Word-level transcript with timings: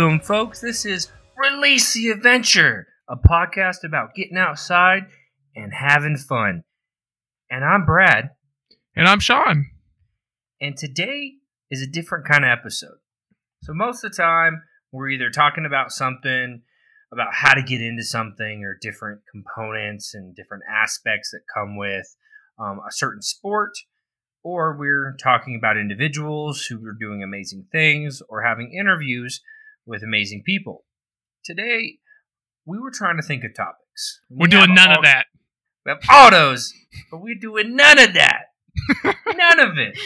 Welcome, 0.00 0.20
folks. 0.20 0.60
This 0.62 0.86
is 0.86 1.08
Release 1.36 1.92
the 1.92 2.08
Adventure, 2.08 2.86
a 3.06 3.16
podcast 3.18 3.84
about 3.84 4.14
getting 4.14 4.38
outside 4.38 5.02
and 5.54 5.74
having 5.74 6.16
fun. 6.16 6.64
And 7.50 7.62
I'm 7.62 7.84
Brad, 7.84 8.30
And 8.96 9.06
I'm 9.06 9.20
Sean. 9.20 9.66
and 10.58 10.74
today 10.74 11.34
is 11.70 11.82
a 11.82 11.86
different 11.86 12.26
kind 12.26 12.46
of 12.46 12.50
episode. 12.50 12.96
So, 13.62 13.74
most 13.74 14.02
of 14.02 14.12
the 14.12 14.16
time, 14.16 14.62
we're 14.90 15.10
either 15.10 15.28
talking 15.28 15.66
about 15.66 15.92
something, 15.92 16.62
about 17.12 17.34
how 17.34 17.52
to 17.52 17.62
get 17.62 17.82
into 17.82 18.02
something, 18.02 18.64
or 18.64 18.78
different 18.80 19.20
components 19.30 20.14
and 20.14 20.34
different 20.34 20.62
aspects 20.66 21.30
that 21.32 21.40
come 21.54 21.76
with 21.76 22.06
um, 22.58 22.78
a 22.78 22.90
certain 22.90 23.20
sport, 23.20 23.72
or 24.42 24.78
we're 24.78 25.14
talking 25.22 25.56
about 25.56 25.76
individuals 25.76 26.64
who 26.64 26.82
are 26.86 26.96
doing 26.98 27.22
amazing 27.22 27.66
things 27.70 28.22
or 28.30 28.42
having 28.42 28.72
interviews 28.72 29.42
with 29.90 30.02
amazing 30.04 30.42
people. 30.46 30.84
Today, 31.44 31.98
we 32.64 32.78
were 32.78 32.92
trying 32.92 33.16
to 33.16 33.22
think 33.22 33.42
of 33.44 33.54
topics. 33.54 34.20
We're 34.30 34.44
We 34.44 34.50
doing 34.50 34.74
none 34.74 34.90
all- 34.90 34.98
of 34.98 35.04
that. 35.04 35.26
We 35.84 35.90
have 35.92 36.00
autos, 36.10 36.72
but 37.10 37.20
we're 37.22 37.34
doing 37.40 37.74
none 37.74 37.98
of 37.98 38.14
that. 38.14 38.44
none 39.26 39.58
of 39.60 39.78
it. 39.78 39.98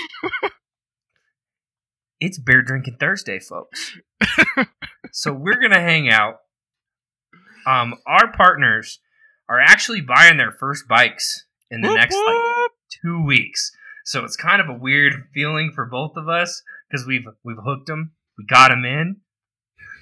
It's 2.21 2.39
beer 2.39 2.63
drinking 2.63 2.97
Thursday, 3.01 3.39
folks. 3.41 3.99
so 5.13 5.33
we're 5.33 5.61
gonna 5.61 5.81
hang 5.81 6.09
out. 6.09 6.37
Um, 7.67 7.95
our 8.07 8.33
partners 8.33 9.01
are 9.49 9.61
actually 9.61 10.01
buying 10.01 10.37
their 10.39 10.53
first 10.53 10.87
bikes 10.89 11.45
in 11.71 11.81
the 11.81 11.89
Whoop, 11.89 11.97
next 11.99 12.15
like 12.15 12.71
two 13.03 13.23
weeks. 13.25 13.73
So 14.05 14.25
it's 14.25 14.37
kind 14.37 14.61
of 14.63 14.69
a 14.69 14.79
weird 14.79 15.15
feeling 15.35 15.73
for 15.75 15.87
both 15.87 16.13
of 16.17 16.29
us 16.29 16.63
because 16.89 17.07
we've 17.07 17.27
we've 17.45 17.59
hooked 17.63 17.87
them, 17.89 18.13
we 18.39 18.45
got 18.47 18.69
them 18.71 18.85
in, 18.85 19.17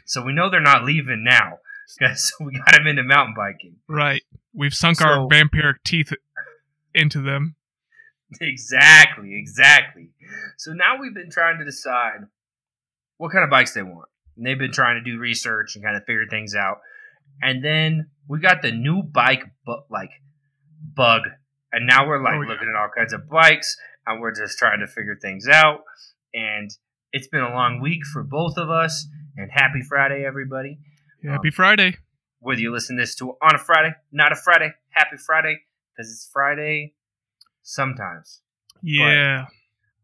so 0.06 0.22
we 0.22 0.32
know 0.32 0.50
they're 0.50 0.60
not 0.60 0.84
leaving 0.84 1.24
now 1.24 1.58
because 1.98 2.32
we 2.40 2.52
got 2.58 2.72
them 2.76 2.86
into 2.86 3.02
mountain 3.02 3.34
biking. 3.36 3.76
Right. 3.88 4.22
We've 4.54 4.74
sunk 4.74 4.98
So- 4.98 5.06
our 5.06 5.28
vampiric 5.28 5.76
teeth 5.84 6.12
into 6.94 7.22
them. 7.22 7.56
Exactly, 8.40 9.36
exactly. 9.36 10.08
So 10.58 10.72
now 10.72 10.98
we've 11.00 11.14
been 11.14 11.30
trying 11.30 11.58
to 11.58 11.64
decide 11.64 12.20
what 13.18 13.30
kind 13.32 13.44
of 13.44 13.50
bikes 13.50 13.74
they 13.74 13.82
want. 13.82 14.08
And 14.36 14.46
they've 14.46 14.58
been 14.58 14.72
trying 14.72 15.02
to 15.02 15.10
do 15.10 15.18
research 15.18 15.74
and 15.74 15.84
kind 15.84 15.96
of 15.96 16.04
figure 16.06 16.26
things 16.30 16.54
out. 16.54 16.78
And 17.42 17.62
then 17.64 18.08
we 18.28 18.40
got 18.40 18.62
the 18.62 18.72
new 18.72 19.02
bike 19.02 19.42
bu- 19.66 19.82
like 19.90 20.10
bug. 20.82 21.22
And 21.72 21.86
now 21.86 22.06
we're 22.06 22.22
like 22.22 22.34
Oh, 22.34 22.42
yeah. 22.42 22.48
looking 22.48 22.68
at 22.74 22.80
all 22.80 22.88
kinds 22.96 23.12
of 23.12 23.28
bikes 23.28 23.76
and 24.06 24.20
we're 24.20 24.34
just 24.34 24.58
trying 24.58 24.80
to 24.80 24.86
figure 24.86 25.16
things 25.20 25.46
out. 25.48 25.80
And 26.34 26.70
it's 27.12 27.28
been 27.28 27.42
a 27.42 27.50
long 27.52 27.80
week 27.80 28.04
for 28.10 28.22
both 28.22 28.56
of 28.56 28.70
us. 28.70 29.06
And 29.36 29.50
happy 29.50 29.80
Friday, 29.88 30.24
everybody. 30.26 30.78
Happy 31.24 31.48
um, 31.48 31.52
Friday. 31.52 31.96
Whether 32.40 32.60
you 32.60 32.72
listen 32.72 32.96
to 32.96 33.02
this 33.02 33.14
to 33.16 33.36
on 33.42 33.54
a 33.54 33.58
Friday, 33.58 33.94
not 34.10 34.32
a 34.32 34.36
Friday, 34.36 34.72
happy 34.90 35.16
Friday, 35.16 35.60
because 35.96 36.10
it's 36.10 36.28
Friday 36.32 36.94
sometimes 37.62 38.42
Yeah. 38.82 39.46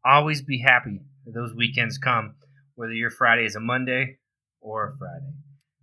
always 0.05 0.43
be 0.43 0.59
happy 0.59 1.01
that 1.27 1.33
those 1.33 1.53
weekends 1.55 1.99
come, 1.99 2.37
whether 2.77 2.93
your 2.93 3.11
Friday 3.11 3.45
is 3.45 3.57
a 3.57 3.61
Monday 3.61 4.19
or 4.61 4.91
a 4.93 4.97
Friday. 4.97 5.33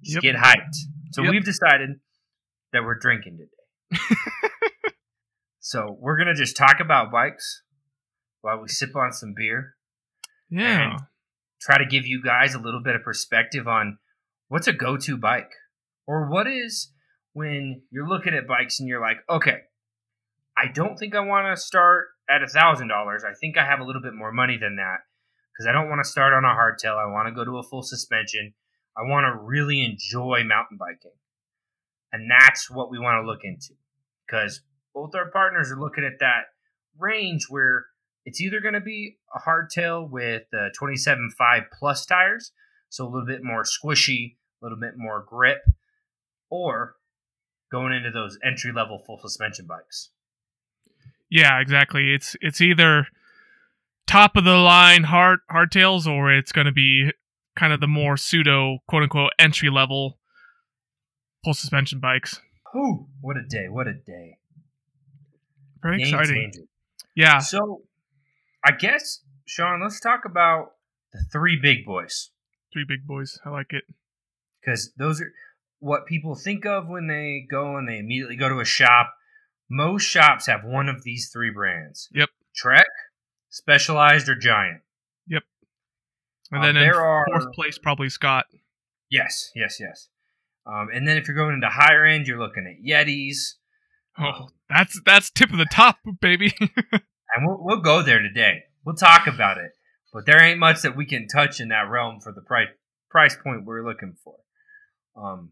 Just 0.02 0.16
Yep. 0.16 0.22
get 0.24 0.36
hyped. 0.42 0.76
So 1.12 1.24
Yep. 1.24 1.32
we've 1.32 1.44
decided 1.44 2.00
that 2.72 2.84
we're 2.84 2.98
drinking 2.98 3.38
today. 3.38 3.92
so 5.60 5.98
we're 6.00 6.18
gonna 6.18 6.34
just 6.36 6.56
talk 6.56 6.80
about 6.80 7.12
bikes 7.12 7.64
while 8.42 8.62
we 8.62 8.68
sip 8.70 8.96
on 8.96 9.12
some 9.12 9.34
beer. 9.36 9.76
Yeah. 10.50 11.00
Try 11.62 11.78
to 11.78 11.86
give 11.86 12.06
you 12.06 12.22
guys 12.24 12.54
a 12.54 12.60
little 12.60 12.82
bit 12.84 12.96
of 12.96 13.04
perspective 13.04 13.68
on 13.68 13.98
what's 14.48 14.68
a 14.68 14.74
go-to 14.74 15.18
bike? 15.18 15.52
Or 16.08 16.30
what 16.30 16.48
is 16.48 16.92
when 17.36 17.82
you're 17.92 18.08
looking 18.08 18.34
at 18.34 18.48
bikes 18.48 18.80
and 18.80 18.88
you're 18.88 19.02
like 19.02 19.18
okay 19.30 19.58
i 20.58 20.72
don't 20.74 20.96
think 20.98 21.14
i 21.14 21.20
want 21.20 21.46
to 21.46 21.62
start 21.62 22.06
at 22.30 22.42
a 22.42 22.48
thousand 22.48 22.88
dollars. 22.88 23.24
I 23.24 23.34
think 23.40 23.58
i 23.58 23.66
have 23.66 23.80
a 23.80 23.84
little 23.84 24.02
bit 24.02 24.14
more 24.16 24.32
money 24.32 24.58
than 24.58 24.78
that 24.78 25.00
because 25.52 25.68
i 25.68 25.72
don't 25.72 25.90
want 25.90 26.04
to 26.04 26.10
start 26.10 26.34
on 26.34 26.46
a 26.46 26.56
hardtail. 26.56 26.98
I 26.98 27.12
want 27.12 27.28
to 27.28 27.36
go 27.36 27.44
to 27.44 27.58
a 27.58 27.64
full 27.64 27.84
suspension. 27.84 28.54
I 28.98 29.02
want 29.04 29.26
to 29.26 29.44
really 29.44 29.84
enjoy 29.84 30.44
mountain 30.46 30.78
biking. 30.80 31.12
And 32.14 32.32
that's 32.32 32.72
what 32.72 32.90
we 32.90 32.98
want 32.98 33.22
to 33.22 33.30
look 33.30 33.42
into 33.44 33.76
because 34.26 34.62
both 34.94 35.14
our 35.14 35.30
partners 35.30 35.70
are 35.70 35.80
looking 35.80 36.06
at 36.06 36.20
that 36.22 36.44
range 36.98 37.48
where 37.50 37.88
it's 38.26 38.42
either 38.42 38.60
going 38.60 38.74
to 38.74 38.82
be 38.82 39.18
a 39.36 39.40
hardtail 39.40 40.10
with 40.10 40.44
uh, 40.54 40.70
27.5 40.80 41.66
plus 41.78 42.06
tires, 42.06 42.52
so 42.90 43.06
a 43.06 43.10
little 43.10 43.26
bit 43.26 43.44
more 43.44 43.64
squishy, 43.64 44.36
a 44.62 44.66
little 44.66 44.80
bit 44.80 44.94
more 44.98 45.24
grip, 45.28 45.60
or 46.50 46.96
going 47.72 47.94
into 47.94 48.12
those 48.12 48.38
entry 48.44 48.72
level 48.72 49.04
full 49.06 49.20
suspension 49.20 49.66
bikes. 49.68 50.10
Yeah, 51.30 51.60
exactly. 51.60 52.14
It's 52.14 52.36
it's 52.42 52.62
either 52.62 53.08
top 54.08 54.36
of 54.36 54.44
the 54.44 54.56
line 54.58 55.04
hard 55.04 55.40
hardtails 55.52 56.06
or 56.06 56.32
it's 56.32 56.52
going 56.52 56.66
to 56.66 56.72
be 56.72 57.12
kind 57.56 57.74
of 57.74 57.80
the 57.80 57.88
more 57.88 58.16
pseudo 58.18 58.78
quote 58.88 59.04
unquote 59.04 59.32
entry 59.40 59.70
level 59.70 60.20
full 61.44 61.54
suspension 61.54 62.00
bikes. 62.00 62.40
Whew, 62.74 63.08
what 63.22 63.38
a 63.38 63.44
day! 63.48 63.68
What 63.70 63.88
a 63.88 63.94
day! 63.94 64.38
Very 65.82 65.98
Game 66.00 66.08
exciting. 66.14 66.52
changer. 66.52 66.68
Yeah. 67.16 67.40
So, 67.40 67.82
I 68.66 68.72
guess 68.72 69.22
Sean, 69.46 69.82
let's 69.82 70.00
talk 70.00 70.22
about 70.26 70.72
the 71.14 71.24
three 71.32 71.58
big 71.62 71.86
boys 71.86 72.32
Three 72.74 72.86
big 72.88 73.06
boys. 73.08 73.40
I 73.46 73.50
like 73.52 73.72
it. 73.72 73.84
because 74.60 74.92
those 74.98 75.22
are 75.22 75.32
what 75.80 76.06
people 76.08 76.36
think 76.36 76.66
of 76.66 76.88
when 76.90 77.08
they 77.08 77.46
go 77.50 77.78
and 77.78 77.88
they 77.88 78.00
immediately 78.00 78.36
go 78.36 78.50
to 78.50 78.60
a 78.60 78.66
shop. 78.66 79.14
Most 79.70 80.04
shops 80.04 80.48
have 80.48 80.64
one 80.66 80.90
of 80.90 81.04
these 81.04 81.30
three 81.32 81.52
brands. 81.52 82.10
Yep. 82.14 82.30
Trek, 82.56 82.88
Specialized, 83.50 84.28
or 84.28 84.36
Giant. 84.36 84.82
Yep. 85.28 85.44
And 86.52 86.60
Uh, 86.60 86.66
then 86.66 86.76
in 86.78 86.84
there 86.84 87.00
are- 87.02 87.26
fourth 87.28 87.54
place 87.54 87.78
probably 87.78 88.10
Scott. 88.10 88.48
Yes, 89.10 89.52
yes, 89.56 89.78
yes. 89.80 90.10
Um, 90.66 90.90
and 90.94 91.08
then 91.08 91.16
if 91.18 91.28
you're 91.28 91.38
going 91.38 91.54
into 91.54 91.70
higher 91.70 92.04
end, 92.04 92.28
you're 92.28 92.40
looking 92.40 92.66
at 92.68 92.84
Yetis, 92.84 93.54
Oh, 94.18 94.50
that's 94.70 95.00
that's 95.06 95.30
tip 95.30 95.52
of 95.52 95.58
the 95.58 95.66
top, 95.72 96.00
baby. 96.22 96.54
and 97.34 97.46
we'll 97.46 97.58
we'll 97.60 97.82
go 97.82 98.02
there 98.02 98.22
today. 98.22 98.64
We'll 98.86 98.96
talk 98.96 99.28
about 99.28 99.58
it, 99.58 99.72
but 100.14 100.26
there 100.26 100.44
ain't 100.44 100.60
much 100.60 100.82
that 100.82 100.96
we 100.96 101.06
can 101.06 101.28
touch 101.28 101.60
in 101.60 101.70
that 101.70 101.90
realm 101.90 102.20
for 102.20 102.32
the 102.32 102.42
price 102.42 102.70
price 103.10 103.36
point 103.36 103.66
we're 103.66 103.86
looking 103.86 104.16
for. 104.24 104.36
Um, 105.16 105.52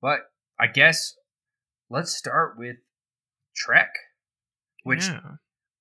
but 0.00 0.20
I 0.58 0.66
guess 0.66 1.14
let's 1.90 2.16
start 2.16 2.58
with 2.58 2.76
Trek, 3.54 3.90
which 4.84 5.06
yeah. 5.06 5.20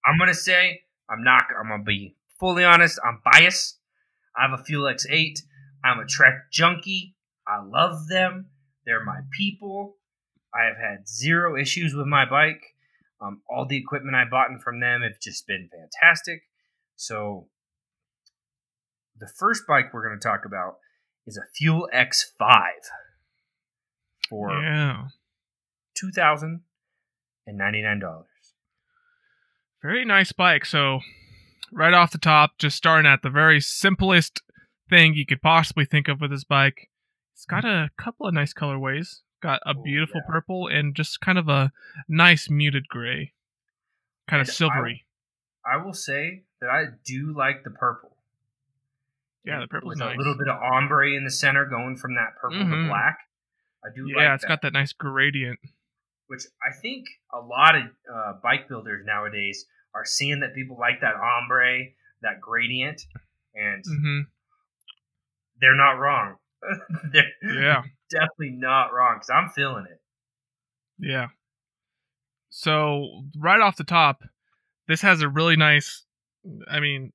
I'm 0.06 0.17
gonna 0.19 0.33
say 0.33 0.81
I'm 1.09 1.23
not. 1.23 1.44
I'm 1.59 1.69
gonna 1.69 1.83
be 1.83 2.16
fully 2.39 2.63
honest. 2.63 3.00
I'm 3.03 3.22
biased. 3.23 3.80
I 4.36 4.47
have 4.47 4.59
a 4.59 4.63
Fuel 4.63 4.91
X8. 4.91 5.39
I'm 5.83 6.00
a 6.00 6.06
Trek 6.06 6.51
junkie. 6.51 7.15
I 7.47 7.63
love 7.63 8.07
them. 8.07 8.47
They're 8.86 9.03
my 9.03 9.21
people. 9.31 9.97
I 10.53 10.65
have 10.65 10.77
had 10.77 11.07
zero 11.07 11.59
issues 11.59 11.94
with 11.94 12.07
my 12.07 12.25
bike. 12.25 12.62
Um, 13.21 13.41
all 13.49 13.65
the 13.67 13.77
equipment 13.77 14.15
I 14.15 14.25
bought 14.29 14.49
from 14.63 14.79
them 14.79 15.01
have 15.01 15.19
just 15.21 15.47
been 15.47 15.69
fantastic. 15.71 16.43
So, 16.95 17.47
the 19.19 19.27
first 19.39 19.63
bike 19.67 19.93
we're 19.93 20.07
going 20.07 20.19
to 20.19 20.23
talk 20.27 20.41
about 20.45 20.75
is 21.25 21.37
a 21.37 21.41
Fuel 21.55 21.89
X5 21.93 22.61
for 24.29 24.51
Yeah. 24.61 25.07
two 25.95 26.11
thousand 26.11 26.61
and 27.47 27.57
ninety 27.57 27.81
nine 27.81 27.99
dollars. 27.99 28.27
Very 29.81 30.05
nice 30.05 30.31
bike. 30.31 30.65
So, 30.65 30.99
right 31.71 31.93
off 31.93 32.11
the 32.11 32.17
top, 32.17 32.57
just 32.59 32.77
starting 32.77 33.09
at 33.11 33.21
the 33.23 33.29
very 33.29 33.59
simplest 33.61 34.41
thing 34.89 35.15
you 35.15 35.25
could 35.25 35.41
possibly 35.41 35.85
think 35.85 36.07
of 36.07 36.21
with 36.21 36.31
this 36.31 36.43
bike. 36.43 36.89
It's 37.33 37.45
got 37.45 37.65
a 37.65 37.89
couple 37.97 38.27
of 38.27 38.33
nice 38.33 38.53
colorways. 38.53 39.21
Got 39.42 39.62
a 39.66 39.74
Oh, 39.78 39.84
beautiful 39.84 40.22
yeah. 40.25 40.31
purple 40.31 40.68
and 40.68 40.95
just 40.95 41.22
kind 41.22 41.38
of 41.38 41.48
a 41.48 41.72
nice 42.07 42.50
muted 42.50 42.88
gray. 42.88 43.34
Kind 44.28 44.42
of 44.42 44.48
And 44.48 44.51
I- 44.51 44.54
silvery. 44.54 45.06
I 45.66 45.78
will 45.78 45.94
say 45.94 46.44
that 46.62 46.69
I 46.69 46.86
do 47.06 47.34
like 47.36 47.63
the 47.63 47.69
purple. 47.72 48.16
yeah, 49.44 49.60
the 49.62 49.68
purple 49.68 49.92
is 49.92 50.00
nice. 50.00 50.13
a 50.16 50.18
little 50.18 50.38
bit 50.38 50.48
of 50.50 50.62
ombre 50.62 51.12
in 51.12 51.24
the 51.24 51.31
center, 51.31 51.66
going 51.66 51.95
from 51.98 52.16
that 52.16 52.36
purple 52.42 52.60
to 52.60 52.66
Mhm. 52.66 52.88
black. 52.89 53.18
I 53.84 53.89
do 53.95 54.07
yeah, 54.10 54.16
like 54.18 54.36
it's 54.36 54.42
that, 54.44 54.48
got 54.50 54.62
that 54.63 54.74
nice 54.74 54.92
gradient. 54.92 55.60
which 56.28 56.42
I 56.62 56.72
think 56.81 57.07
a 57.31 57.39
lot 57.39 57.75
of 57.75 57.84
uh, 58.13 58.34
bike 58.44 58.68
builders 58.68 59.06
nowadays 59.06 59.66
are 59.94 60.04
seeing 60.04 60.42
that 60.42 60.54
people 60.54 60.78
like 60.78 61.00
that 61.00 61.16
ombre, 61.16 61.86
that 62.22 62.42
gradient, 62.42 63.01
and 63.54 63.84
hmm 63.86 64.22
they're 65.62 65.75
not 65.75 65.94
wrong. 65.94 66.38
they're 67.12 67.31
Yeah. 67.42 67.84
Definitely 68.09 68.56
not 68.57 68.94
wrong 68.94 69.15
because 69.15 69.30
I'm 69.30 69.50
feeling 69.50 69.86
it. 69.89 70.01
Yeah. 71.00 71.27
So 72.50 73.24
right 73.38 73.62
off 73.62 73.77
the 73.77 73.83
top, 73.83 74.24
this 74.88 75.01
has 75.01 75.21
a 75.21 75.30
really 75.30 75.56
nice. 75.56 76.06
I 76.69 76.80
mean, 76.80 77.12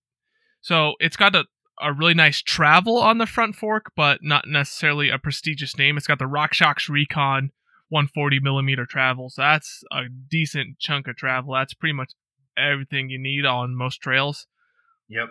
so 0.60 0.94
it's 1.00 1.16
got 1.16 1.34
a, 1.34 1.44
a 1.80 1.92
really 1.92 2.14
nice 2.14 2.40
travel 2.42 2.98
on 2.98 3.18
the 3.18 3.26
front 3.26 3.56
fork, 3.56 3.92
but 3.96 4.20
not 4.22 4.46
necessarily 4.46 5.08
a 5.08 5.18
prestigious 5.18 5.76
name. 5.76 5.96
It's 5.96 6.06
got 6.06 6.18
the 6.18 6.26
RockShox 6.26 6.88
Recon 6.88 7.50
140 7.88 8.40
millimeter 8.40 8.86
travel, 8.86 9.30
so 9.30 9.42
that's 9.42 9.82
a 9.90 10.02
decent 10.08 10.78
chunk 10.78 11.08
of 11.08 11.16
travel. 11.16 11.54
That's 11.54 11.74
pretty 11.74 11.94
much 11.94 12.12
everything 12.56 13.10
you 13.10 13.18
need 13.18 13.44
on 13.44 13.74
most 13.74 14.00
trails. 14.00 14.46
Yep. 15.08 15.28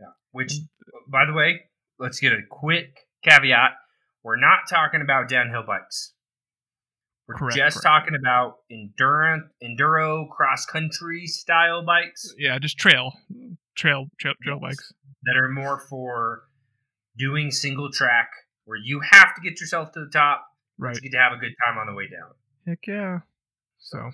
Yeah. 0.00 0.06
Which, 0.32 0.52
mm. 0.52 0.68
by 1.08 1.26
the 1.26 1.32
way, 1.32 1.62
let's 1.98 2.20
get 2.20 2.32
a 2.32 2.40
quick 2.48 2.96
caveat. 3.24 3.72
We're 4.22 4.40
not 4.40 4.60
talking 4.68 5.00
about 5.02 5.28
downhill 5.28 5.64
bikes. 5.66 6.12
We're 7.26 7.36
Correct, 7.36 7.56
just 7.56 7.76
correct. 7.82 7.84
talking 7.86 8.14
about 8.18 8.58
endurance, 8.70 9.44
enduro, 9.62 10.28
cross 10.28 10.66
country 10.66 11.26
style 11.26 11.82
bikes 11.84 12.34
Yeah, 12.38 12.58
just 12.58 12.76
trail, 12.78 13.12
trail, 13.74 14.06
trail, 14.18 14.34
trail 14.42 14.58
Yes. 14.62 14.76
bikes. 14.76 14.92
that 15.22 15.36
are 15.36 15.48
more 15.48 15.78
for 15.88 16.42
doing 17.16 17.50
single 17.50 17.90
track, 17.90 18.28
where 18.64 18.76
you 18.82 19.00
have 19.00 19.34
to 19.36 19.40
get 19.40 19.58
yourself 19.60 19.92
to 19.92 20.00
the 20.04 20.10
top. 20.10 20.46
but 20.78 20.84
Right. 20.86 20.96
You 20.96 21.02
get 21.02 21.12
to 21.12 21.22
have 21.22 21.32
a 21.32 21.36
good 21.38 21.54
time 21.64 21.78
on 21.78 21.86
the 21.86 21.94
way 21.94 22.08
down. 22.08 22.32
Heck 22.66 22.86
yeah. 22.86 23.20
So 23.78 24.10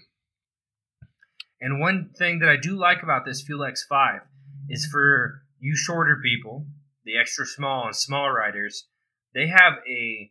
And 1.61 1.81
one 1.81 2.11
thing 2.17 2.39
that 2.41 2.49
I 2.49 2.57
do 2.57 2.77
like 2.79 3.03
about 3.03 3.25
this 3.25 3.43
Fuel 3.43 3.61
X5 3.67 4.21
is 4.69 4.87
for 4.87 5.43
you 5.59 5.75
shorter 5.77 6.21
people, 6.23 6.67
the 7.05 7.19
extra 7.19 7.45
small 7.45 7.87
and 7.87 7.97
small 7.97 8.31
riders, 8.31 8.87
they 9.35 9.47
have 9.49 9.75
a 9.89 10.31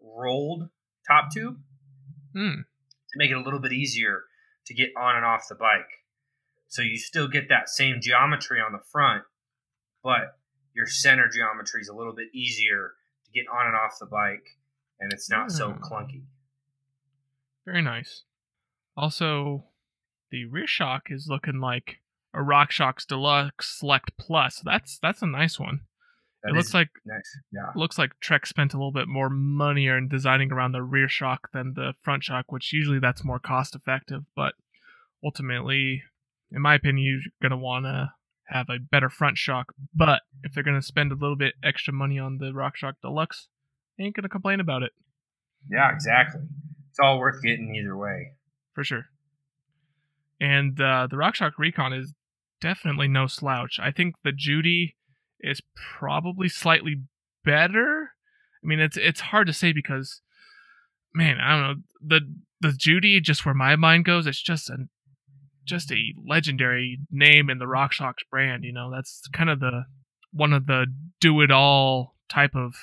rolled 0.00 0.68
top 1.08 1.30
tube 1.32 1.58
hmm, 2.32 2.50
to 2.60 3.16
make 3.16 3.30
it 3.30 3.36
a 3.36 3.40
little 3.42 3.60
bit 3.60 3.72
easier 3.72 4.22
to 4.66 4.74
get 4.74 4.90
on 4.96 5.16
and 5.16 5.24
off 5.24 5.48
the 5.48 5.54
bike. 5.54 6.04
So 6.68 6.82
you 6.82 6.98
still 6.98 7.28
get 7.28 7.48
that 7.48 7.68
same 7.68 8.00
geometry 8.00 8.58
on 8.60 8.72
the 8.72 8.80
front, 8.90 9.22
but 10.02 10.38
your 10.74 10.86
center 10.86 11.28
geometry 11.28 11.80
is 11.80 11.88
a 11.88 11.94
little 11.94 12.14
bit 12.14 12.28
easier 12.34 12.92
to 13.24 13.30
get 13.32 13.46
on 13.48 13.66
and 13.66 13.76
off 13.76 13.98
the 14.00 14.06
bike, 14.06 14.58
and 15.00 15.12
it's 15.12 15.30
not 15.30 15.50
so 15.52 15.72
Hmm. 15.72 15.82
clunky. 15.82 16.24
very 17.64 17.82
nice. 17.82 18.22
Also, 18.96 19.64
the 20.30 20.44
rear 20.46 20.66
shock 20.66 21.10
is 21.10 21.26
looking 21.28 21.60
like 21.60 22.00
a 22.32 22.38
RockShox 22.38 23.06
Deluxe 23.06 23.78
Select 23.78 24.10
Plus. 24.18 24.60
That's 24.64 24.98
that's 24.98 25.22
a 25.22 25.26
nice 25.26 25.58
one. 25.58 25.80
That 26.46 26.54
it 26.54 26.56
looks 26.56 26.72
like 26.74 26.88
nice. 27.04 27.38
Yeah. 27.52 27.72
looks 27.74 27.98
like 27.98 28.12
Trek 28.20 28.46
spent 28.46 28.72
a 28.72 28.76
little 28.76 28.92
bit 28.92 29.08
more 29.08 29.28
money 29.28 29.88
in 29.88 30.08
designing 30.08 30.52
around 30.52 30.72
the 30.72 30.82
rear 30.82 31.08
shock 31.08 31.48
than 31.52 31.74
the 31.74 31.94
front 32.02 32.22
shock, 32.24 32.52
which 32.52 32.72
usually 32.72 33.00
that's 33.00 33.24
more 33.24 33.38
cost 33.40 33.74
effective. 33.74 34.22
But 34.34 34.54
ultimately, 35.24 36.02
in 36.52 36.62
my 36.62 36.74
opinion, 36.74 37.04
you're 37.04 37.32
gonna 37.50 37.60
want 37.60 37.84
to 37.86 38.12
have 38.48 38.66
a 38.68 38.78
better 38.78 39.10
front 39.10 39.36
shock. 39.38 39.74
But 39.94 40.22
if 40.44 40.54
they're 40.54 40.62
gonna 40.62 40.82
spend 40.82 41.10
a 41.10 41.16
little 41.16 41.36
bit 41.36 41.54
extra 41.64 41.92
money 41.92 42.18
on 42.18 42.38
the 42.38 42.52
RockShox 42.52 42.94
Deluxe, 43.02 43.48
they 43.98 44.04
ain't 44.04 44.14
gonna 44.14 44.28
complain 44.28 44.60
about 44.60 44.82
it 44.84 44.92
Yeah, 45.68 45.90
exactly. 45.92 46.42
It's 46.90 46.98
all 47.00 47.18
worth 47.18 47.42
getting 47.42 47.74
either 47.74 47.96
way. 47.96 48.32
for 48.72 48.84
sure. 48.84 49.06
And 50.40 50.80
uh, 50.80 51.08
the 51.10 51.16
RockShox 51.16 51.52
Recon 51.58 51.92
is 51.92 52.14
definitely 52.60 53.08
no 53.08 53.26
slouch. 53.26 53.78
I 53.82 53.90
think 53.90 54.14
the 54.22 54.32
Judy 54.32 54.95
is 55.40 55.60
probably 55.74 56.48
slightly 56.48 57.02
better. 57.44 58.12
I 58.62 58.66
mean, 58.66 58.80
it's 58.80 58.96
it's 58.96 59.20
hard 59.20 59.46
to 59.46 59.52
say 59.52 59.72
because, 59.72 60.20
man, 61.14 61.38
I 61.40 61.50
don't 61.50 61.62
know 61.62 61.82
the 62.04 62.20
the 62.60 62.72
Judy. 62.72 63.20
Just 63.20 63.44
where 63.44 63.54
my 63.54 63.76
mind 63.76 64.04
goes, 64.04 64.26
it's 64.26 64.42
just 64.42 64.70
a 64.70 64.88
just 65.64 65.90
a 65.92 66.14
legendary 66.24 66.98
name 67.10 67.50
in 67.50 67.58
the 67.58 67.66
RockShox 67.66 68.14
brand. 68.30 68.64
You 68.64 68.72
know, 68.72 68.90
that's 68.90 69.22
kind 69.32 69.50
of 69.50 69.60
the 69.60 69.84
one 70.32 70.52
of 70.52 70.66
the 70.66 70.86
do 71.20 71.40
it 71.40 71.50
all 71.50 72.16
type 72.28 72.54
of 72.54 72.74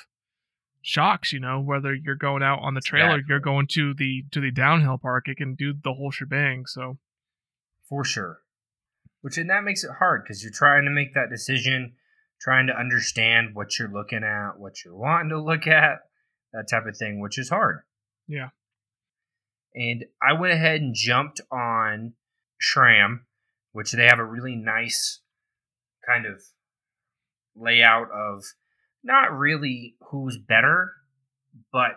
shocks. 0.82 1.32
You 1.32 1.40
know, 1.40 1.60
whether 1.60 1.94
you're 1.94 2.14
going 2.14 2.42
out 2.42 2.60
on 2.62 2.74
the 2.74 2.80
trail 2.80 3.14
or 3.14 3.22
you're 3.28 3.40
going 3.40 3.66
to 3.72 3.94
the 3.94 4.24
to 4.32 4.40
the 4.40 4.50
downhill 4.50 4.98
park, 4.98 5.28
it 5.28 5.36
can 5.36 5.54
do 5.54 5.72
the 5.72 5.94
whole 5.94 6.10
shebang. 6.10 6.64
So 6.66 6.98
for 7.88 8.04
sure. 8.04 8.40
Which 9.20 9.38
and 9.38 9.48
that 9.48 9.64
makes 9.64 9.84
it 9.84 9.90
hard 9.98 10.22
because 10.22 10.42
you're 10.42 10.52
trying 10.52 10.84
to 10.84 10.90
make 10.90 11.14
that 11.14 11.30
decision, 11.30 11.94
trying 12.44 12.66
to 12.66 12.78
understand 12.78 13.54
what 13.54 13.78
you're 13.78 13.88
looking 13.88 14.22
at, 14.22 14.58
what 14.58 14.84
you're 14.84 14.94
wanting 14.94 15.30
to 15.30 15.40
look 15.40 15.66
at, 15.66 16.00
that 16.52 16.68
type 16.70 16.84
of 16.86 16.94
thing, 16.94 17.18
which 17.18 17.38
is 17.38 17.48
hard. 17.48 17.78
Yeah. 18.28 18.50
And 19.74 20.04
I 20.22 20.38
went 20.38 20.52
ahead 20.52 20.82
and 20.82 20.94
jumped 20.94 21.40
on 21.50 22.12
SRAM, 22.62 23.20
which 23.72 23.92
they 23.92 24.04
have 24.04 24.18
a 24.18 24.24
really 24.24 24.56
nice 24.56 25.20
kind 26.06 26.26
of 26.26 26.42
layout 27.56 28.10
of 28.12 28.44
not 29.02 29.32
really 29.32 29.96
who's 30.10 30.36
better, 30.36 30.92
but 31.72 31.96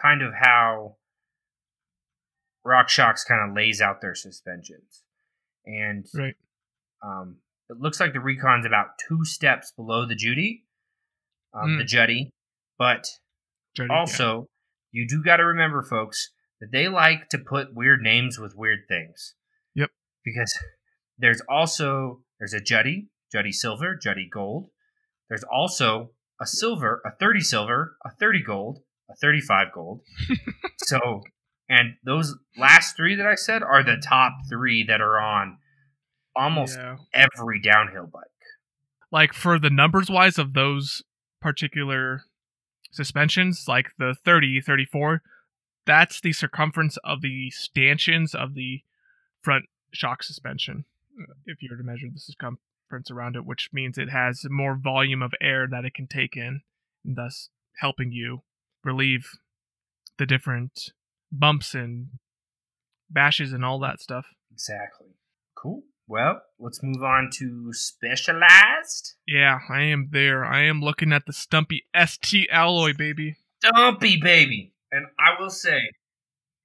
kind 0.00 0.22
of 0.22 0.32
how 0.40 0.96
RockShox 2.64 3.26
kind 3.26 3.50
of 3.50 3.56
lays 3.56 3.80
out 3.80 4.00
their 4.00 4.14
suspensions. 4.14 5.02
And 5.66 6.06
right, 6.14 6.36
um, 7.02 7.38
it 7.70 7.78
looks 7.78 8.00
like 8.00 8.12
the 8.12 8.20
Recon's 8.20 8.66
about 8.66 8.98
two 9.08 9.24
steps 9.24 9.72
below 9.72 10.06
the 10.06 10.14
Judy, 10.16 10.64
um, 11.54 11.70
Mm. 11.70 11.78
the 11.78 11.84
Juddy. 11.84 12.30
But 12.78 13.06
Jody, 13.76 13.88
yeah. 13.92 13.98
also, 13.98 14.46
you 14.90 15.06
do 15.06 15.22
got 15.22 15.36
to 15.36 15.44
remember, 15.44 15.82
folks, 15.82 16.30
that 16.60 16.72
they 16.72 16.88
like 16.88 17.28
to 17.30 17.38
put 17.38 17.74
weird 17.74 18.00
names 18.02 18.38
with 18.38 18.54
weird 18.56 18.80
things. 18.88 19.34
Yep. 19.74 19.90
Because 20.24 20.52
there's 21.18 21.40
also 21.48 22.22
there's 22.38 22.54
a 22.54 22.60
Juddy, 22.60 23.08
Juddy 23.32 23.52
Silver, 23.52 23.94
Juddy 23.94 24.28
Gold. 24.30 24.70
There's 25.28 25.44
also 25.44 26.10
a 26.40 26.46
silver, 26.46 27.00
a 27.04 27.10
30 27.20 27.40
silver, 27.40 27.96
a 28.04 28.10
30 28.10 28.42
gold, 28.42 28.78
a 29.10 29.14
35 29.14 29.68
gold. 29.72 30.00
so, 30.78 31.22
and 31.68 31.94
those 32.04 32.36
last 32.56 32.96
three 32.96 33.14
that 33.14 33.26
I 33.26 33.34
said 33.36 33.62
are 33.62 33.84
the 33.84 34.02
top 34.02 34.32
three 34.48 34.82
that 34.84 35.00
are 35.00 35.20
on 35.20 35.58
almost 36.36 36.76
Yeah. 36.78 36.96
every 37.12 37.60
downhill 37.60 38.06
bike. 38.06 38.24
like 39.10 39.32
for 39.32 39.58
the 39.58 39.70
numbers 39.70 40.08
wise 40.10 40.38
of 40.38 40.52
those 40.54 41.02
particular 41.40 42.22
suspensions 42.92 43.64
like 43.68 43.90
the 43.98 44.14
30 44.24 44.60
34 44.60 45.22
that's 45.86 46.20
the 46.20 46.32
circumference 46.32 46.96
of 47.04 47.20
the 47.22 47.50
stanchions 47.50 48.34
of 48.34 48.54
the 48.54 48.82
front 49.42 49.64
shock 49.92 50.22
suspension 50.22 50.84
if 51.46 51.62
you 51.62 51.68
were 51.70 51.76
to 51.76 51.82
measure 51.82 52.06
the 52.12 52.20
circumference 52.20 53.10
around 53.10 53.36
it 53.36 53.44
which 53.44 53.70
means 53.72 53.96
it 53.98 54.10
has 54.10 54.44
more 54.48 54.76
volume 54.76 55.22
of 55.22 55.32
air 55.40 55.66
that 55.68 55.84
it 55.84 55.94
can 55.94 56.06
take 56.06 56.36
in 56.36 56.60
and 57.04 57.16
thus 57.16 57.48
helping 57.78 58.12
you 58.12 58.42
relieve 58.84 59.30
the 60.18 60.26
different 60.26 60.92
bumps 61.32 61.74
and 61.74 62.08
bashes 63.08 63.52
and 63.52 63.64
all 63.64 63.78
that 63.80 64.00
stuff 64.00 64.26
Exactly. 64.52 65.06
Cool. 65.56 65.82
Well, 66.10 66.42
let's 66.58 66.80
move 66.82 67.02
on 67.02 67.30
to 67.34 67.72
specialized. 67.72 69.14
yeah 69.26 69.60
i 69.68 69.82
am 69.82 70.08
there 70.10 70.44
i 70.44 70.64
am 70.64 70.80
looking 70.82 71.12
at 71.12 71.24
the 71.26 71.32
stumpy 71.32 71.84
st 71.94 72.48
alloy 72.50 72.92
baby 72.92 73.36
Stumpy, 73.62 74.18
baby. 74.18 74.72
And 74.90 75.06
I 75.18 75.38
will 75.40 75.50
say, 75.50 75.90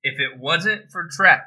if 0.02 0.18
it 0.20 0.40
wasn't 0.40 0.90
for 0.92 1.10
Trek 1.12 1.46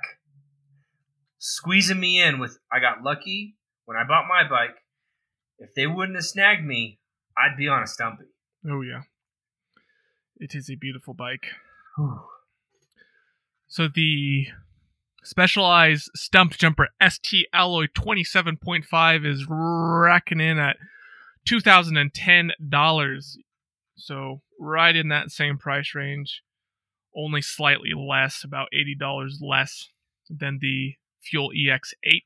squeezing 1.39 1.99
me 2.01 2.23
in 2.23 2.39
with, 2.39 2.59
I 2.71 2.81
got 2.81 3.03
lucky 3.03 3.57
when 3.87 3.97
I 3.97 4.05
bought 4.07 4.29
my 4.29 4.49
bike. 4.49 4.77
If 5.59 5.75
they 5.75 5.87
wouldn't 5.87 6.17
have 6.17 6.25
snagged 6.25 6.65
me, 6.65 6.99
I'd 7.37 7.57
be 7.57 7.67
on 7.69 7.83
a 7.83 7.87
Stumpy. 7.87 8.25
Oh 8.69 8.83
yeah. 8.83 9.03
It 10.37 10.55
is 10.55 10.69
a 10.71 10.77
beautiful 10.77 11.15
bike. 11.15 11.47
Whew. 11.97 12.21
So 13.69 13.89
the 13.93 14.47
specialized 15.29 16.11
Stumpjumper 16.17 16.87
ST 17.07 17.47
Alloy 17.53 17.87
27.5 17.95 19.27
is 19.27 19.47
racking 19.49 20.41
in 20.41 20.59
at 20.59 20.77
$2010. 21.47 23.37
So 23.97 24.41
right 24.59 24.97
in 24.97 25.09
that 25.09 25.31
same 25.31 25.59
price 25.59 25.95
range, 25.95 26.43
only 27.15 27.43
slightly 27.43 27.91
less, 27.95 28.43
about 28.43 28.69
$80 28.75 29.33
less 29.43 29.89
than 30.31 30.59
the 30.61 30.95
Fuel 31.21 31.53
E 31.53 31.69
EX8. 31.69 32.23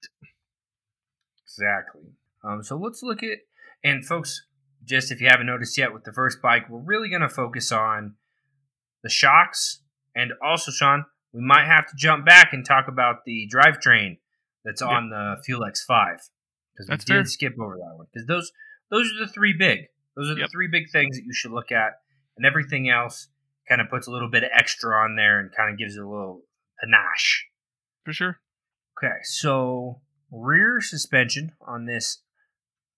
Exactly. 1.45 2.13
Um, 2.45 2.63
so 2.63 2.77
let's 2.77 3.03
look 3.03 3.25
at, 3.25 3.39
and 3.83 4.07
folks, 4.07 4.47
just 4.85 5.11
if 5.11 5.21
you 5.21 5.29
haven't 5.29 5.47
noticed 5.47 5.77
yet 5.77 5.93
with 5.93 6.05
the 6.05 6.13
first 6.13 6.41
bike, 6.41 6.69
we're 6.69 6.79
really 6.79 7.09
going 7.09 7.23
to 7.23 7.29
focus 7.29 7.73
on 7.73 8.15
the 9.03 9.09
shocks. 9.09 9.81
And 10.15 10.33
also, 10.45 10.71
Sean, 10.71 11.07
we 11.33 11.43
might 11.43 11.67
have 11.67 11.87
to 11.87 11.93
jump 11.97 12.25
back 12.27 12.53
and 12.53 12.65
talk 12.65 12.89
about 12.89 13.25
the 13.25 13.49
drivetrain 13.53 14.19
that's 14.65 14.81
Yep. 14.83 14.91
on 14.91 15.11
the 15.11 15.37
Fuel 15.45 15.63
X5. 15.63 16.19
Because 16.75 16.89
we 16.89 16.97
did 16.97 17.07
fair. 17.07 17.25
skip 17.25 17.55
over 17.61 17.77
that 17.77 17.95
one. 17.97 18.07
Because 18.13 18.27
those, 18.27 18.53
those 18.91 19.11
are 19.13 19.27
the 19.27 19.33
three 19.33 19.53
big. 19.53 19.87
Those 20.17 20.31
are 20.31 20.35
the 20.35 20.49
three 20.49 20.69
big 20.69 20.91
things 20.91 21.17
that 21.17 21.25
you 21.25 21.33
should 21.33 21.53
look 21.53 21.73
at. 21.73 21.93
And 22.37 22.47
everything 22.47 22.89
else 22.89 23.29
kind 23.69 23.81
of 23.81 23.89
puts 23.89 24.07
a 24.07 24.11
little 24.11 24.31
bit 24.31 24.43
of 24.45 24.51
extra 24.55 24.95
on 24.97 25.17
there 25.17 25.39
and 25.41 25.51
kind 25.55 25.71
of 25.71 25.79
gives 25.79 25.97
it 25.97 26.03
a 26.03 26.09
little 26.09 26.43
panache. 26.81 27.47
For 28.05 28.13
sure. 28.13 28.41
Okay, 28.99 29.17
so 29.23 30.01
rear 30.31 30.81
suspension 30.81 31.53
on 31.61 31.87
this 31.87 32.23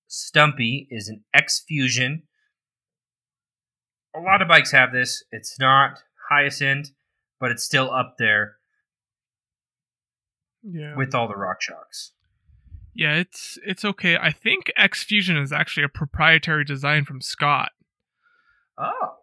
Stumpy 0.07 0.87
is 0.91 1.09
an 1.09 1.25
X 1.33 1.65
Fusion. 1.67 2.25
A 4.15 4.21
lot 4.21 4.43
of 4.43 4.49
bikes 4.49 4.71
have 4.73 4.93
this. 4.93 5.25
It's 5.33 5.59
not 5.59 5.99
highest 6.31 6.63
end, 6.63 6.91
but 7.45 7.51
it's 7.51 7.63
still 7.63 7.93
up 7.93 8.15
there 8.19 8.57
Yeah. 10.63 10.97
with 10.97 11.15
all 11.15 11.29
the 11.29 11.35
RockShox. 11.35 12.13
Yeah, 12.95 13.17
it's 13.17 13.59
it's 13.67 13.85
okay. 13.85 14.17
I 14.17 14.31
think 14.33 14.73
X 14.77 15.03
Fusion 15.03 15.37
is 15.37 15.53
actually 15.53 15.85
a 15.85 15.89
proprietary 15.89 16.65
design 16.65 17.05
from 17.05 17.21
Scott, 17.21 17.73
Oh, 18.79 19.17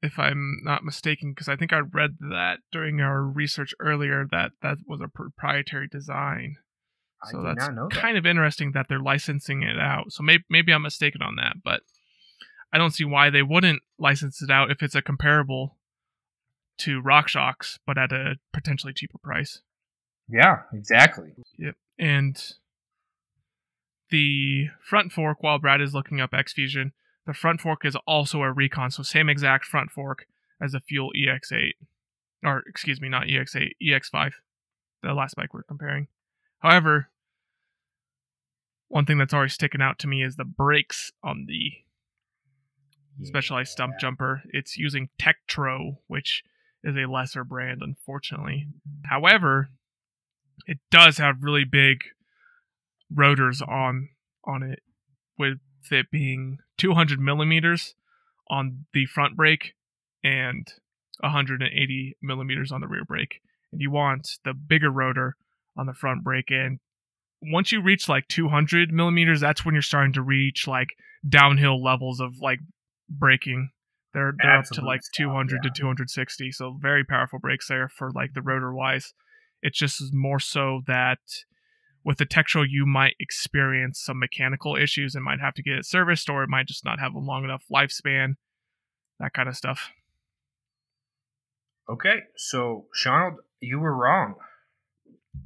if 0.00 0.18
I'm 0.18 0.60
not 0.62 0.82
mistaken, 0.84 1.32
because 1.32 1.48
I 1.48 1.56
think 1.56 1.72
I 1.74 1.80
read 1.80 2.16
that 2.20 2.60
during 2.70 3.00
our 3.00 3.22
research 3.22 3.74
earlier 3.80 4.26
that 4.30 4.52
that 4.62 4.78
was 4.86 5.00
a 5.02 5.08
proprietary 5.08 5.88
design. 5.88 6.56
I 7.22 7.30
So 7.32 7.38
did 7.38 7.46
that's 7.48 7.68
not 7.68 7.74
know 7.74 7.88
that. 7.90 8.00
kind 8.00 8.16
of 8.16 8.24
interesting 8.24 8.72
that 8.72 8.86
they're 8.88 8.98
licensing 9.00 9.62
it 9.62 9.78
out. 9.78 10.12
So 10.12 10.22
maybe 10.22 10.44
maybe 10.48 10.72
I'm 10.72 10.82
mistaken 10.82 11.22
on 11.22 11.36
that, 11.36 11.56
but 11.62 11.82
I 12.72 12.78
don't 12.78 12.92
see 12.92 13.04
why 13.04 13.28
they 13.30 13.42
wouldn't 13.42 13.82
license 13.98 14.40
it 14.40 14.50
out 14.50 14.70
if 14.70 14.80
it's 14.82 14.94
a 14.94 15.02
comparable 15.02 15.76
to 16.78 17.02
RockShox, 17.02 17.78
but 17.86 17.98
at 17.98 18.12
a 18.12 18.36
potentially 18.52 18.92
cheaper 18.92 19.18
price. 19.18 19.60
yeah, 20.28 20.62
exactly. 20.72 21.32
Yep. 21.58 21.76
And 21.98 22.54
the 24.10 24.68
front 24.80 25.12
fork 25.12 25.42
while 25.42 25.58
Brad 25.58 25.80
is 25.80 25.94
looking 25.94 26.20
up 26.20 26.34
X 26.34 26.52
Fusion, 26.52 26.92
the 27.26 27.34
front 27.34 27.60
fork 27.60 27.84
is 27.84 27.96
also 28.06 28.42
a 28.42 28.52
recon, 28.52 28.90
so 28.90 29.02
same 29.02 29.28
exact 29.28 29.64
front 29.64 29.90
fork 29.90 30.26
as 30.60 30.72
the 30.72 30.80
Fuel 30.80 31.10
EX8. 31.16 31.72
Or 32.44 32.62
excuse 32.66 33.00
me, 33.00 33.08
not 33.08 33.26
EX8, 33.26 33.72
EX5, 33.82 34.32
the 35.02 35.14
last 35.14 35.36
bike 35.36 35.54
we're 35.54 35.62
comparing. 35.62 36.08
However, 36.58 37.08
one 38.88 39.06
thing 39.06 39.18
that's 39.18 39.32
always 39.32 39.54
sticking 39.54 39.80
out 39.80 39.98
to 40.00 40.08
me 40.08 40.22
is 40.22 40.36
the 40.36 40.44
brakes 40.44 41.12
on 41.22 41.46
the 41.46 41.72
specialized 43.22 43.76
Stumpjumper. 43.76 44.42
It's 44.50 44.76
using 44.76 45.08
Tektro, 45.20 45.98
which 46.08 46.42
is 46.84 46.96
a 46.96 47.10
lesser 47.10 47.44
brand, 47.44 47.80
unfortunately. 47.82 48.66
However, 49.04 49.68
it 50.66 50.78
does 50.90 51.18
have 51.18 51.42
really 51.42 51.64
big 51.64 51.98
rotors 53.14 53.62
on 53.62 54.08
on 54.44 54.62
it, 54.62 54.80
with 55.38 55.58
it 55.90 56.10
being 56.10 56.58
200 56.78 57.20
millimeters 57.20 57.94
on 58.50 58.86
the 58.92 59.06
front 59.06 59.36
brake 59.36 59.74
and 60.24 60.66
180 61.20 62.16
millimeters 62.22 62.72
on 62.72 62.80
the 62.80 62.88
rear 62.88 63.04
brake. 63.04 63.40
And 63.70 63.80
you 63.80 63.90
want 63.90 64.38
the 64.44 64.54
bigger 64.54 64.90
rotor 64.90 65.36
on 65.76 65.86
the 65.86 65.94
front 65.94 66.24
brake. 66.24 66.50
And 66.50 66.80
once 67.40 67.72
you 67.72 67.80
reach 67.80 68.08
like 68.08 68.28
200 68.28 68.92
millimeters, 68.92 69.40
that's 69.40 69.64
when 69.64 69.74
you're 69.74 69.82
starting 69.82 70.12
to 70.14 70.22
reach 70.22 70.66
like 70.66 70.90
downhill 71.28 71.82
levels 71.82 72.20
of 72.20 72.40
like 72.40 72.60
braking. 73.08 73.70
They're 74.14 74.34
they're 74.42 74.58
up 74.58 74.66
to 74.72 74.82
like 74.82 75.02
stop, 75.02 75.16
200 75.16 75.60
yeah. 75.62 75.70
to 75.70 75.80
260, 75.80 76.52
so 76.52 76.76
very 76.80 77.04
powerful 77.04 77.38
brakes 77.38 77.68
there 77.68 77.88
for 77.88 78.10
like 78.10 78.34
the 78.34 78.42
rotor 78.42 78.72
wise. 78.72 79.14
It's 79.62 79.78
just 79.78 80.12
more 80.12 80.40
so 80.40 80.82
that 80.86 81.18
with 82.04 82.18
the 82.18 82.26
Tektro 82.26 82.64
you 82.68 82.84
might 82.84 83.14
experience 83.20 84.00
some 84.02 84.18
mechanical 84.18 84.76
issues 84.76 85.14
and 85.14 85.24
might 85.24 85.40
have 85.40 85.54
to 85.54 85.62
get 85.62 85.74
it 85.74 85.86
serviced, 85.86 86.28
or 86.28 86.42
it 86.42 86.50
might 86.50 86.66
just 86.66 86.84
not 86.84 87.00
have 87.00 87.14
a 87.14 87.18
long 87.18 87.44
enough 87.44 87.64
lifespan. 87.72 88.34
That 89.18 89.32
kind 89.32 89.48
of 89.48 89.56
stuff. 89.56 89.90
Okay, 91.88 92.20
so 92.36 92.86
Sean, 92.92 93.36
you 93.60 93.78
were 93.78 93.94
wrong. 93.94 94.34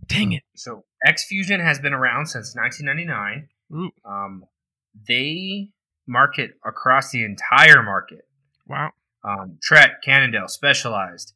Dang 0.07 0.33
it! 0.33 0.43
So 0.57 0.85
X 1.07 1.27
Fusion 1.27 1.61
has 1.61 1.79
been 1.79 1.93
around 1.93 2.27
since 2.27 2.55
1999. 2.57 3.49
Ooh, 3.73 3.91
Um, 4.09 4.45
they 5.09 5.71
market 6.07 6.53
across 6.65 7.11
the 7.11 7.25
entire 7.25 7.83
market. 7.83 8.27
Wow. 8.67 8.91
Um, 9.25 9.59
Trek, 9.63 10.03
Cannondale, 10.05 10.49
Specialized, 10.49 11.35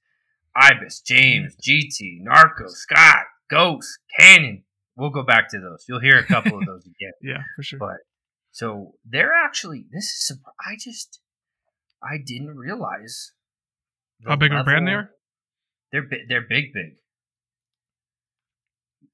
Ibis, 0.55 1.03
Jamis, 1.09 1.55
GT, 1.61 2.23
Norco, 2.23 2.69
Scott, 2.69 3.25
Ghost, 3.51 3.99
Cannon. 4.19 4.65
We'll 4.97 5.11
go 5.11 5.23
back 5.23 5.49
to 5.51 5.59
those. 5.59 5.85
You'll 5.89 6.01
hear 6.01 6.19
a 6.19 6.25
couple 6.25 6.59
of 6.59 6.67
those 6.67 6.83
again. 6.85 7.13
Yeah, 7.23 7.43
for 7.57 7.63
sure. 7.63 7.79
But 7.79 7.99
so 8.53 8.95
they're 9.05 9.33
actually 9.33 9.87
this 9.93 10.05
is 10.05 10.39
I 10.61 10.77
just 10.79 11.21
I 12.03 12.17
didn't 12.25 12.57
realize 12.57 13.33
How 14.27 14.37
big 14.37 14.53
of 14.53 14.61
a 14.61 14.65
brand 14.65 14.87
they 14.87 14.93
are? 14.93 15.11
They're 15.93 16.07
they're 16.29 16.47
big 16.49 16.73
big. 16.73 16.97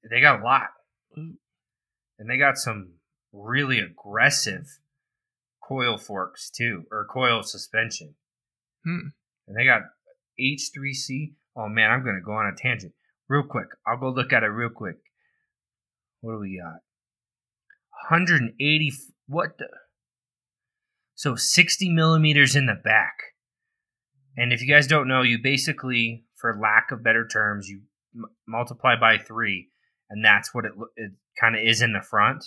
They 0.09 0.21
got 0.21 0.41
a 0.41 0.43
lot, 0.43 0.69
and 1.15 2.29
they 2.29 2.37
got 2.37 2.57
some 2.57 2.93
really 3.33 3.79
aggressive 3.79 4.79
coil 5.67 5.97
forks 5.97 6.49
too, 6.49 6.83
or 6.91 7.05
coil 7.11 7.43
suspension. 7.43 8.15
Hmm. 8.85 9.09
And 9.47 9.57
they 9.57 9.65
got 9.65 9.81
H3C. 10.39 11.33
Oh 11.55 11.67
man, 11.67 11.91
I'm 11.91 12.05
gonna 12.05 12.21
go 12.23 12.33
on 12.33 12.47
a 12.47 12.55
tangent 12.55 12.93
real 13.27 13.43
quick. 13.43 13.67
I'll 13.85 13.97
go 13.97 14.09
look 14.09 14.33
at 14.33 14.43
it 14.43 14.47
real 14.47 14.69
quick. 14.69 14.97
What 16.21 16.33
do 16.33 16.39
we 16.39 16.61
got? 16.61 16.81
180. 18.09 18.91
What? 19.27 19.57
The? 19.57 19.67
So 21.15 21.35
60 21.35 21.89
millimeters 21.89 22.55
in 22.55 22.67
the 22.67 22.75
back. 22.75 23.15
And 24.37 24.53
if 24.53 24.61
you 24.61 24.67
guys 24.71 24.85
don't 24.85 25.07
know, 25.07 25.23
you 25.23 25.39
basically, 25.41 26.25
for 26.35 26.57
lack 26.61 26.91
of 26.91 27.03
better 27.03 27.27
terms, 27.27 27.67
you 27.67 27.81
m- 28.15 28.29
multiply 28.47 28.95
by 28.95 29.17
three, 29.17 29.69
and 30.11 30.23
that's 30.23 30.53
what 30.53 30.65
it, 30.65 30.73
it 30.95 31.11
kind 31.39 31.55
of 31.55 31.61
is 31.65 31.81
in 31.81 31.93
the 31.93 32.01
front. 32.01 32.45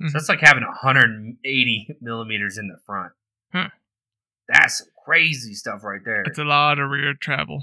Mhm. 0.00 0.08
So 0.10 0.12
that's 0.14 0.28
like 0.28 0.40
having 0.40 0.64
180 0.64 1.96
millimeters 2.00 2.58
in 2.58 2.68
the 2.68 2.78
front. 2.86 3.12
Huh. 3.52 3.68
That's 4.48 4.78
some 4.78 4.88
crazy 5.04 5.54
stuff 5.54 5.82
right 5.84 6.00
there. 6.04 6.22
It's 6.22 6.38
a 6.38 6.44
lot 6.44 6.78
of 6.78 6.90
rear 6.90 7.14
travel. 7.14 7.62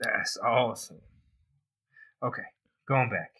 That's 0.00 0.36
awesome. 0.38 1.00
Okay, 2.22 2.42
going 2.86 3.10
back. 3.10 3.30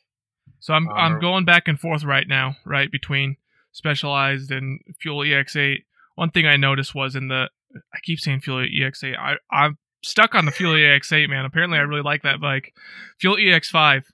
So 0.61 0.75
I'm 0.75 0.89
Um, 0.89 0.97
I'm 0.97 1.21
going 1.21 1.45
back 1.45 1.67
and 1.69 1.79
forth 1.79 2.05
right 2.05 2.27
now, 2.29 2.57
right 2.65 2.91
between 2.91 3.37
Specialized 3.73 4.51
and 4.51 4.81
Fuel 5.01 5.25
EX8. 5.25 5.85
One 6.15 6.31
thing 6.31 6.47
I 6.47 6.57
noticed 6.57 6.95
was 6.95 7.17
in 7.17 7.29
the 7.29 7.51
I 7.95 7.99
keep 8.03 8.21
saying 8.21 8.41
Fuel 8.43 8.59
EX8. 8.67 9.17
I 9.19 9.37
I'm 9.51 9.79
stuck 10.05 10.35
on 10.35 10.45
the 10.45 10.53
Fuel 10.53 10.75
EX8, 10.75 11.29
man. 11.29 11.45
Apparently, 11.45 11.79
I 11.79 11.83
really 11.83 12.03
like 12.03 12.23
that 12.23 12.41
bike. 12.41 12.75
Fuel 13.19 13.37
EX5. 13.37 14.05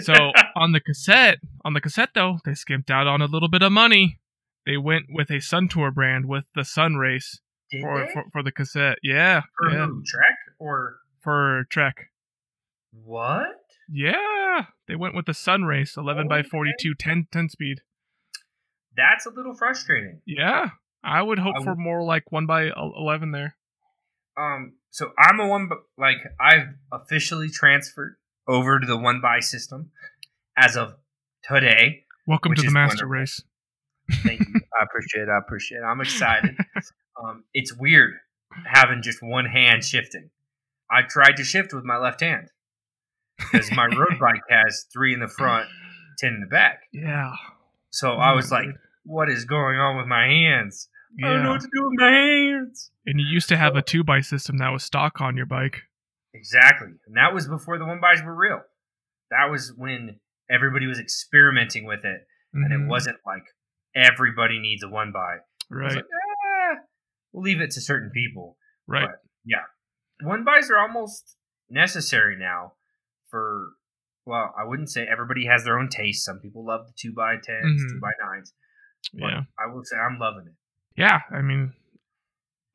So 0.00 0.32
on 0.56 0.72
the 0.72 0.80
cassette, 0.80 1.38
on 1.64 1.74
the 1.74 1.80
cassette 1.80 2.10
though, 2.14 2.38
they 2.44 2.54
skimped 2.54 2.90
out 2.90 3.06
on 3.06 3.22
a 3.22 3.26
little 3.26 3.48
bit 3.48 3.62
of 3.62 3.70
money. 3.72 4.18
They 4.66 4.76
went 4.76 5.06
with 5.10 5.30
a 5.30 5.34
Suntour 5.38 5.92
brand 5.94 6.26
with 6.26 6.44
the 6.54 6.62
SunRace 6.62 7.38
for, 7.80 8.06
for 8.12 8.24
for 8.32 8.42
the 8.42 8.52
cassette. 8.52 8.98
Yeah, 9.02 9.42
For 9.58 9.70
yeah? 9.70 9.86
Trek 10.06 10.36
or 10.58 10.96
for 11.20 11.66
Trek. 11.70 12.10
what? 12.92 13.46
Yeah, 13.92 14.66
they 14.86 14.94
went 14.96 15.14
with 15.16 15.26
the 15.26 15.32
SunRace, 15.32 15.96
11 15.96 16.28
by 16.28 16.42
42, 16.44 16.94
10, 16.94 17.26
10 17.32 17.48
speed. 17.48 17.80
That's 18.96 19.26
a 19.26 19.30
little 19.30 19.54
frustrating. 19.54 20.20
Yeah, 20.26 20.70
I 21.02 21.22
would 21.22 21.38
hope 21.38 21.56
I 21.58 21.62
for 21.64 21.70
would- 21.70 21.78
more 21.78 22.02
like 22.02 22.30
one 22.30 22.46
by 22.46 22.70
eleven 22.76 23.30
there. 23.32 23.56
Um, 24.36 24.74
so 24.90 25.10
I'm 25.18 25.40
a 25.40 25.46
one, 25.46 25.68
bu- 25.68 25.82
like 25.98 26.18
I've 26.40 26.68
officially 26.92 27.48
transferred 27.50 28.16
over 28.50 28.80
to 28.80 28.86
the 28.86 28.96
one 28.96 29.20
by 29.20 29.38
system 29.38 29.92
as 30.56 30.76
of 30.76 30.94
today. 31.44 32.04
Welcome 32.26 32.54
to 32.54 32.62
the 32.62 32.70
master 32.70 33.06
wonderful. 33.06 33.20
race. 33.20 33.42
Thank 34.24 34.40
you. 34.40 34.54
I 34.80 34.84
appreciate 34.84 35.22
it. 35.22 35.28
I 35.28 35.38
appreciate 35.38 35.78
it. 35.78 35.84
I'm 35.84 36.00
excited. 36.00 36.56
um, 37.22 37.44
it's 37.54 37.72
weird 37.72 38.14
having 38.66 39.02
just 39.02 39.22
one 39.22 39.46
hand 39.46 39.84
shifting. 39.84 40.30
I 40.90 41.02
tried 41.08 41.36
to 41.36 41.44
shift 41.44 41.72
with 41.72 41.84
my 41.84 41.96
left 41.96 42.20
hand 42.20 42.48
because 43.38 43.70
my 43.70 43.86
road 43.86 44.18
bike 44.20 44.42
has 44.48 44.86
three 44.92 45.14
in 45.14 45.20
the 45.20 45.28
front, 45.28 45.68
ten 46.18 46.34
in 46.34 46.40
the 46.40 46.46
back. 46.46 46.80
Yeah. 46.92 47.30
So 47.90 48.14
I 48.14 48.32
was 48.32 48.50
like, 48.50 48.66
"What 49.04 49.28
is 49.28 49.44
going 49.44 49.78
on 49.78 49.96
with 49.96 50.06
my 50.06 50.26
hands? 50.26 50.88
I 51.22 51.28
don't 51.28 51.44
know 51.44 51.50
what 51.52 51.60
to 51.60 51.68
do 51.72 51.84
with 51.84 51.92
my 51.96 52.10
hands." 52.10 52.90
And 53.06 53.20
you 53.20 53.26
used 53.26 53.48
to 53.50 53.56
have 53.56 53.76
a 53.76 53.82
two 53.82 54.02
by 54.02 54.20
system 54.20 54.58
that 54.58 54.70
was 54.70 54.82
stock 54.82 55.20
on 55.20 55.36
your 55.36 55.46
bike. 55.46 55.82
Exactly, 56.32 56.88
and 57.06 57.16
that 57.16 57.34
was 57.34 57.48
before 57.48 57.78
the 57.78 57.84
one 57.84 58.00
buys 58.00 58.22
were 58.22 58.34
real. 58.34 58.60
That 59.30 59.50
was 59.50 59.72
when 59.76 60.20
everybody 60.50 60.86
was 60.86 60.98
experimenting 61.00 61.84
with 61.86 62.04
it, 62.04 62.26
and 62.52 62.70
Mhm. 62.70 62.84
it 62.84 62.88
wasn't 62.88 63.18
like 63.26 63.44
everybody 63.94 64.58
needs 64.58 64.82
a 64.82 64.88
one 64.88 65.12
buy. 65.12 65.38
Right. 65.70 65.94
like, 65.96 66.04
"Ah, 66.44 66.76
we'll 67.32 67.42
leave 67.42 67.60
it 67.60 67.70
to 67.72 67.80
certain 67.80 68.10
people. 68.10 68.58
Right. 68.86 69.08
but- 69.08 69.20
One 70.22 70.44
buys 70.44 70.70
are 70.70 70.76
almost 70.78 71.38
necessary 71.70 72.36
now 72.36 72.74
for. 73.30 73.70
Well, 74.26 74.54
I 74.56 74.64
wouldn't 74.64 74.90
say 74.90 75.06
everybody 75.06 75.46
has 75.46 75.64
their 75.64 75.78
own 75.78 75.88
taste. 75.88 76.24
Some 76.26 76.40
people 76.40 76.64
love 76.66 76.86
the 76.86 76.92
two 76.94 77.12
by 77.14 77.36
10s 77.38 77.82
Mhm. 77.82 77.88
two 77.88 78.00
by 78.00 78.10
nines. 78.20 78.52
Yeah. 79.14 79.44
I 79.58 79.66
will 79.66 79.82
say 79.82 79.96
I'm 79.96 80.18
loving 80.18 80.46
it. 80.48 80.54
Yeah. 80.94 81.20
I 81.30 81.40
mean, 81.40 81.72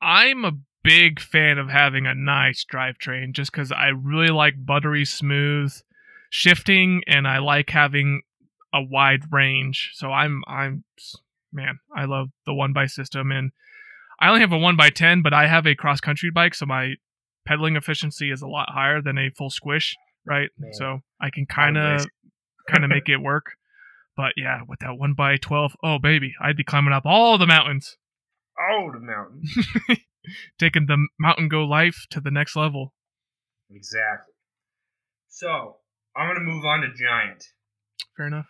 I'm 0.00 0.44
a 0.44 0.52
big 0.86 1.20
fan 1.20 1.58
of 1.58 1.68
having 1.68 2.06
a 2.06 2.14
nice 2.14 2.64
drivetrain 2.64 3.32
just 3.32 3.50
because 3.50 3.72
I 3.72 3.88
really 3.88 4.28
like 4.28 4.64
buttery 4.64 5.04
smooth 5.04 5.74
shifting 6.30 7.02
and 7.06 7.26
I 7.26 7.38
like 7.38 7.70
having 7.70 8.22
a 8.72 8.80
wide 8.82 9.32
range. 9.32 9.90
So 9.94 10.12
I'm 10.12 10.42
I'm 10.46 10.84
man, 11.52 11.80
I 11.94 12.04
love 12.04 12.28
the 12.46 12.54
one 12.54 12.72
by 12.72 12.86
system, 12.86 13.32
and 13.32 13.50
I 14.20 14.28
only 14.28 14.40
have 14.40 14.52
a 14.52 14.58
one 14.58 14.76
by 14.76 14.90
ten, 14.90 15.22
but 15.22 15.34
I 15.34 15.46
have 15.46 15.66
a 15.66 15.74
cross 15.74 16.00
country 16.00 16.30
bike, 16.30 16.54
so 16.54 16.66
my 16.66 16.94
pedaling 17.46 17.76
efficiency 17.76 18.30
is 18.30 18.42
a 18.42 18.48
lot 18.48 18.70
higher 18.70 19.02
than 19.02 19.18
a 19.18 19.30
full 19.30 19.50
squish, 19.50 19.96
right? 20.24 20.50
Man. 20.58 20.72
So 20.72 21.00
I 21.20 21.30
can 21.30 21.46
kind 21.46 21.76
of 21.76 22.06
kind 22.68 22.84
of 22.84 22.90
make 22.90 23.08
it 23.08 23.18
work. 23.18 23.52
But 24.16 24.32
yeah, 24.36 24.60
with 24.66 24.80
that 24.80 24.98
one 24.98 25.14
by 25.14 25.36
twelve, 25.36 25.72
oh 25.82 25.98
baby, 25.98 26.34
I'd 26.40 26.56
be 26.56 26.64
climbing 26.64 26.92
up 26.94 27.04
all 27.06 27.38
the 27.38 27.46
mountains, 27.46 27.96
Oh, 28.58 28.90
the 28.92 29.00
mountain. 29.00 29.42
taking 30.58 30.86
the 30.86 31.06
mountain 31.18 31.48
go 31.48 31.64
life 31.64 32.06
to 32.10 32.20
the 32.20 32.30
next 32.30 32.56
level. 32.56 32.94
exactly. 33.70 34.32
So 35.28 35.76
I'm 36.16 36.28
gonna 36.28 36.40
move 36.44 36.64
on 36.64 36.80
to 36.80 36.88
Giant. 36.94 37.44
Fair 38.16 38.26
enough. 38.28 38.46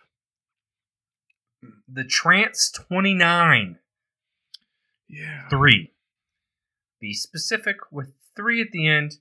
The 1.87 2.03
Trance 2.05 2.71
29 2.71 3.79
Yeah. 5.09 5.47
three. 5.49 5.93
Be 7.01 7.13
specific 7.13 7.77
with 7.91 8.13
three 8.35 8.61
at 8.61 8.71
the 8.71 8.87
end, 8.87 9.13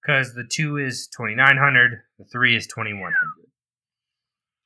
because 0.00 0.34
the 0.34 0.44
two 0.44 0.76
is 0.76 1.06
2900, 1.08 2.02
the 2.18 2.24
three 2.24 2.54
is 2.56 2.66
2100. 2.66 3.50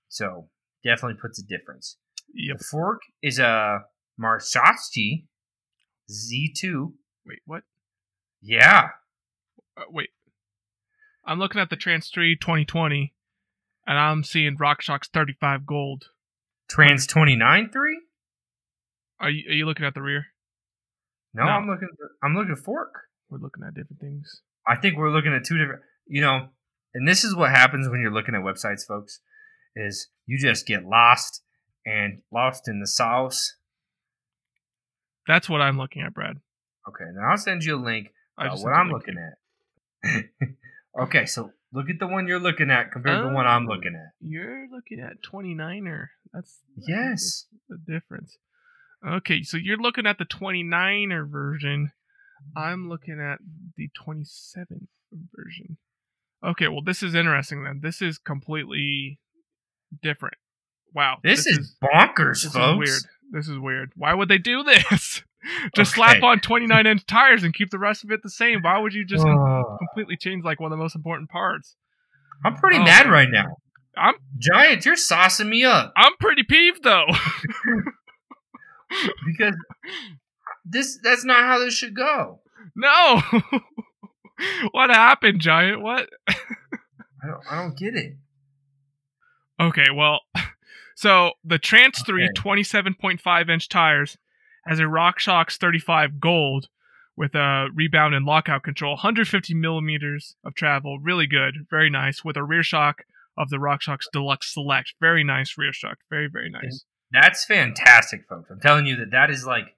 So 0.08 0.50
definitely 0.84 1.20
puts 1.20 1.38
a 1.38 1.46
difference. 1.46 1.96
Yep. 2.34 2.58
The 2.58 2.64
fork 2.64 3.02
is 3.22 3.38
a 3.38 3.84
Marzocchi 4.20 5.26
Z2. 6.10 6.94
Wait, 7.28 7.40
what? 7.44 7.62
Yeah, 8.40 8.88
Uh, 9.76 9.82
wait. 9.90 10.10
I'm 11.24 11.38
looking 11.38 11.60
at 11.60 11.68
the 11.68 11.76
Trance 11.76 12.08
3 12.08 12.36
2020, 12.36 13.12
and 13.86 13.98
I'm 13.98 14.24
seeing 14.24 14.56
RockShox 14.56 15.08
35 15.12 15.66
gold. 15.66 16.06
Trance 16.68 17.06
29 17.06 17.70
three. 17.70 18.00
Are 19.20 19.30
you, 19.30 19.50
are 19.50 19.54
you 19.54 19.66
looking 19.66 19.84
at 19.86 19.94
the 19.94 20.02
rear? 20.02 20.26
No, 21.34 21.44
No. 21.44 21.50
I'm 21.50 21.66
looking. 21.68 21.88
I'm 22.22 22.34
looking 22.34 22.52
at 22.52 22.58
fork. 22.58 22.94
We're 23.30 23.38
looking 23.38 23.62
at 23.64 23.74
different 23.74 24.00
things. 24.00 24.40
I 24.66 24.76
think 24.76 24.96
we're 24.96 25.10
looking 25.10 25.32
at 25.34 25.44
two 25.44 25.58
different. 25.58 25.82
You 26.06 26.20
know, 26.22 26.48
and 26.94 27.06
this 27.06 27.24
is 27.24 27.34
what 27.36 27.50
happens 27.50 27.88
when 27.88 28.00
you're 28.00 28.12
looking 28.12 28.34
at 28.34 28.40
websites, 28.42 28.86
folks. 28.86 29.20
Is 29.76 30.08
you 30.26 30.38
just 30.38 30.66
get 30.66 30.84
lost 30.84 31.42
and 31.84 32.22
lost 32.32 32.68
in 32.68 32.80
the 32.80 32.86
sauce. 32.86 33.54
That's 35.26 35.48
what 35.48 35.60
I'm 35.60 35.76
looking 35.78 36.02
at, 36.02 36.14
Brad. 36.14 36.38
Okay, 36.88 37.04
now 37.14 37.30
I'll 37.30 37.36
send 37.36 37.64
you 37.64 37.76
a 37.76 37.82
link. 37.82 38.08
Uh, 38.36 38.56
what 38.58 38.72
I'm 38.72 38.88
looking 38.90 39.16
at. 39.18 40.24
okay, 41.00 41.26
so 41.26 41.50
look 41.72 41.90
at 41.90 41.98
the 41.98 42.06
one 42.06 42.26
you're 42.28 42.38
looking 42.40 42.70
at 42.70 42.92
compared 42.92 43.22
to 43.22 43.28
the 43.28 43.34
one 43.34 43.46
I'm 43.46 43.66
Oh. 43.68 43.74
looking 43.74 43.94
at. 43.94 44.12
You're 44.20 44.68
looking 44.70 45.00
at 45.00 45.22
29er. 45.22 46.06
That's 46.32 46.60
that's 46.76 46.88
Yes. 46.88 47.46
the 47.68 47.78
difference. 47.78 48.38
Okay, 49.06 49.42
so 49.42 49.56
you're 49.56 49.76
looking 49.76 50.06
at 50.06 50.18
the 50.18 50.24
29er 50.24 51.28
version. 51.30 51.92
I'm 52.56 52.88
looking 52.88 53.20
at 53.20 53.38
the 53.76 53.88
27 54.04 54.88
version. 55.34 55.76
Okay, 56.44 56.68
well 56.68 56.82
this 56.82 57.02
is 57.02 57.14
interesting 57.14 57.64
then. 57.64 57.80
This 57.82 58.00
is 58.00 58.18
completely 58.18 59.18
different. 60.02 60.36
Wow. 60.94 61.18
This, 61.22 61.46
is, 61.46 61.76
bonkers, 61.82 62.42
folks. 62.42 62.42
this 62.44 62.52
folks. 62.52 62.54
is 62.54 62.78
weird. 62.78 63.02
This 63.32 63.48
is 63.48 63.58
weird. 63.58 63.92
Why 63.96 64.14
would 64.14 64.28
they 64.28 64.38
do 64.38 64.62
this? 64.90 65.22
just 65.76 65.94
slap 65.94 66.22
on 66.22 66.40
29 66.40 66.86
inch 66.86 67.06
tires 67.06 67.42
and 67.44 67.54
keep 67.54 67.70
the 67.70 67.78
rest 67.78 68.04
of 68.04 68.10
it 68.10 68.22
the 68.22 68.30
same. 68.30 68.62
Why 68.62 68.78
would 68.78 68.94
you 68.94 69.04
just 69.04 69.24
Oh, 69.26 69.76
completely 69.78 70.16
change 70.16 70.44
like 70.44 70.60
one 70.60 70.72
of 70.72 70.78
the 70.78 70.82
most 70.82 70.96
important 70.96 71.30
parts? 71.30 71.76
I'm 72.44 72.54
pretty 72.56 72.78
Oh, 72.78 72.84
mad 72.84 73.08
right 73.10 73.28
now. 73.30 73.56
I'm 73.96 74.14
Giant, 74.38 74.84
you're 74.86 74.94
saucing 74.94 75.48
me 75.48 75.64
up 75.64 75.92
I'm 75.96 76.12
pretty 76.20 76.44
peeved 76.44 76.84
though. 76.84 77.06
because 79.26 79.54
this 80.64 80.98
that's 81.02 81.24
not 81.24 81.44
how 81.44 81.58
this 81.58 81.74
should 81.74 81.94
go. 81.96 82.40
no. 82.76 83.20
what 84.72 84.90
happened, 84.90 85.40
Giant? 85.40 85.82
What? 85.82 86.08
I 86.28 87.26
don't 87.26 87.42
I 87.50 87.56
don't 87.62 87.76
get 87.76 87.96
it. 87.96 88.16
Okay, 89.60 89.86
well, 89.92 90.20
so 90.94 91.32
the 91.44 91.58
Trance 91.58 92.00
3 92.06 92.28
27.5 92.36 93.50
inch 93.50 93.68
tires 93.68 94.16
has 94.68 94.78
a 94.78 94.82
RockShox 94.84 95.56
35 95.56 96.20
Gold 96.20 96.68
with 97.16 97.34
a 97.34 97.68
rebound 97.74 98.14
and 98.14 98.24
lockout 98.24 98.62
control, 98.62 98.92
150 98.92 99.54
millimeters 99.54 100.36
of 100.44 100.54
travel, 100.54 101.00
really 101.00 101.26
good, 101.26 101.66
very 101.70 101.90
nice, 101.90 102.24
with 102.24 102.36
a 102.36 102.44
rear 102.44 102.62
shock 102.62 103.02
of 103.36 103.48
the 103.50 103.56
RockShox 103.56 104.02
Deluxe 104.12 104.52
Select, 104.52 104.94
very 105.00 105.24
nice 105.24 105.54
rear 105.58 105.72
shock, 105.72 105.98
very 106.10 106.28
very 106.32 106.50
nice. 106.50 106.84
That's 107.10 107.44
fantastic, 107.44 108.20
folks. 108.28 108.50
I'm 108.50 108.60
telling 108.60 108.86
you 108.86 108.94
that 108.96 109.10
that 109.12 109.30
is 109.30 109.44
like 109.46 109.74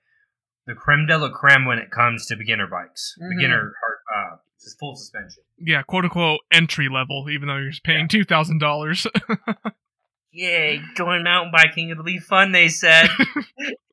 the 0.67 0.75
creme 0.75 1.07
de 1.07 1.17
la 1.17 1.31
creme 1.31 1.65
when 1.65 1.79
it 1.79 1.91
comes 1.91 2.27
to 2.27 2.37
beginner 2.37 2.67
bikes, 2.67 3.15
Mhm. 3.23 3.37
beginner 3.37 3.73
hard, 3.81 3.99
uh, 4.33 4.37
just 4.61 4.79
full 4.79 4.95
suspension. 4.97 5.43
Yeah, 5.59 5.83
quote 5.83 6.05
unquote 6.05 6.41
entry 6.53 6.89
level, 6.89 7.29
even 7.31 7.49
though 7.49 7.57
you're 7.57 7.73
paying 7.85 8.09
two 8.09 8.25
thousand 8.25 8.59
dollars. 8.59 9.07
Yay, 10.33 10.81
going 10.95 11.23
mountain 11.25 11.51
biking, 11.53 11.89
it'll 11.91 12.05
be 12.05 12.19
fun, 12.19 12.53
they 12.53 12.69
said. 12.69 13.09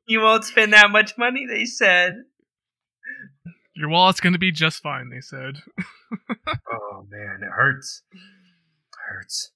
you 0.08 0.20
won't 0.20 0.44
spend 0.44 0.72
that 0.72 0.90
much 0.90 1.16
money, 1.16 1.46
they 1.48 1.64
said. 1.64 2.14
Your 3.76 3.88
wallet's 3.90 4.20
gonna 4.20 4.38
be 4.38 4.50
just 4.50 4.82
fine, 4.82 5.10
they 5.10 5.20
said. 5.20 5.58
Oh 6.70 7.06
man, 7.10 7.40
it 7.42 7.50
hurts. 7.54 8.02
hurts. 9.08 9.52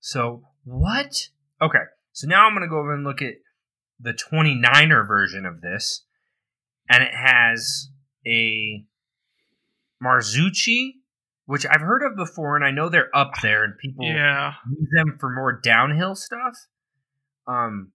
So, 0.00 0.42
what? 0.64 1.28
Okay, 1.60 1.82
so 2.12 2.26
now 2.26 2.46
I'm 2.46 2.54
going 2.54 2.62
to 2.62 2.68
go 2.68 2.78
over 2.78 2.94
and 2.94 3.04
look 3.04 3.22
at 3.22 3.34
the 4.00 4.12
29er 4.14 5.06
version 5.06 5.44
of 5.46 5.60
this. 5.60 6.04
And 6.88 7.02
it 7.04 7.14
has 7.14 7.88
a 8.26 8.84
Marzocchi, 10.02 10.92
which 11.46 11.64
I've 11.66 11.82
heard 11.82 12.02
of 12.02 12.16
before, 12.16 12.56
and 12.56 12.64
I 12.64 12.70
know 12.70 12.88
they're 12.88 13.14
up 13.14 13.32
there, 13.42 13.62
and 13.64 13.78
people 13.78 14.06
Yeah, 14.06 14.54
use 14.68 14.88
them 14.96 15.18
for 15.20 15.30
more 15.30 15.60
downhill 15.62 16.14
stuff. 16.14 16.54
Um, 17.46 17.92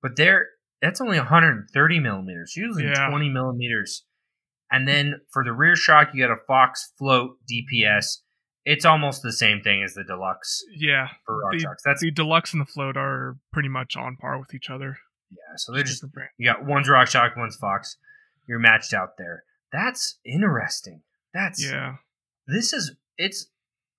but 0.00 0.16
they're 0.16 0.46
that's 0.82 1.00
only 1.00 1.16
130 1.16 2.00
millimeters, 2.00 2.54
usually 2.56 2.84
Yeah. 2.84 3.08
20 3.08 3.30
millimeters. 3.30 4.04
And 4.70 4.86
then 4.88 5.20
for 5.32 5.44
the 5.44 5.52
rear 5.52 5.76
shock, 5.76 6.10
you 6.12 6.26
got 6.26 6.32
a 6.32 6.40
Fox 6.46 6.92
Float 6.98 7.38
DPS. 7.50 8.18
It's 8.64 8.84
almost 8.84 9.22
the 9.22 9.32
same 9.32 9.60
thing 9.62 9.82
as 9.82 9.94
the 9.94 10.04
deluxe 10.04 10.64
yeah. 10.76 11.08
for 11.26 11.38
rock 11.38 11.52
The- 11.52 11.58
shocks. 11.60 11.82
That's 11.84 12.00
The 12.00 12.10
deluxe 12.10 12.52
and 12.52 12.60
the 12.60 12.66
float 12.66 12.96
are 12.96 13.36
pretty 13.52 13.68
much 13.68 13.96
on 13.96 14.16
par 14.16 14.38
with 14.38 14.54
each 14.54 14.68
other. 14.70 14.98
yeah. 15.30 15.56
So 15.56 15.72
they're 15.72 15.82
just 15.82 16.00
Different 16.02 16.14
brand. 16.14 16.30
you 16.38 16.46
got 16.52 16.64
one's 16.64 16.88
rock 16.88 17.08
shock, 17.08 17.36
one's 17.36 17.56
Fox. 17.56 17.96
You're 18.48 18.58
matched 18.58 18.92
out 18.94 19.16
there. 19.18 19.44
That's 19.72 20.18
interesting. 20.24 21.02
That's 21.32 21.62
Yeah. 21.64 21.96
this 22.46 22.72
is 22.72 22.96
it's 23.18 23.48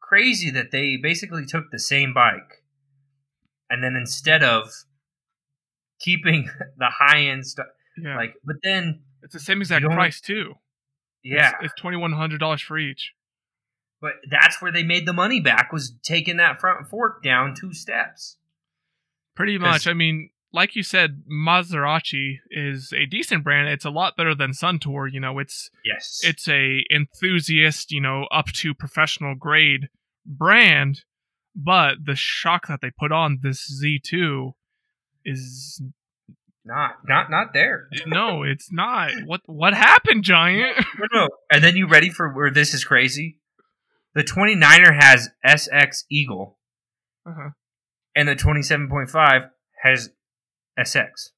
crazy 0.01 0.49
that 0.51 0.71
they 0.71 0.97
basically 0.97 1.45
took 1.45 1.65
the 1.71 1.79
same 1.79 2.13
bike 2.13 2.63
and 3.69 3.83
then 3.83 3.95
instead 3.95 4.43
of 4.43 4.69
keeping 6.03 6.49
the 6.77 6.89
high 6.89 7.21
end 7.25 7.45
stuff 7.47 7.67
Yeah. 7.97 8.15
like 8.17 8.35
but 8.43 8.57
then 8.63 9.01
it's 9.21 9.33
the 9.33 9.39
same 9.39 9.61
exact 9.61 9.85
price 9.85 10.19
too. 10.19 10.55
yeah 11.23 11.53
It's, 11.61 11.71
it's 11.71 11.81
twenty 11.81 11.97
one 11.97 12.11
hundred 12.13 12.39
dollars 12.39 12.61
for 12.61 12.77
each. 12.77 13.13
but 14.01 14.13
that's 14.29 14.61
where 14.61 14.71
they 14.71 14.83
made 14.83 15.05
the 15.05 15.13
money 15.13 15.39
back 15.39 15.71
was 15.71 15.95
taking 16.03 16.37
that 16.37 16.59
front 16.59 16.87
fork 16.89 17.23
down 17.23 17.55
two 17.59 17.73
steps 17.73 18.37
Pretty 19.35 19.57
much. 19.57 19.87
I 19.87 19.93
mean, 19.93 20.29
like 20.51 20.75
you 20.75 20.83
said, 20.83 21.23
Marzocchi 21.27 22.35
is 22.51 22.93
a 22.95 23.07
decent 23.07 23.43
brand. 23.43 23.67
It's 23.69 23.83
a 23.83 23.89
lot 23.89 24.15
better 24.15 24.35
than 24.35 24.51
Suntour. 24.51 25.11
You 25.11 25.19
know, 25.19 25.39
it's 25.39 25.71
yes 25.83 26.19
it's 26.23 26.47
a 26.47 26.83
enthusiast, 26.93 27.91
you 27.91 27.99
know, 27.99 28.25
up 28.31 28.47
to 28.61 28.75
professional 28.75 29.33
grade 29.33 29.89
brand, 30.23 31.01
but 31.55 31.95
the 32.05 32.15
shock 32.15 32.67
that 32.67 32.79
they 32.81 32.91
put 32.91 33.11
on 33.11 33.39
this 33.41 33.81
Z2 33.83 34.51
is 35.25 35.81
not 36.65 36.95
not 37.07 37.29
not 37.29 37.53
there 37.53 37.87
no, 38.07 38.43
it's 38.43 38.71
not. 38.71 39.11
What 39.25 39.41
what 39.45 39.73
happened, 39.73 40.23
Giant? 40.23 40.77
no, 40.97 41.07
no. 41.21 41.27
and 41.51 41.63
then 41.63 41.75
you 41.75 41.87
ready 41.87 42.09
for 42.09 42.31
where 42.33 42.49
this 42.51 42.73
is 42.73 42.83
crazy 42.85 43.39
the 44.15 44.23
29er 44.23 44.93
has 44.99 45.29
sx 45.45 46.03
eagle 46.11 46.57
Uh-huh. 47.25 47.49
and 48.15 48.27
the 48.27 48.35
27.5 48.35 49.49
has 49.83 50.09
sx 50.79 51.29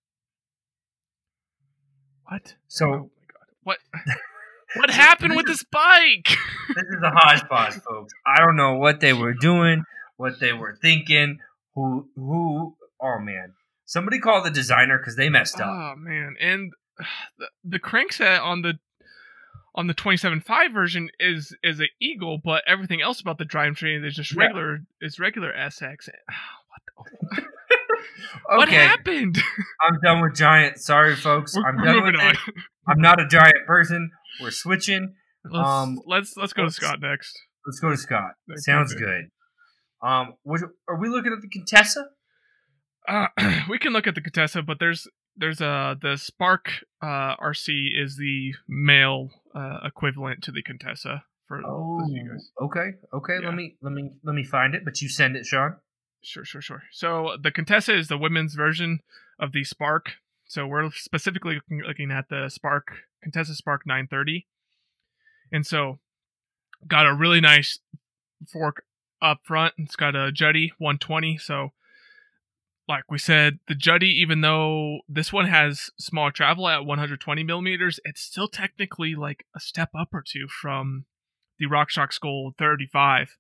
What? 2.28 2.56
so 2.68 2.86
oh 2.86 2.92
my 2.92 3.26
god. 3.34 3.48
What 3.64 3.78
what 4.76 4.90
happened 4.90 5.36
with 5.36 5.46
this 5.48 5.64
bike? 5.64 6.28
this 6.76 6.84
is 6.86 7.02
a 7.04 7.10
hodgepodge, 7.12 7.74
folks. 7.82 8.14
I 8.26 8.40
don't 8.40 8.56
know 8.56 8.76
what 8.76 9.00
they 9.00 9.14
were 9.14 9.34
doing, 9.34 9.84
what 10.18 10.40
they 10.40 10.54
were 10.54 10.78
thinking, 10.82 11.40
who 11.74 12.10
who. 12.16 12.76
Oh 13.02 13.20
man, 13.20 13.54
somebody 13.86 14.20
call 14.20 14.44
the 14.44 14.50
designer 14.52 14.98
because 14.98 15.16
they 15.16 15.30
messed 15.30 15.60
up. 15.60 15.68
Oh 15.70 15.94
man, 15.98 16.36
and 16.42 16.72
the, 17.38 17.48
the 17.64 17.80
crankset 17.80 18.42
on 18.42 18.62
the 18.62 18.74
on 19.78 19.88
the 19.88 19.94
27.5 19.94 20.74
version 20.74 21.10
is 21.20 21.56
is 21.64 21.80
an 21.80 21.88
eagle, 22.02 22.40
but 22.44 22.64
everything 22.68 23.02
else 23.02 23.20
about 23.20 23.38
the 23.38 23.44
drivetrain 23.46 24.06
is 24.06 24.16
just 24.16 24.34
Yeah. 24.36 24.44
regular 24.44 24.80
is 25.02 25.20
regular 25.20 25.52
SX. 25.54 26.10
What 26.98 27.12
the, 27.38 27.44
What 28.58 28.70
happened? 28.70 29.38
I'm 29.82 30.00
done 30.04 30.22
with 30.22 30.36
Giant. 30.36 30.78
Sorry, 30.80 31.16
folks. 31.16 31.56
We're, 31.56 31.66
I'm 31.68 31.78
we're 31.78 31.86
done 31.86 32.04
with 32.04 32.16
on. 32.16 32.32
it. 32.32 32.38
I'm 32.88 33.00
not 33.02 33.20
a 33.22 33.28
Giant 33.28 33.66
person. 33.66 34.12
We're 34.42 34.52
switching. 34.52 35.16
Let's, 35.50 35.68
Um, 35.68 36.00
let's 36.06 36.36
let's 36.38 36.54
go 36.54 36.64
to 36.64 36.66
let's- 36.68 36.76
Scott 36.76 37.00
next. 37.02 37.38
Let's 37.66 37.80
go 37.80 37.90
to 37.90 37.98
Scott. 37.98 38.32
Okay, 38.50 38.58
Sounds 38.58 38.94
good. 38.94 39.00
good. 40.02 40.08
Um, 40.08 40.34
what, 40.44 40.62
are 40.88 41.00
we 41.00 41.10
looking 41.10 41.34
at 41.34 41.42
the 41.42 41.48
Contessa? 41.50 42.06
Uh, 43.08 43.28
we 43.70 43.78
can 43.80 43.94
look 43.94 44.08
at 44.08 44.16
the 44.16 44.22
Contessa, 44.22 44.62
but 44.62 44.80
there's 44.80 45.08
there's 45.38 45.62
uh 45.62 45.96
the 46.02 46.18
Spark 46.18 46.70
uh 47.02 47.36
RC 47.38 47.90
is 47.94 48.18
the 48.18 48.54
male 48.68 49.30
uh, 49.54 49.80
equivalent 49.84 50.44
to 50.44 50.52
the 50.52 50.62
Contessa 50.64 51.24
for 51.48 51.62
Oh, 51.66 52.06
you 52.08 52.30
guys. 52.30 52.50
okay, 52.62 52.92
okay. 53.14 53.38
Yeah. 53.42 53.48
Let 53.50 53.56
me 53.56 53.76
let 53.82 53.92
me 53.94 54.12
let 54.24 54.34
me 54.36 54.44
find 54.44 54.74
it. 54.76 54.84
But 54.86 55.02
you 55.02 55.10
send 55.10 55.36
it, 55.36 55.46
Sean. 55.46 55.76
Sure, 56.24 56.44
sure, 56.46 56.62
sure. 56.62 56.84
So 56.92 57.38
the 57.42 57.52
Contessa 57.52 57.96
is 57.96 58.08
the 58.08 58.18
women's 58.18 58.56
version 58.56 59.00
of 59.40 59.52
the 59.52 59.64
Spark. 59.64 60.14
So 60.48 60.66
we're 60.68 60.92
specifically 60.92 61.56
looking, 61.56 61.82
looking 61.88 62.12
at 62.12 62.30
the 62.30 62.50
Spark 62.50 62.88
Contessa 63.22 63.56
Spark 63.56 63.82
930, 63.86 64.48
and 65.52 65.66
so 65.66 66.00
got 66.88 67.08
a 67.08 67.14
really 67.14 67.42
nice 67.42 67.80
fork 68.52 68.84
up 69.22 69.40
front. 69.44 69.74
It's 69.78 69.96
got 69.96 70.16
a 70.16 70.32
Juddy 70.32 70.72
120. 70.78 71.38
So, 71.40 71.70
like 72.88 73.04
we 73.10 73.18
said, 73.18 73.60
the 73.68 73.76
Juddy, 73.76 74.10
even 74.10 74.42
though 74.42 75.00
this 75.08 75.34
one 75.34 75.48
has 75.48 75.90
small 75.98 76.32
travel 76.32 76.68
at 76.68 76.86
120 76.86 77.44
millimeters, 77.44 78.00
it's 78.06 78.22
still 78.22 78.48
technically 78.48 79.16
like 79.16 79.46
a 79.56 79.60
step 79.60 79.90
up 79.98 80.10
or 80.14 80.24
two 80.26 80.48
from 80.48 81.06
the 81.58 81.66
RockShox 81.66 82.20
Gold 82.20 82.56
35 82.58 83.38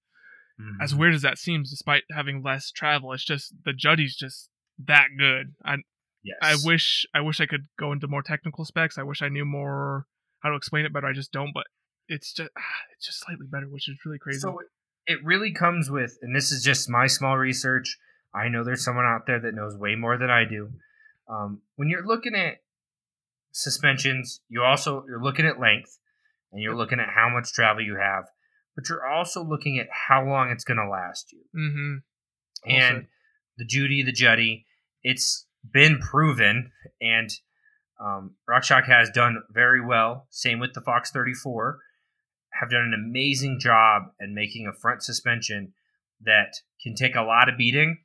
as 0.81 0.93
Mhm. 0.93 0.97
weird 0.99 1.13
as 1.15 1.21
that 1.21 1.37
seems, 1.37 1.69
despite 1.69 2.03
having 2.11 2.41
less 2.41 2.71
travel, 2.71 3.11
it's 3.11 3.25
just 3.25 3.53
the 3.65 3.73
Juddy's 3.73 4.15
just 4.15 4.49
that 4.79 5.09
good. 5.17 5.53
I 5.65 5.77
yes, 6.23 6.37
I 6.41 6.55
wish 6.63 7.05
I 7.13 7.19
wish 7.21 7.41
I 7.41 7.45
could 7.45 7.67
go 7.77 7.91
into 7.91 8.07
more 8.07 8.23
technical 8.23 8.63
specs. 8.65 8.97
I 8.97 9.03
wish 9.03 9.21
I 9.21 9.27
knew 9.29 9.43
more 9.45 10.07
how 10.39 10.49
to 10.49 10.55
explain 10.55 10.85
it 10.85 10.93
better. 10.93 11.07
I 11.07 11.13
just 11.13 11.31
don't. 11.33 11.51
But 11.53 11.67
it's 12.07 12.31
just 12.33 12.51
it's 12.95 13.05
just 13.05 13.19
slightly 13.19 13.47
better, 13.47 13.67
which 13.67 13.89
is 13.89 13.97
really 14.05 14.17
crazy. 14.19 14.39
So 14.39 14.59
it- 14.59 14.67
it 15.07 15.23
really 15.23 15.51
comes 15.51 15.91
with, 15.91 16.17
and 16.23 16.35
this 16.35 16.51
is 16.51 16.63
just 16.63 16.89
my 16.89 17.05
small 17.05 17.37
research. 17.37 17.97
I 18.35 18.49
know 18.49 18.63
there's 18.63 18.83
someone 18.83 19.05
out 19.05 19.25
there 19.25 19.39
that 19.39 19.53
knows 19.53 19.77
way 19.77 19.95
more 19.95 20.17
than 20.17 20.29
I 20.29 20.45
do. 20.45 20.71
Um, 21.29 21.61
when 21.75 21.89
you're 21.89 22.05
looking 22.05 22.35
at 22.35 22.57
suspensions, 23.51 24.41
you 24.49 24.63
also 24.63 25.05
you're 25.07 25.23
looking 25.23 25.45
at 25.45 25.59
length, 25.59 25.97
and 26.51 26.61
you're 26.61 26.75
looking 26.75 26.99
at 26.99 27.09
how 27.09 27.29
much 27.29 27.53
travel 27.53 27.83
you 27.83 27.97
have, 27.97 28.25
but 28.75 28.89
you're 28.89 29.05
also 29.05 29.43
looking 29.43 29.79
at 29.79 29.87
how 29.91 30.25
long 30.25 30.49
it's 30.49 30.63
going 30.63 30.77
to 30.77 30.89
last 30.89 31.31
you. 31.31 31.39
mm-hmm. 31.55 31.95
And 32.69 32.95
said. 32.97 33.07
the 33.57 33.65
Judy, 33.65 34.03
the 34.03 34.11
Juddy, 34.11 34.65
it's 35.03 35.45
been 35.71 35.99
proven, 35.99 36.71
and 37.01 37.29
um, 38.03 38.35
RockShox 38.49 38.85
has 38.85 39.09
done 39.09 39.43
very 39.51 39.85
well. 39.85 40.27
Same 40.29 40.59
with 40.59 40.73
the 40.73 40.81
Fox 40.81 41.11
34, 41.11 41.79
have 42.59 42.69
done 42.69 42.81
an 42.81 42.93
amazing 42.93 43.59
job 43.59 44.03
at 44.21 44.29
making 44.29 44.67
a 44.67 44.73
front 44.73 45.03
suspension 45.03 45.73
that 46.21 46.55
can 46.81 46.95
take 46.95 47.15
a 47.15 47.21
lot 47.21 47.49
of 47.49 47.57
beating, 47.57 47.99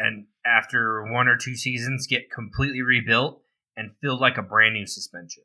and 0.00 0.26
after 0.46 1.04
one 1.12 1.28
or 1.28 1.36
two 1.36 1.54
seasons, 1.54 2.06
get 2.06 2.30
completely 2.30 2.82
rebuilt 2.82 3.42
and 3.76 3.90
feel 4.00 4.18
like 4.18 4.38
a 4.38 4.42
brand 4.42 4.74
new 4.74 4.86
suspension. 4.86 5.42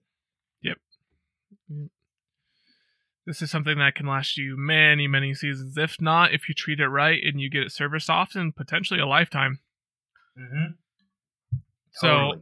Yep. 0.61 0.77
This 3.25 3.41
is 3.41 3.49
something 3.49 3.77
that 3.79 3.95
can 3.95 4.05
last 4.05 4.37
you 4.37 4.55
many, 4.57 5.07
many 5.07 5.33
seasons. 5.33 5.77
If 5.77 5.99
not, 5.99 6.33
if 6.33 6.47
you 6.47 6.55
treat 6.55 6.79
it 6.79 6.87
right 6.87 7.19
and 7.23 7.41
you 7.41 7.49
get 7.49 7.63
it 7.63 7.71
serviced 7.71 8.09
often, 8.09 8.51
potentially 8.51 8.99
a 8.99 9.07
lifetime. 9.07 9.59
Mm-hmm. 10.39 11.57
So- 11.91 12.41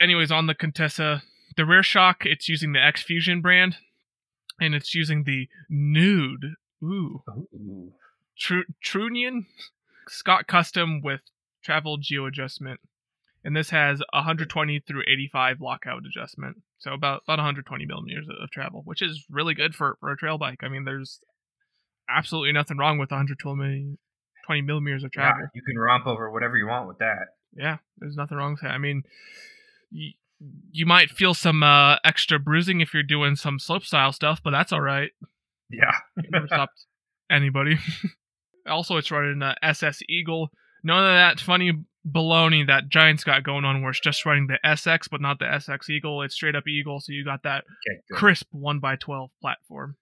anyways, 0.00 0.32
on 0.32 0.46
the 0.46 0.54
Contessa, 0.54 1.22
the 1.56 1.64
rear 1.64 1.82
shock, 1.82 2.24
it's 2.24 2.48
using 2.48 2.72
the 2.72 2.82
X 2.84 3.02
Fusion 3.02 3.40
brand, 3.40 3.76
and 4.60 4.74
it's 4.74 4.94
using 4.94 5.24
the 5.24 5.48
Nude. 5.68 6.54
Ooh, 6.82 7.22
Ooh. 7.28 7.92
Tru- 8.38 8.64
Trunnion 8.82 9.46
Scott 10.08 10.46
Custom 10.46 11.00
with 11.02 11.20
travel 11.64 11.96
geo 11.98 12.26
adjustment, 12.26 12.80
and 13.44 13.56
this 13.56 13.70
has 13.70 14.00
120 14.12 14.80
through 14.80 15.02
85 15.02 15.60
lockout 15.60 16.02
adjustment. 16.06 16.58
So 16.78 16.92
about 16.92 17.22
about 17.26 17.38
120 17.38 17.86
millimeters 17.86 18.26
of 18.28 18.50
travel, 18.50 18.82
which 18.84 19.02
is 19.02 19.24
really 19.30 19.54
good 19.54 19.74
for 19.74 19.96
for 20.00 20.10
a 20.12 20.16
trail 20.16 20.38
bike. 20.38 20.60
I 20.62 20.68
mean, 20.68 20.84
there's 20.84 21.20
absolutely 22.08 22.52
nothing 22.52 22.76
wrong 22.78 22.98
with 22.98 23.10
120 23.10 23.98
20 24.46 24.62
millimeters 24.62 25.04
of 25.04 25.12
Yeah, 25.14 25.30
travel. 25.30 25.46
you 25.54 25.62
can 25.62 25.78
romp 25.78 26.06
over 26.06 26.30
whatever 26.30 26.56
you 26.56 26.66
want 26.66 26.88
with 26.88 26.98
that. 26.98 27.28
Yeah, 27.54 27.76
there's 27.98 28.16
nothing 28.16 28.38
wrong 28.38 28.52
with 28.52 28.62
that. 28.62 28.72
I 28.72 28.78
mean, 28.78 29.02
you, 29.90 30.12
you 30.72 30.84
might 30.86 31.10
feel 31.10 31.32
some 31.34 31.62
uh, 31.62 31.96
extra 32.04 32.40
bruising 32.40 32.80
if 32.80 32.92
you're 32.92 33.04
doing 33.04 33.36
some 33.36 33.60
slope 33.60 33.84
style 33.84 34.12
stuff, 34.12 34.40
but 34.42 34.50
that's 34.50 34.72
all 34.72 34.80
right. 34.80 35.10
Yeah. 35.70 35.92
Never 36.30 36.48
stopped 36.48 36.86
anybody. 37.30 37.78
also, 38.66 38.96
it's 38.96 39.10
running 39.12 39.42
uh, 39.42 39.54
SS 39.62 40.00
Eagle. 40.08 40.50
None 40.84 40.98
of 40.98 41.12
that 41.14 41.40
funny 41.40 41.72
baloney 42.08 42.66
that 42.66 42.88
Giants 42.88 43.22
got 43.24 43.44
going 43.44 43.64
on, 43.64 43.80
where 43.82 43.90
it's 43.90 44.00
just 44.00 44.26
running 44.26 44.48
the 44.48 44.58
SX 44.64 45.08
but 45.10 45.20
not 45.20 45.38
the 45.38 45.44
SX 45.44 45.88
Eagle. 45.90 46.22
It's 46.22 46.34
straight 46.34 46.56
up 46.56 46.66
Eagle, 46.66 47.00
so 47.00 47.12
you 47.12 47.24
got 47.24 47.42
that 47.44 47.64
Okay, 47.64 48.00
crisp 48.12 48.48
one 48.50 48.80
x 48.84 49.04
twelve 49.04 49.30
platform. 49.40 49.96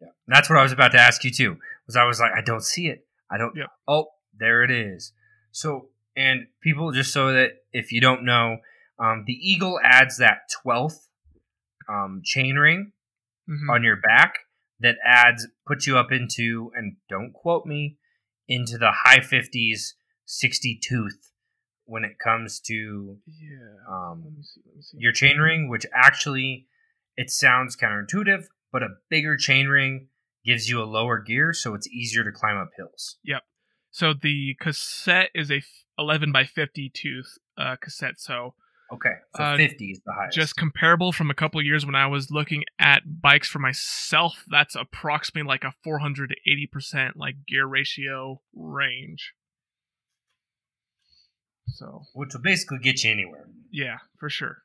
Yeah. 0.00 0.08
That's 0.26 0.50
what 0.50 0.58
I 0.58 0.62
was 0.62 0.72
about 0.72 0.92
to 0.92 1.00
ask 1.00 1.22
you 1.24 1.30
too. 1.30 1.58
Was 1.86 1.96
I 1.96 2.04
was 2.04 2.18
like, 2.20 2.32
I 2.36 2.40
don't 2.40 2.62
see 2.64 2.88
it. 2.88 3.06
I 3.30 3.38
don't. 3.38 3.54
Yep. 3.56 3.68
Oh, 3.86 4.06
there 4.38 4.64
it 4.64 4.70
is. 4.70 5.12
So, 5.52 5.88
and 6.16 6.48
people, 6.60 6.90
just 6.92 7.12
so 7.12 7.32
that 7.32 7.52
if 7.72 7.92
you 7.92 8.00
don't 8.00 8.24
know, 8.24 8.56
um, 8.98 9.24
the 9.26 9.34
Eagle 9.34 9.78
adds 9.82 10.18
that 10.18 10.48
twelfth 10.62 11.08
um, 11.88 12.22
chain 12.24 12.56
ring 12.56 12.92
Mhm. 13.48 13.70
on 13.70 13.82
your 13.84 13.96
back 13.96 14.38
that 14.80 14.96
adds 15.04 15.46
puts 15.66 15.86
you 15.86 15.96
up 15.98 16.10
into 16.10 16.72
and 16.74 16.96
don't 17.08 17.32
quote 17.32 17.66
me 17.66 17.98
into 18.48 18.76
the 18.78 18.90
high 18.90 19.20
fifties, 19.20 19.94
sixty 20.24 20.78
tooth 20.82 21.30
when 21.86 22.04
it 22.04 22.18
comes 22.18 22.60
to 22.60 23.18
Yeah. 23.26 23.76
um, 23.88 24.22
Let 24.24 24.32
me 24.34 24.42
see. 24.42 24.60
Let 24.66 24.76
me 24.76 24.82
see. 24.82 24.96
your 25.00 25.12
chain 25.12 25.38
ring, 25.38 25.68
which 25.68 25.84
actually 25.94 26.66
it 27.16 27.30
sounds 27.30 27.76
counterintuitive, 27.76 28.44
but 28.72 28.82
a 28.82 28.88
bigger 29.10 29.36
chain 29.36 29.68
ring 29.68 30.08
gives 30.44 30.68
you 30.68 30.82
a 30.82 30.84
lower 30.84 31.20
gear, 31.20 31.52
so 31.52 31.74
it's 31.74 31.88
easier 31.88 32.24
to 32.24 32.32
climb 32.32 32.56
up 32.56 32.70
hills. 32.76 33.18
Yep. 33.24 33.42
So 33.90 34.12
the 34.12 34.56
cassette 34.60 35.30
is 35.34 35.50
a 35.50 35.58
f- 35.58 35.64
11 35.98 36.32
by 36.32 36.44
50 36.44 36.90
tooth 36.94 37.38
uh, 37.56 37.76
cassette. 37.80 38.18
So 38.18 38.54
Okay, 38.92 39.14
so 39.36 39.42
Uh, 39.42 39.56
50 39.56 39.90
is 39.92 40.00
the 40.04 40.12
highest. 40.12 40.36
just 40.36 40.56
comparable 40.56 41.10
from 41.12 41.30
a 41.30 41.34
couple 41.34 41.60
years 41.62 41.86
when 41.86 41.94
I 41.94 42.06
was 42.06 42.30
looking 42.30 42.64
at 42.78 43.22
bikes 43.22 43.48
for 43.48 43.58
myself, 43.58 44.44
that's 44.48 44.74
approximately 44.76 45.48
like 45.48 45.64
a 45.64 45.72
400 45.82 46.30
to 46.30 46.36
80% 46.76 47.12
like 47.16 47.36
gear 47.46 47.66
ratio 47.66 48.42
range. 48.54 49.32
So, 51.68 52.02
which 52.14 52.30
will 52.34 52.42
basically 52.42 52.78
get 52.78 53.02
you 53.04 53.10
anywhere. 53.10 53.46
yeah, 53.72 53.96
for 54.18 54.28
sure. 54.28 54.58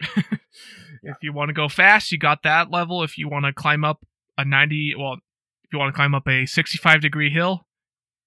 If 1.02 1.16
you 1.22 1.32
want 1.32 1.48
to 1.48 1.52
go 1.52 1.68
fast, 1.68 2.10
you 2.10 2.18
got 2.18 2.42
that 2.42 2.70
level. 2.70 3.02
If 3.04 3.16
you 3.18 3.28
want 3.28 3.44
to 3.44 3.52
climb 3.52 3.84
up 3.84 4.04
a 4.36 4.44
90, 4.44 4.94
well, 4.98 5.14
if 5.14 5.72
you 5.72 5.78
want 5.78 5.94
to 5.94 5.96
climb 5.96 6.14
up 6.14 6.26
a 6.26 6.44
65 6.44 7.00
degree 7.00 7.30
hill, 7.30 7.66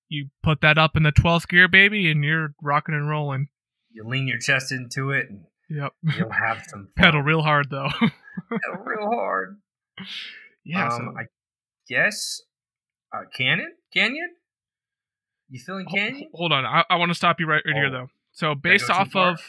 you 0.08 0.30
put 0.42 0.62
that 0.62 0.78
up 0.78 0.96
in 0.96 1.04
the 1.04 1.12
12th 1.12 1.48
gear, 1.50 1.68
baby, 1.68 2.10
and 2.10 2.24
you're 2.24 2.54
rocking 2.62 2.96
and 2.96 3.10
rolling. 3.10 3.50
You 3.92 4.08
lean 4.08 4.26
your 4.28 4.40
chest 4.40 4.72
into 4.72 5.12
it, 5.12 5.30
and 5.30 5.42
Yep. 5.70 5.94
you'll 6.18 6.32
have 6.32 6.64
some 6.68 6.90
fun. 6.98 7.04
Pedal 7.04 7.22
real 7.22 7.42
hard 7.42 7.70
though. 7.70 7.90
Pedal 8.00 8.84
real 8.86 9.10
hard. 9.10 9.58
yeah. 10.66 10.86
um, 10.86 10.92
so 10.92 11.20
I 11.20 11.24
guess 11.90 12.42
uh, 13.14 13.24
Canyon, 13.38 13.74
Canyon. 13.94 14.30
You 15.52 15.60
feeling 15.60 15.86
Ho- 15.88 15.96
Canyon? 15.96 16.30
Hold 16.34 16.52
on, 16.54 16.66
I, 16.66 16.84
I 16.90 16.96
want 16.96 17.10
to 17.12 17.16
stop 17.16 17.40
you 17.40 17.46
right, 17.46 17.62
right 17.66 17.76
here 17.76 17.88
Oh. 17.88 17.92
though. 17.92 18.08
So 18.32 18.56
based 18.56 18.90
off 18.90 19.16
of 19.16 19.40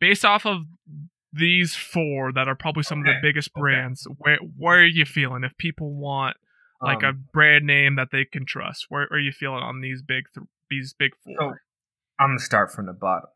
based 0.00 0.24
off 0.24 0.46
of 0.46 0.62
these 1.32 1.74
four 1.74 2.32
that 2.32 2.46
are 2.48 2.54
probably 2.54 2.82
some 2.82 3.00
of 3.00 3.06
the 3.06 3.14
biggest 3.22 3.50
okay. 3.56 3.60
brands, 3.60 4.06
where 4.18 4.38
where 4.56 4.80
are 4.80 4.84
you 4.86 5.04
feeling? 5.04 5.42
If 5.44 5.56
people 5.58 5.94
want 5.94 6.36
like 6.82 7.02
a 7.02 7.08
Um, 7.08 7.24
brand 7.32 7.66
name 7.66 7.96
that 7.96 8.10
they 8.12 8.24
can 8.24 8.44
trust, 8.46 8.86
where, 8.88 9.08
are 9.10 9.18
you 9.18 9.32
feeling 9.32 9.62
on 9.62 9.80
these 9.80 10.00
big 10.02 10.24
th- 10.34 10.46
these 10.70 10.94
big 10.96 11.12
four? 11.24 11.34
So 11.38 11.54
I'm 12.20 12.28
gonna 12.30 12.38
start 12.38 12.70
from 12.72 12.86
the 12.86 12.92
bottom. 12.92 13.30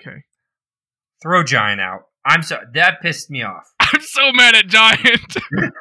okay, 0.00 0.22
Throw 1.22 1.42
Giant 1.42 1.80
out. 1.80 2.02
I'm 2.24 2.42
sorry. 2.42 2.66
That 2.74 3.00
pissed 3.00 3.30
me 3.30 3.42
off. 3.42 3.66
I'm 3.80 4.00
so 4.02 4.30
mad 4.32 4.54
at 4.54 4.66
Giant. 4.68 5.34
what 5.50 5.72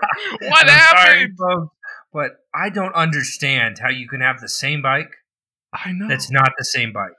I'm 0.41 0.67
sorry, 0.67 1.19
happened? 1.19 1.37
folks, 1.37 1.75
but 2.13 2.31
I 2.53 2.69
don't 2.69 2.93
understand 2.95 3.79
how 3.79 3.89
you 3.89 4.07
can 4.07 4.21
have 4.21 4.39
the 4.39 4.49
same 4.49 4.81
bike 4.81 5.11
I 5.73 5.91
know. 5.91 6.07
that's 6.07 6.31
not 6.31 6.51
the 6.57 6.65
same 6.65 6.91
bike. 6.93 7.11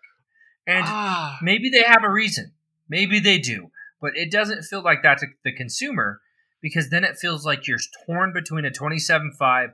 And 0.67 0.85
ah, 0.87 1.39
maybe 1.43 1.71
they 1.71 1.83
have 1.87 2.03
a 2.05 2.11
reason. 2.11 2.53
Maybe 2.89 3.21
they 3.21 3.39
do. 3.39 3.71
But 4.01 4.13
it 4.17 4.31
doesn't 4.31 4.63
feel 4.65 4.83
like 4.83 5.03
that 5.03 5.19
to 5.19 5.27
the 5.45 5.53
consumer 5.53 6.21
because 6.63 6.91
then 6.91 7.05
it 7.05 7.17
feels 7.19 7.45
like 7.45 7.67
you're 7.67 7.79
torn 8.07 8.33
between 8.33 8.65
a 8.65 8.71
27.5 8.71 9.69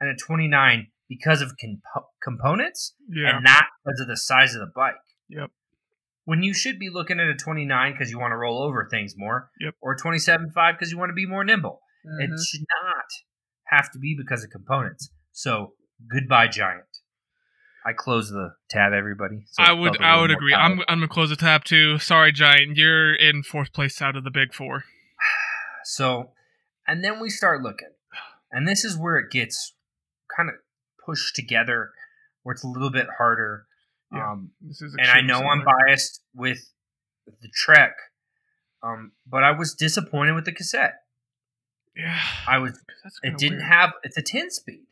and 0.00 0.10
a 0.10 0.14
29 0.16 0.88
because 1.08 1.40
of 1.42 1.52
compo- 1.60 2.08
components 2.22 2.94
Yeah. 3.08 3.36
and 3.36 3.44
not 3.44 3.64
because 3.84 4.00
of 4.00 4.08
the 4.08 4.16
size 4.16 4.54
of 4.54 4.60
the 4.60 4.72
bike. 4.74 4.94
Yep. 5.28 5.50
When 6.24 6.42
you 6.42 6.54
should 6.54 6.78
be 6.78 6.88
looking 6.90 7.18
at 7.20 7.26
a 7.28 7.34
29 7.34 7.92
because 7.92 8.10
you 8.10 8.18
want 8.18 8.32
to 8.32 8.36
roll 8.36 8.62
over 8.62 8.88
things 8.90 9.14
more, 9.16 9.50
Yep. 9.60 9.74
or 9.80 9.96
27.5 9.96 10.74
because 10.78 10.90
you 10.92 10.98
want 10.98 11.10
to 11.10 11.14
be 11.14 11.26
more 11.26 11.44
nimble. 11.44 11.80
It 12.04 12.30
Mhm. 12.30 12.36
should 12.48 12.60
not 12.84 12.91
have 13.72 13.90
to 13.92 13.98
be 13.98 14.14
because 14.16 14.44
of 14.44 14.50
components. 14.50 15.10
So 15.32 15.72
goodbye, 16.08 16.48
Giant. 16.48 16.84
I 17.84 17.92
close 17.92 18.30
the 18.30 18.54
tab, 18.70 18.92
everybody. 18.92 19.44
So 19.50 19.62
I 19.62 19.72
would 19.72 20.00
I 20.00 20.20
would 20.20 20.30
agree. 20.30 20.54
I'm. 20.54 20.80
I'm 20.88 20.98
gonna 20.98 21.08
close 21.08 21.30
the 21.30 21.36
tab 21.36 21.64
too. 21.64 21.98
Sorry, 21.98 22.30
Giant. 22.30 22.76
You're 22.76 23.14
in 23.14 23.42
fourth 23.42 23.72
place 23.72 24.00
out 24.00 24.16
of 24.16 24.24
the 24.24 24.30
big 24.30 24.54
four. 24.54 24.84
So, 25.84 26.30
and 26.86 27.02
then 27.02 27.18
we 27.18 27.28
start 27.28 27.60
looking, 27.60 27.88
and 28.52 28.68
this 28.68 28.84
is 28.84 28.96
where 28.96 29.16
it 29.16 29.32
gets 29.32 29.74
kind 30.36 30.48
of 30.48 30.54
pushed 31.04 31.34
together, 31.34 31.90
where 32.44 32.52
it's 32.52 32.62
a 32.62 32.68
little 32.68 32.92
bit 32.92 33.08
harder. 33.18 33.66
Yeah. 34.12 34.30
Um, 34.30 34.52
This 34.60 34.80
is 34.80 34.94
and 34.96 35.10
I 35.10 35.22
know 35.22 35.40
I'm 35.40 35.64
biased 35.64 36.22
with 36.36 36.72
the 37.26 37.48
Trek, 37.52 37.96
um, 38.80 39.10
but 39.26 39.42
I 39.42 39.50
was 39.50 39.74
disappointed 39.74 40.34
with 40.34 40.44
the 40.44 40.52
cassette. 40.52 41.01
Yeah. 41.96 42.18
I 42.48 42.58
was. 42.58 42.78
It 43.22 43.36
didn't 43.38 43.58
weird. 43.58 43.68
have. 43.70 43.92
It's 44.02 44.16
a 44.16 44.22
10 44.22 44.50
speed. 44.50 44.84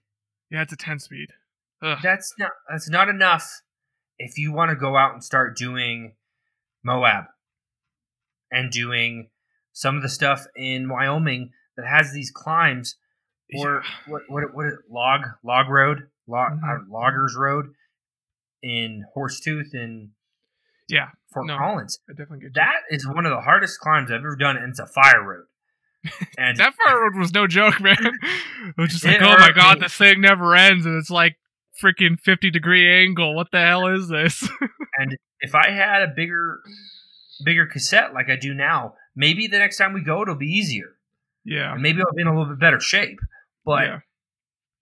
Yeah, 0.51 0.63
it's 0.63 0.73
a 0.73 0.77
ten 0.77 0.99
speed. 0.99 1.29
Ugh. 1.83 1.99
That's 2.03 2.35
not. 2.39 2.51
That's 2.69 2.91
not 2.91 3.09
enough. 3.09 3.63
If 4.19 4.37
you 4.37 4.53
want 4.53 4.71
to 4.71 4.77
go 4.77 4.97
out 4.97 5.13
and 5.15 5.23
start 5.25 5.57
doing 5.57 6.15
Moab 6.85 7.25
and 8.51 8.71
doing 8.71 9.31
some 9.73 9.97
of 9.97 10.03
the 10.03 10.09
stuff 10.09 10.45
in 10.57 10.89
Wyoming 10.89 11.53
that 11.77 11.87
has 11.87 12.13
these 12.13 12.31
climbs, 12.33 12.97
or 13.57 13.83
Yeah. 13.85 13.91
what 14.13 14.23
what 14.29 14.55
what 14.55 14.67
log 14.91 15.21
log 15.45 15.69
road 15.69 16.09
log 16.27 16.53
uh, 16.55 16.79
loggers 16.91 17.37
road 17.39 17.67
in 18.63 19.05
Horsetooth 19.17 19.73
and 19.73 20.11
Yeah, 20.89 21.11
Fort 21.33 21.47
no. 21.47 21.57
Collins. 21.57 22.01
I 22.09 22.13
definitely 22.13 22.41
get 22.41 22.47
you. 22.47 22.53
That 22.57 22.81
is 22.91 23.07
one 23.07 23.25
of 23.25 23.31
the 23.31 23.41
hardest 23.41 23.79
climbs 23.79 24.11
I've 24.11 24.19
ever 24.19 24.35
done, 24.37 24.57
and 24.57 24.71
it's 24.71 24.81
a 24.81 24.87
fire 24.87 25.23
road. 25.25 25.45
And 26.39 26.57
That 26.57 26.75
fire 26.75 27.03
road 27.03 27.17
was 27.17 27.33
no 27.33 27.47
joke, 27.47 27.81
man. 27.81 27.97
It 28.77 28.81
was 28.81 28.91
just 28.91 29.05
like, 29.05 29.21
oh 29.21 29.37
my 29.39 29.53
god, 29.53 29.79
me. 29.79 29.85
this 29.85 29.95
thing 29.95 30.21
never 30.21 30.55
ends, 30.55 30.87
and 30.87 30.97
it's 30.97 31.11
like 31.11 31.37
freaking 31.83 32.19
fifty 32.19 32.51
degree 32.51 32.91
angle. 32.91 33.35
What 33.35 33.49
the 33.51 33.61
hell 33.61 33.87
is 33.87 34.09
this? 34.09 34.49
And 34.99 35.17
if 35.41 35.55
I 35.55 35.71
had 35.71 36.03
a 36.03 36.09
bigger 36.09 36.61
bigger 37.43 37.67
cassette 37.67 38.13
like 38.13 38.29
I 38.29 38.37
do 38.37 38.53
now, 38.53 38.95
maybe 39.17 39.47
the 39.47 39.59
next 39.59 39.79
time 39.79 39.95
we 39.95 40.03
go 40.03 40.21
it'll 40.21 40.35
be 40.35 40.47
easier, 40.47 40.97
yeah, 41.45 41.73
and 41.73 41.83
maybe 41.83 42.01
I'll 42.01 42.15
be 42.15 42.21
in 42.21 42.27
a 42.27 42.37
little 42.37 42.53
bit 42.53 42.61
better 42.61 42.81
shape. 42.81 43.19
But 43.65 43.85
yeah. 43.85 43.99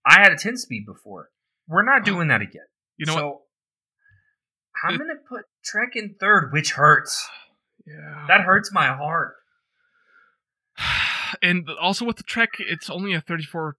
I 0.05 0.21
had 0.21 0.33
a 0.33 0.35
ten 0.35 0.57
speed 0.57 0.85
before. 0.85 1.29
We're 1.67 1.85
not 1.85 2.03
doing 2.03 2.27
that 2.29 2.41
again. 2.41 2.65
You 2.97 3.05
know 3.05 3.15
so 3.15 3.27
what? 3.27 3.39
I'm 4.83 4.97
gonna 4.97 5.13
put 5.27 5.45
Trek 5.63 5.91
in 5.95 6.15
third, 6.19 6.51
which 6.51 6.71
hurts. 6.73 7.27
Yeah. 7.87 8.25
That 8.27 8.41
hurts 8.41 8.71
my 8.71 8.87
heart. 8.87 9.33
and 11.41 11.67
also 11.81 12.05
with 12.05 12.17
the 12.17 12.23
Trek, 12.23 12.49
it's 12.59 12.89
only 12.89 13.13
a 13.13 13.21
34, 13.21 13.75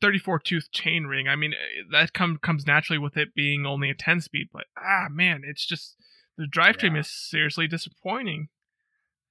34 0.00 0.38
tooth 0.40 0.70
chain 0.72 1.04
ring. 1.04 1.28
I 1.28 1.36
mean, 1.36 1.52
eh, 1.52 1.82
that 1.92 2.12
come, 2.12 2.38
comes 2.38 2.66
naturally 2.66 2.98
with 2.98 3.16
it 3.16 3.34
being 3.34 3.66
only 3.66 3.90
a 3.90 3.94
10 3.94 4.20
speed, 4.20 4.48
but 4.52 4.64
ah, 4.78 5.06
man, 5.10 5.42
it's 5.44 5.66
just 5.66 5.96
the 6.36 6.46
drivetrain 6.46 6.94
Yeah. 6.94 7.00
is 7.00 7.10
seriously 7.10 7.66
disappointing. 7.66 8.48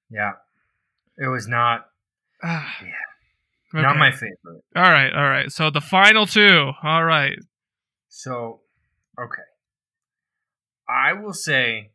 Yeah, 0.09 0.33
it 1.17 1.27
was 1.27 1.47
not 1.47 1.87
Ah. 2.43 2.75
Yeah. 2.81 2.89
Okay. 3.75 3.81
not 3.81 3.97
my 3.97 4.11
favorite. 4.11 4.63
All 4.75 4.83
right, 4.83 5.11
all 5.13 5.29
right. 5.29 5.51
So 5.51 5.69
the 5.71 5.81
final 5.81 6.27
two. 6.27 6.71
All 6.83 7.03
right. 7.03 7.39
So, 8.09 8.61
okay. 9.19 9.41
I 10.87 11.13
will 11.13 11.33
say 11.33 11.91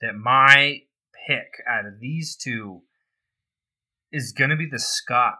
that 0.00 0.14
my 0.14 0.80
pick 1.26 1.62
out 1.68 1.86
of 1.86 2.00
these 2.00 2.34
two 2.34 2.82
is 4.12 4.32
going 4.32 4.50
to 4.50 4.56
be 4.56 4.68
the 4.70 4.78
Scott. 4.78 5.38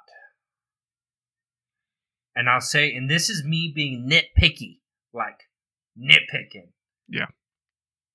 And 2.35 2.49
I'll 2.49 2.61
say, 2.61 2.95
and 2.95 3.11
this 3.11 3.29
is 3.29 3.45
me 3.45 3.71
being 3.75 4.09
nitpicky, 4.11 4.79
like 5.13 5.39
nitpicking. 5.99 6.71
Yeah. 7.09 7.27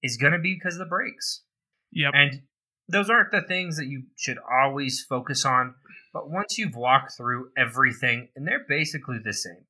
Is 0.01 0.17
going 0.17 0.33
to 0.33 0.39
be 0.39 0.55
because 0.55 0.75
of 0.75 0.79
the 0.79 0.85
brakes. 0.85 1.43
Yep. 1.91 2.11
And 2.15 2.41
those 2.87 3.09
aren't 3.09 3.31
the 3.31 3.41
things 3.41 3.77
that 3.77 3.87
you 3.87 4.03
should 4.17 4.37
always 4.51 5.05
focus 5.07 5.45
on. 5.45 5.75
But 6.13 6.29
once 6.29 6.57
you've 6.57 6.75
walked 6.75 7.13
through 7.15 7.49
everything, 7.57 8.29
and 8.35 8.47
they're 8.47 8.65
basically 8.67 9.17
the 9.23 9.33
same. 9.33 9.65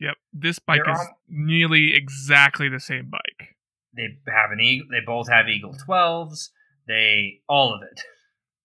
Yep. 0.00 0.14
This 0.32 0.58
bike 0.58 0.80
They're 0.84 0.94
is 0.94 0.98
all- 1.00 1.20
nearly 1.28 1.94
exactly 1.94 2.68
the 2.70 2.80
same 2.80 3.10
bike. 3.10 3.56
They 3.94 4.04
have 4.28 4.50
an 4.50 4.60
eagle. 4.60 4.86
They 4.90 5.04
both 5.04 5.28
have 5.28 5.48
Eagle 5.48 5.74
twelves. 5.84 6.52
They 6.86 7.40
all 7.48 7.74
of 7.74 7.82
it. 7.82 8.00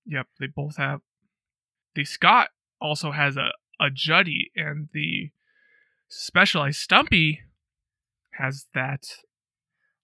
Yep. 0.06 0.28
They 0.40 0.48
both 0.48 0.78
have. 0.78 1.02
The 1.96 2.06
Scott 2.06 2.50
also 2.82 3.12
has 3.12 3.38
a, 3.38 3.52
a 3.80 3.90
Juddy, 3.92 4.52
and 4.56 4.90
the 4.94 5.32
Specialized 6.08 6.78
Stumpy 6.80 7.42
has 8.38 8.66
that 8.74 9.04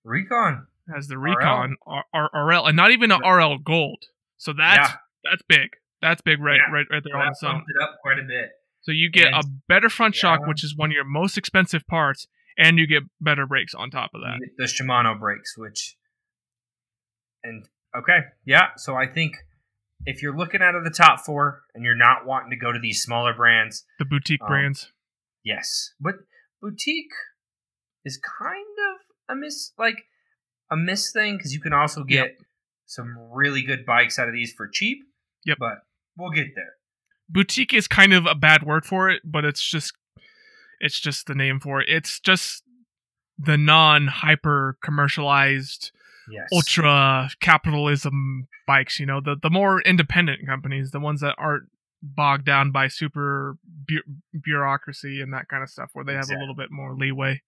Recon. 0.03 0.67
has 0.93 1.07
the 1.07 1.17
RL. 1.17 1.35
Recon 1.35 1.75
R- 1.85 2.05
R- 2.13 2.29
RL, 2.33 2.65
and 2.67 2.75
not 2.77 2.91
even 2.91 3.11
a 3.11 3.19
Yeah. 3.21 3.29
RL 3.29 3.57
Gold. 3.57 4.05
So 4.37 4.53
that's 4.53 4.89
Yeah. 4.89 4.97
that's 5.29 5.41
big. 5.47 5.69
That's 6.01 6.21
big 6.21 6.39
right 6.41 6.59
Yeah. 6.65 6.73
right 6.73 6.87
right 6.89 7.03
there 7.03 7.15
on 7.17 7.25
that 7.25 7.31
its 7.31 7.43
own. 7.43 7.57
it 7.67 7.81
up 7.83 7.97
quite 8.01 8.17
a 8.19 8.23
bit. 8.23 8.49
So 8.81 8.91
you 8.91 9.11
get 9.11 9.31
a 9.33 9.43
better 9.67 9.89
front 9.89 10.15
shock, 10.15 10.47
which 10.47 10.63
is 10.63 10.75
one 10.75 10.89
of 10.89 10.93
your 10.95 11.03
most 11.03 11.37
expensive 11.37 11.85
parts, 11.85 12.27
and 12.57 12.79
you 12.79 12.87
get 12.87 13.03
better 13.19 13.45
brakes 13.45 13.75
on 13.75 13.91
top 13.91 14.11
of 14.15 14.21
that. 14.21 14.39
The 14.57 14.63
Shimano 14.63 15.19
brakes, 15.19 15.55
which 15.55 15.95
and 17.43 17.67
okay, 17.95 18.19
yeah. 18.45 18.69
So 18.77 18.95
I 18.95 19.05
think 19.05 19.35
if 20.05 20.21
you're 20.21 20.35
looking 20.35 20.61
out 20.61 20.75
of 20.75 20.83
the 20.83 20.89
top 20.89 21.19
four 21.19 21.61
and 21.75 21.83
you're 21.83 21.95
not 21.95 22.25
wanting 22.25 22.49
to 22.51 22.55
go 22.57 22.71
to 22.71 22.79
these 22.79 23.01
smaller 23.01 23.33
brands, 23.33 23.85
The 23.99 24.05
boutique 24.05 24.41
Um, 24.41 24.47
brands. 24.47 24.91
yes, 25.43 25.93
but 25.99 26.15
boutique 26.61 27.11
is 28.03 28.17
kind 28.17 28.65
of 28.93 29.35
a 29.35 29.35
miss, 29.39 29.71
like 29.77 30.05
a 30.71 30.75
miss 30.77 31.11
thing 31.11 31.37
because 31.37 31.53
you 31.53 31.59
can 31.61 31.73
also 31.73 32.03
get 32.03 32.37
some 32.85 33.15
really 33.31 33.61
good 33.61 33.85
bikes 33.85 34.17
out 34.19 34.27
of 34.27 34.33
these 34.33 34.53
for 34.53 34.67
cheap. 34.67 34.99
Yep. 35.45 35.57
but 35.59 35.79
we'll 36.17 36.31
get 36.31 36.47
there. 36.55 36.73
boutique 37.29 37.73
is 37.73 37.87
kind 37.87 38.13
of 38.13 38.25
a 38.25 38.35
bad 38.35 38.63
word 38.63 38.85
for 38.85 39.09
it, 39.09 39.21
but 39.25 39.43
it's 39.45 39.61
just 39.63 39.93
it's 40.79 40.99
just 40.99 41.27
the 41.27 41.35
name 41.35 41.59
for 41.59 41.79
it. 41.81 41.89
It's 41.89 42.19
just 42.19 42.63
the 43.37 43.57
non 43.57 44.07
hyper 44.07 44.77
commercialized 44.83 45.91
Yes, 46.31 46.47
ultra 46.53 47.29
capitalism 47.39 48.47
bikes, 48.67 48.99
you 48.99 49.05
know, 49.05 49.19
the 49.21 49.35
the 49.41 49.49
more 49.49 49.81
independent 49.81 50.45
companies, 50.47 50.91
the 50.91 50.99
ones 50.99 51.21
that 51.21 51.35
aren't 51.37 51.65
bogged 52.03 52.45
down 52.45 52.71
by 52.71 52.87
super 52.87 53.57
bu- 53.63 54.01
bureaucracy 54.43 55.21
and 55.21 55.33
that 55.33 55.47
kind 55.49 55.61
of 55.61 55.69
stuff 55.69 55.89
where 55.93 56.03
they 56.05 56.13
have 56.13 56.29
a 56.29 56.39
little 56.39 56.55
bit 56.55 56.71
more 56.71 56.95
leeway. 56.95 57.41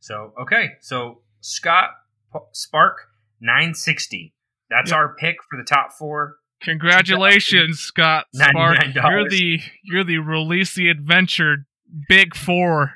So 0.00 0.32
okay, 0.40 0.70
so 0.80 1.22
Scott 1.40 1.90
P- 2.32 2.38
Spark 2.52 2.96
960. 3.40 4.34
That's 4.70 4.90
Yep. 4.90 4.96
our 4.96 5.14
pick 5.16 5.36
for 5.48 5.56
the 5.56 5.64
top 5.64 5.92
four. 5.92 6.36
Congratulations, 6.62 7.78
Scott 7.80 8.26
Spark. 8.34 8.78
You're 8.94 9.28
the 9.28 9.60
you're 9.82 10.04
the 10.04 10.18
release 10.18 10.74
the 10.74 10.88
adventure 10.88 11.66
big 12.08 12.34
4 12.34 12.94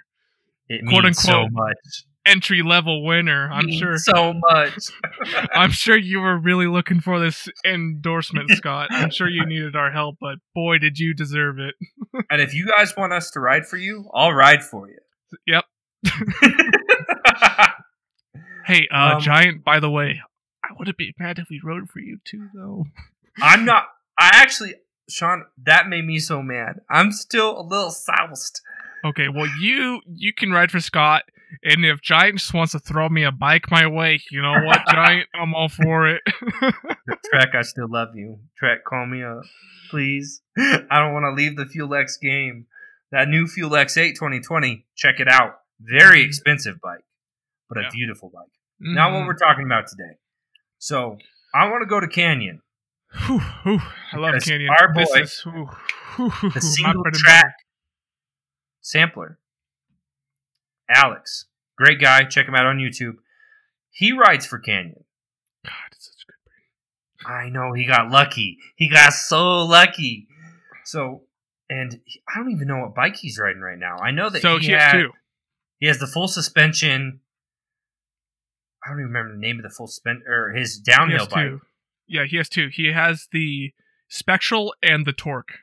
It 0.68 0.84
Quote, 0.88 1.04
means 1.04 1.18
so 1.22 1.42
unquote. 1.44 1.52
much. 1.52 2.04
Entry 2.28 2.62
level 2.62 3.04
winner. 3.04 3.50
I'm 3.50 3.66
Means 3.66 3.78
sure 3.78 3.98
so 3.98 4.34
much. 4.34 4.90
I'm 5.54 5.70
sure 5.70 5.96
you 5.96 6.20
were 6.20 6.38
really 6.38 6.66
looking 6.66 7.00
for 7.00 7.18
this 7.18 7.48
endorsement, 7.64 8.50
Scott. 8.52 8.88
I'm 8.90 9.10
sure 9.10 9.28
you 9.28 9.44
needed 9.46 9.74
our 9.76 9.90
help, 9.90 10.16
but 10.20 10.38
boy, 10.54 10.78
did 10.78 10.98
you 10.98 11.14
deserve 11.14 11.58
it. 11.58 11.74
and 12.30 12.40
if 12.40 12.54
you 12.54 12.66
guys 12.66 12.94
want 12.96 13.12
us 13.12 13.30
to 13.32 13.40
ride 13.40 13.66
for 13.66 13.76
you, 13.76 14.08
I'll 14.14 14.32
ride 14.32 14.62
for 14.62 14.88
you. 14.88 14.98
Yep. 15.46 15.64
Hey, 18.68 18.86
uh, 18.92 19.14
Um, 19.14 19.20
Giant, 19.22 19.64
by 19.64 19.80
the 19.80 19.88
way, 19.88 20.20
I 20.62 20.74
wouldn't 20.78 20.98
be 20.98 21.14
mad 21.18 21.38
if 21.38 21.48
we 21.48 21.58
rode 21.64 21.88
for 21.88 22.00
you 22.00 22.18
too, 22.26 22.48
though. 22.54 22.84
I'm 23.40 23.64
not. 23.64 23.84
I 24.18 24.28
actually, 24.34 24.74
Sean, 25.08 25.46
that 25.64 25.88
made 25.88 26.04
me 26.04 26.18
so 26.18 26.42
mad. 26.42 26.80
I'm 26.90 27.10
still 27.10 27.58
a 27.58 27.62
little 27.62 27.90
soused. 27.90 28.60
Okay, 29.06 29.28
well, 29.30 29.48
you 29.58 30.02
you 30.06 30.34
can 30.34 30.50
ride 30.52 30.70
for 30.70 30.80
Scott, 30.80 31.22
and 31.62 31.84
if 31.84 32.00
Giant 32.02 32.38
just 32.38 32.52
wants 32.54 32.72
to 32.72 32.78
throw 32.78 33.08
me 33.08 33.24
a 33.24 33.32
bike 33.32 33.70
my 33.70 33.86
way, 33.86 34.20
you 34.30 34.42
know 34.42 34.54
what, 34.64 34.80
Giant, 34.90 35.28
I'm 35.34 35.54
all 35.54 35.68
for 35.68 36.08
it. 36.08 36.22
Trek, 37.30 37.54
I 37.54 37.62
still 37.62 37.88
love 37.88 38.08
you. 38.14 38.38
Trek, 38.58 38.84
call 38.84 39.06
me 39.06 39.22
up, 39.22 39.42
please. 39.90 40.42
I 40.58 40.98
don't 40.98 41.12
want 41.12 41.24
to 41.24 41.32
leave 41.32 41.56
the 41.56 41.66
Fuel 41.66 41.94
X 41.94 42.16
game. 42.16 42.66
That 43.10 43.28
new 43.28 43.46
Fuel 43.46 43.70
X8 43.70 44.14
2020, 44.14 44.84
check 44.94 45.20
it 45.20 45.28
out. 45.28 45.60
Very 45.80 46.22
expensive 46.22 46.80
bike, 46.82 47.04
but 47.68 47.78
a 47.78 47.82
Yeah. 47.82 47.88
beautiful 47.92 48.30
bike. 48.34 48.50
Not 48.80 49.12
what 49.12 49.20
Mhm. 49.22 49.26
we're 49.26 49.34
talking 49.34 49.64
about 49.64 49.86
today. 49.88 50.18
So 50.78 51.18
I 51.54 51.68
want 51.70 51.82
to 51.82 51.86
go 51.86 51.98
to 52.00 52.06
Canyon, 52.08 52.60
Whew, 53.26 53.38
whew, 53.38 53.80
I 54.12 54.18
love 54.18 54.34
Canyon. 54.42 54.68
our 54.78 54.92
boy, 54.92 55.04
is 55.22 55.40
whew, 55.42 55.70
the 56.52 56.60
single 56.60 57.04
track 57.14 57.54
sampler. 58.80 59.38
Alex, 60.88 61.46
great 61.76 62.00
guy. 62.00 62.24
Check 62.24 62.46
him 62.48 62.54
out 62.54 62.66
on 62.66 62.78
YouTube. 62.78 63.14
He 63.90 64.12
rides 64.12 64.46
for 64.46 64.58
Canyon. 64.58 65.04
God, 65.64 65.72
it's 65.92 66.06
such 66.06 66.24
a 66.24 66.26
good 66.32 67.26
brand. 67.26 67.36
I 67.44 67.50
know 67.50 67.72
he 67.74 67.84
got 67.86 68.10
lucky. 68.10 68.58
He 68.76 68.88
got 68.88 69.12
so 69.12 69.64
lucky. 69.64 70.28
So, 70.84 71.22
and 71.68 72.00
he- 72.04 72.22
I 72.28 72.38
don't 72.38 72.50
even 72.52 72.68
know 72.68 72.78
what 72.78 72.94
bike 72.94 73.16
he's 73.16 73.38
riding 73.38 73.60
right 73.60 73.78
now. 73.78 73.96
I 73.98 74.10
know 74.10 74.30
that 74.30 74.40
So 74.42 74.58
he, 74.58 74.66
he 74.66 74.72
has 74.72 74.92
two. 74.92 75.10
He 75.80 75.86
has 75.86 75.98
the 75.98 76.06
full 76.06 76.28
suspension. 76.28 77.20
I 78.84 78.90
don't 78.90 79.00
even 79.00 79.08
remember 79.12 79.32
the 79.34 79.40
name 79.40 79.58
of 79.58 79.64
the 79.64 79.70
full 79.70 79.86
suspension 79.88 80.24
or 80.28 80.50
his 80.52 80.78
downhill 80.78 81.26
bike. 81.26 81.46
two. 81.46 81.60
Yeah, 82.06 82.24
he 82.24 82.36
has 82.38 82.48
two. 82.48 82.68
He 82.72 82.92
has 82.92 83.28
the 83.32 83.72
Spectral 84.08 84.74
and 84.82 85.04
the 85.04 85.12
Torque. 85.12 85.58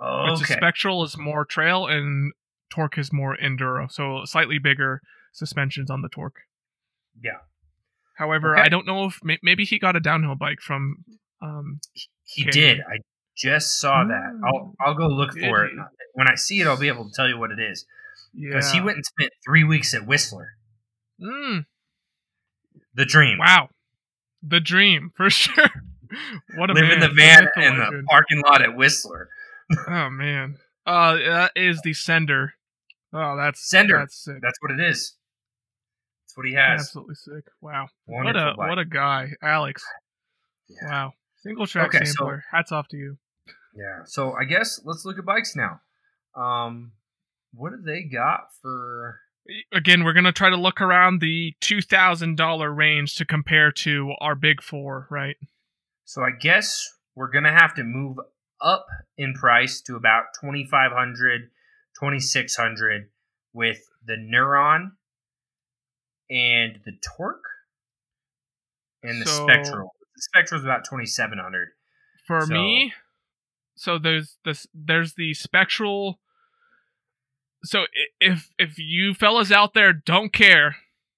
Oh, 0.00 0.32
Which 0.32 0.42
okay. 0.42 0.54
Spectral 0.54 1.04
is 1.04 1.16
more 1.16 1.44
trail 1.44 1.86
and 1.86 2.32
Torque 2.70 2.98
is 2.98 3.12
more 3.12 3.36
enduro. 3.36 3.90
So 3.90 4.22
slightly 4.24 4.58
bigger 4.58 5.00
suspensions 5.32 5.90
on 5.90 6.02
the 6.02 6.08
Torque. 6.08 6.40
Yeah. 7.22 7.38
However, 8.16 8.54
Okay. 8.56 8.62
I 8.64 8.68
don't 8.68 8.86
know 8.86 9.06
if 9.06 9.18
maybe 9.42 9.64
he 9.64 9.78
got 9.78 9.96
a 9.96 10.00
downhill 10.00 10.34
bike 10.34 10.60
from. 10.60 11.04
Um, 11.40 11.80
He 12.24 12.44
did. 12.44 12.80
I 12.80 12.98
just 13.36 13.80
saw 13.80 14.04
that. 14.04 14.40
I'll 14.44 14.74
I'll 14.80 14.94
go 14.94 15.06
look 15.06 15.34
Did 15.34 15.44
for 15.44 15.64
it. 15.64 15.72
When 16.14 16.28
I 16.28 16.34
see 16.34 16.60
it, 16.60 16.66
I'll 16.66 16.76
be 16.78 16.88
able 16.88 17.04
to 17.04 17.12
tell 17.14 17.28
you 17.28 17.38
what 17.38 17.50
it 17.52 17.60
is. 17.60 17.86
yeah. 18.34 18.48
Because 18.50 18.72
he 18.72 18.80
went 18.80 18.96
and 18.96 19.04
spent 19.06 19.30
three 19.46 19.62
weeks 19.64 19.94
at 19.94 20.04
Whistler. 20.06 20.54
Mm, 21.22 21.66
The 22.94 23.04
dream. 23.04 23.38
wow, 23.38 23.68
the 24.42 24.60
dream 24.60 25.12
for 25.16 25.30
sure. 25.30 25.68
what 26.56 26.70
a 26.70 26.72
Live 26.72 26.90
in 26.90 27.00
the 27.00 27.08
van 27.08 27.48
in 27.56 27.76
the 27.76 28.02
parking 28.08 28.40
lot 28.42 28.62
at 28.62 28.76
Whistler. 28.76 29.28
Oh 29.86 30.08
man. 30.10 30.56
Uh, 30.86 31.14
that 31.16 31.52
is 31.54 31.82
the 31.82 31.92
sender. 31.92 32.54
Oh, 33.12 33.36
that's 33.36 33.68
Sender. 33.68 33.98
That's 33.98 34.24
sick. 34.24 34.36
That's 34.42 34.58
what 34.60 34.70
it 34.72 34.80
is. 34.80 35.14
That's 36.24 36.36
what 36.36 36.46
he 36.46 36.52
has. 36.54 36.80
Absolutely 36.80 37.14
sick. 37.14 37.44
Wow. 37.60 37.88
Wonderful 38.06 38.42
what 38.42 38.52
a 38.52 38.56
bike. 38.56 38.68
what 38.68 38.78
a 38.78 38.84
guy, 38.84 39.28
Alex. 39.42 39.82
Yeah. 40.68 40.88
Wow. 40.90 41.12
Single 41.42 41.66
track 41.66 41.88
Okay, 41.94 42.04
so- 42.04 42.12
sampler. 42.12 42.44
Hats 42.52 42.72
off 42.72 42.88
to 42.88 42.96
you. 42.96 43.16
Yeah. 43.74 44.04
So 44.04 44.32
I 44.32 44.44
guess 44.44 44.80
let's 44.84 45.04
look 45.04 45.18
at 45.18 45.24
bikes 45.24 45.54
now. 45.56 45.80
Um, 46.34 46.92
what 47.54 47.70
do 47.70 47.76
they 47.80 48.02
got 48.02 48.48
for? 48.60 49.20
Again, 49.72 50.04
we're 50.04 50.12
gonna 50.12 50.32
try 50.32 50.50
to 50.50 50.56
look 50.56 50.80
around 50.80 51.20
the 51.20 51.54
two 51.60 51.80
thousand 51.80 52.36
dollar 52.36 52.70
range 52.72 53.14
to 53.16 53.24
compare 53.24 53.72
to 53.72 54.12
our 54.20 54.34
big 54.34 54.60
four, 54.62 55.06
right? 55.10 55.36
So 56.04 56.22
I 56.22 56.30
guess 56.38 56.86
we're 57.14 57.30
gonna 57.30 57.52
have 57.52 57.74
to 57.76 57.84
move 57.84 58.18
up 58.60 58.86
in 59.16 59.32
price 59.34 59.80
to 59.82 59.94
about 59.96 60.24
2500 60.40 61.50
2600 62.00 63.10
with 63.52 63.80
the 64.04 64.14
Neuron 64.16 64.92
and 66.30 66.80
the 66.84 66.92
Torque 67.16 67.44
and 69.02 69.22
the 69.22 69.26
So- 69.26 69.46
Spectral. 69.46 69.94
The 70.14 70.22
Spectral's 70.22 70.64
about 70.64 70.84
2700 70.84 71.70
For 72.26 72.42
So- 72.42 72.52
me, 72.52 72.92
so 73.76 73.98
there's 73.98 74.38
this 74.44 74.66
there's 74.74 75.14
the 75.14 75.32
spectral. 75.34 76.20
So 77.64 77.86
if 78.20 78.50
if 78.58 78.78
you 78.78 79.14
fellas 79.14 79.50
out 79.52 79.74
there 79.74 79.92
don't 79.92 80.32
care, 80.32 80.76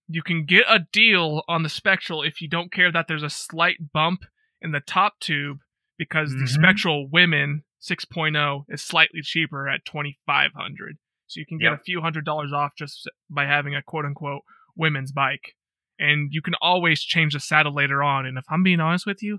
you 0.09 0.23
can 0.23 0.45
get 0.45 0.64
a 0.69 0.87
deal 0.93 1.43
on 1.49 1.62
the 1.62 1.69
spectral 1.69 2.23
if 2.23 2.40
you 2.40 2.49
don't 2.49 2.73
care 2.73 2.93
that 2.93 3.09
there's 3.09 3.23
a 3.23 3.31
slight 3.31 3.93
bump 3.93 4.25
in 4.61 4.73
the 4.73 4.81
top 4.81 5.19
tube 5.21 5.61
because 5.97 6.31
the 6.33 6.45
Mhm. 6.45 6.49
spectral 6.49 7.09
women 7.09 7.64
6.0 7.81 8.64
is 8.69 8.83
slightly 8.83 9.21
cheaper 9.23 9.69
at 9.69 9.85
2500 9.85 10.97
so 11.27 11.38
you 11.40 11.47
can 11.47 11.59
get 11.59 11.71
Yep. 11.71 11.81
a 11.81 11.83
few 11.83 12.01
hundred 12.01 12.25
dollars 12.25 12.53
off 12.53 12.73
just 12.77 13.09
by 13.31 13.45
having 13.47 13.75
a 13.75 13.83
quote 13.83 14.05
unquote 14.05 14.43
women's 14.77 15.12
bike 15.12 15.55
and 15.99 16.29
you 16.33 16.43
can 16.43 16.55
always 16.61 17.01
change 17.03 17.33
the 17.35 17.40
saddle 17.40 17.75
later 17.75 18.03
on 18.03 18.27
and 18.27 18.37
if 18.38 18.45
i'm 18.51 18.62
being 18.62 18.81
honest 18.81 19.07
with 19.07 19.23
you 19.23 19.38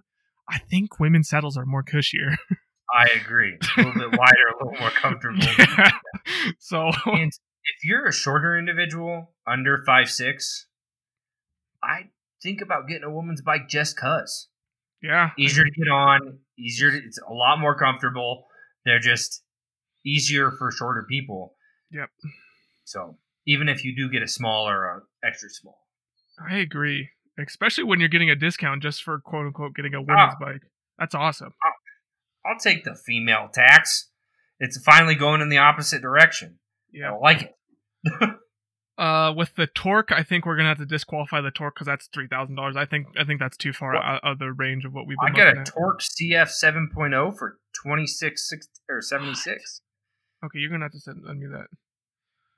i 0.50 0.58
think 0.58 1.00
women's 1.00 1.30
saddles 1.30 1.58
are 1.58 1.66
more 1.66 1.84
cushier 1.84 2.36
I 2.94 3.08
agree. 3.24 3.58
A 3.78 3.84
little 3.84 3.94
bit 3.94 4.20
wider, 4.20 4.48
a 4.60 4.66
little 4.66 4.78
more 4.82 4.90
comfortable. 4.90 5.40
yeah. 5.58 5.92
so 6.60 6.92
And 7.06 7.32
if 7.64 7.86
you're 7.86 8.06
a 8.06 8.12
shorter 8.12 8.60
individual, 8.60 9.32
under 9.48 9.82
five 9.86 10.10
six, 10.12 10.68
I 11.82 12.10
think 12.44 12.60
about 12.60 12.90
getting 12.90 13.06
a 13.06 13.10
woman's 13.10 13.42
bike 13.42 13.70
just 13.70 13.96
cause. 13.98 14.50
Yeah 15.02 15.30
Easier 15.38 15.64
to 15.64 15.72
get 15.72 15.88
on, 15.92 16.40
easier 16.58 16.92
to, 16.92 16.98
it's 16.98 17.20
a 17.28 17.34
lot 17.34 17.60
more 17.60 17.78
comfortable. 17.78 18.46
They're 18.86 19.00
just 19.00 19.44
easier 20.06 20.52
for 20.52 20.72
shorter 20.72 21.06
people. 21.10 21.56
Yep. 21.92 22.10
So 22.86 23.18
even 23.48 23.70
if 23.70 23.84
you 23.86 23.96
do 23.96 24.10
get 24.10 24.22
a 24.24 24.28
small 24.28 24.68
or 24.68 24.86
a 24.86 25.28
extra 25.28 25.50
small. 25.50 25.78
i 26.50 26.58
agree 26.58 27.10
especially 27.40 27.84
when 27.84 28.00
you're 28.00 28.10
getting 28.10 28.30
a 28.30 28.36
discount 28.36 28.82
just 28.84 29.02
for 29.04 29.20
quote 29.20 29.46
unquote 29.48 29.74
getting 29.76 29.94
a 29.94 30.02
women's 30.02 30.34
Ah. 30.36 30.46
bike 30.46 30.62
that's 31.00 31.16
awesome 31.16 31.54
I'll 32.46 32.58
take 32.60 32.84
the 32.84 32.96
female 32.96 33.50
tax. 33.54 34.10
It's 34.60 34.78
finally 34.84 35.14
going 35.16 35.42
in 35.42 35.50
the 35.50 35.58
opposite 35.60 36.02
direction. 36.02 36.58
yeah 36.92 37.12
I 37.14 37.18
like 37.18 37.42
it. 37.44 37.56
Uh, 39.02 39.34
with 39.36 39.56
the 39.56 39.66
torque, 39.66 40.12
I 40.12 40.22
think 40.22 40.46
we're 40.46 40.56
gonna 40.58 40.70
have 40.70 40.78
to 40.78 40.86
disqualify 40.86 41.42
the 41.42 41.50
torque 41.50 41.74
because 41.74 41.88
that's 41.88 42.06
three 42.14 42.28
thousand 42.28 42.54
dollars. 42.56 42.76
I 42.78 42.86
think 42.86 43.08
I 43.20 43.24
think 43.24 43.40
that's 43.40 43.58
too 43.58 43.74
far 43.74 43.96
out 43.96 44.22
of 44.24 44.38
the 44.38 44.52
range 44.52 44.86
of 44.86 44.94
what 44.94 45.08
we've 45.08 45.18
I 45.20 45.30
been 45.30 45.36
got 45.36 45.58
a 45.58 45.60
at. 45.62 45.66
Torque 45.66 46.02
CF 46.02 46.50
7.0 46.50 47.36
for 47.36 47.58
26 47.82 48.54
or 48.88 49.02
76. 49.02 49.82
okay, 50.46 50.60
you're 50.60 50.70
gonna 50.70 50.86
have 50.86 50.92
to 50.92 51.00
send 51.00 51.24
me 51.24 51.48
that. 51.48 51.66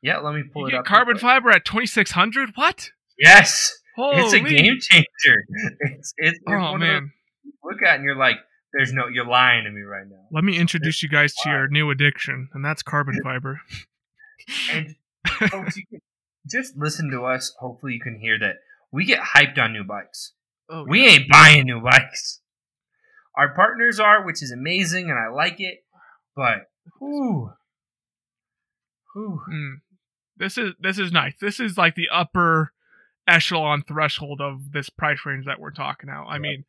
Yeah, 0.01 0.17
let 0.17 0.35
me 0.35 0.43
pull 0.51 0.69
You 0.69 0.75
it 0.75 0.79
up. 0.79 0.85
carbon 0.85 1.17
fiber 1.17 1.49
at 1.49 1.63
twenty 1.63 1.87
six 1.87 2.11
hundred. 2.11 2.49
What? 2.55 2.89
Yes, 3.17 3.71
Holy! 3.95 4.17
it's 4.17 4.33
a 4.33 4.39
game 4.41 4.77
changer. 4.81 5.45
It's, 5.79 6.13
it's, 6.17 6.39
Oh 6.45 6.51
one 6.51 6.73
of 6.75 6.79
those 6.81 6.87
man, 6.89 7.11
you 7.45 7.53
look 7.63 7.81
at 7.87 7.95
and 7.95 8.03
you're 8.03 8.17
like, 8.17 8.35
"There's 8.73 8.91
no, 8.91 9.07
you're 9.07 9.25
lying 9.25 9.63
to 9.63 9.71
me 9.71 9.79
right 9.81 10.05
now." 10.09 10.25
let 10.29 10.43
me 10.43 10.57
introduce 10.57 11.01
you 11.03 11.07
guys 11.07 11.33
to 11.43 11.49
your 11.49 11.69
new 11.69 11.89
addiction, 11.89 12.49
and 12.53 12.65
that's 12.65 12.83
carbon 12.83 13.17
fiber. 13.23 13.61
And 14.73 14.95
folks, 15.49 15.77
you 15.77 15.85
can 15.89 16.01
just 16.49 16.75
listen 16.77 17.09
to 17.11 17.23
us. 17.25 17.53
Hopefully, 17.59 17.93
you 17.93 17.99
can 17.99 18.19
hear 18.19 18.37
that 18.39 18.55
we 18.91 19.05
get 19.05 19.19
hyped 19.35 19.57
on 19.57 19.73
new 19.73 19.83
bikes. 19.83 20.33
Oh, 20.69 20.85
We 20.87 21.05
ain't 21.07 21.29
buying 21.29 21.65
new 21.65 21.81
bikes. 21.81 22.39
Our 23.37 23.53
partners 23.53 23.99
are, 23.99 24.23
which 24.25 24.41
is 24.43 24.51
amazing, 24.51 25.09
and 25.09 25.17
I 25.19 25.27
like 25.33 25.59
it. 25.59 25.79
But, 26.35 26.69
whew, 26.99 27.51
whew, 29.13 29.41
Mm. 29.49 29.73
This 30.37 30.57
is 30.57 30.73
this 30.79 30.97
is 30.97 31.11
nice. 31.11 31.33
This 31.39 31.59
is 31.59 31.77
like 31.77 31.95
the 31.95 32.09
upper 32.11 32.73
echelon 33.27 33.83
threshold 33.87 34.41
of 34.41 34.71
this 34.71 34.89
price 34.89 35.19
range 35.25 35.45
that 35.45 35.59
we're 35.59 35.71
talking 35.71 36.09
out. 36.09 36.25
I 36.27 36.33
Yep. 36.33 36.41
mean, 36.41 36.65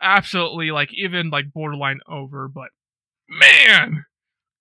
absolutely 0.00 0.70
like 0.70 0.92
even 0.94 1.28
like 1.30 1.52
borderline 1.52 2.00
over, 2.08 2.48
but 2.48 2.70
man, 3.28 4.06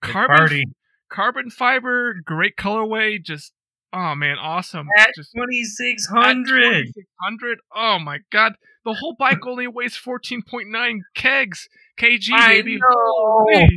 carbon 0.01 0.38
party 0.38 0.63
carbon 1.10 1.49
fiber, 1.49 2.15
great 2.25 2.56
colorway, 2.58 3.22
just 3.24 3.53
oh 3.93 4.15
man, 4.15 4.38
awesome. 4.39 4.88
at 4.97 5.09
just 5.15 5.31
twenty 5.35 5.63
six 5.63 6.05
hundred. 6.07 6.88
hundred. 7.21 7.59
Oh 7.75 7.99
my 7.99 8.19
god, 8.31 8.53
the 8.85 8.93
whole 8.93 9.15
bike 9.17 9.45
only 9.45 9.67
weighs 9.67 9.95
fourteen 9.95 10.41
point 10.41 10.69
nine 10.69 11.03
kegs 11.15 11.67
kg, 11.99 12.29
I 12.33 12.47
baby. 12.49 12.77
know. 12.77 13.67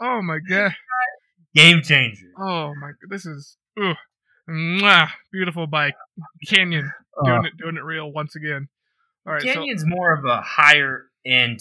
Oh 0.00 0.22
my 0.22 0.38
god. 0.48 0.72
Game 1.54 1.82
changer. 1.82 2.26
Oh 2.38 2.72
my, 2.80 2.88
god. 2.88 3.10
this 3.10 3.26
is 3.26 3.56
ugh. 3.82 3.96
Mwah, 4.50 5.08
beautiful 5.32 5.66
bike, 5.66 5.94
Canyon, 6.48 6.90
doing 7.24 7.44
it, 7.44 7.52
doing 7.58 7.76
it 7.76 7.84
real 7.84 8.10
once 8.10 8.34
again. 8.34 8.68
All 9.26 9.34
right, 9.34 9.42
so 9.42 9.52
Canyon's 9.54 9.84
more 9.86 10.12
of 10.12 10.24
a 10.24 10.40
higher 10.42 11.04
end 11.24 11.60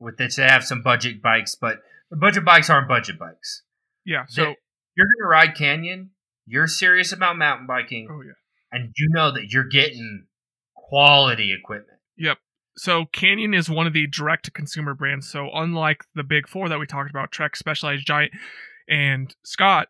with 0.00 0.16
that 0.16 0.34
they 0.36 0.44
have 0.44 0.64
some 0.64 0.82
budget 0.82 1.20
bikes, 1.20 1.54
but 1.54 1.80
the 2.10 2.16
budget 2.16 2.44
bikes 2.46 2.70
aren't 2.70 2.88
budget 2.88 3.18
bikes. 3.18 3.62
yeah, 4.06 4.24
so 4.26 4.54
You're 4.96 5.06
gonna 5.20 5.28
ride 5.28 5.54
Canyon. 5.54 6.10
You're 6.48 6.66
serious 6.66 7.12
about 7.12 7.36
mountain 7.36 7.66
biking, 7.66 8.08
oh 8.10 8.22
yeah, 8.22 8.32
and 8.72 8.92
you 8.96 9.08
know 9.10 9.30
that 9.32 9.48
you're 9.50 9.68
getting 9.68 10.26
quality 10.74 11.52
equipment. 11.52 11.98
Yep. 12.16 12.38
So 12.76 13.06
Canyon 13.12 13.54
is 13.54 13.68
one 13.68 13.86
of 13.86 13.92
the 13.92 14.06
direct 14.06 14.44
to 14.44 14.50
consumer 14.50 14.94
brands. 14.94 15.28
So 15.28 15.48
unlike 15.52 16.04
the 16.14 16.22
big 16.22 16.48
four 16.48 16.68
that 16.68 16.78
we 16.78 16.86
talked 16.86 17.10
about, 17.10 17.32
Trek, 17.32 17.56
Specialized, 17.56 18.06
Giant, 18.06 18.32
and 18.88 19.34
Scott, 19.44 19.88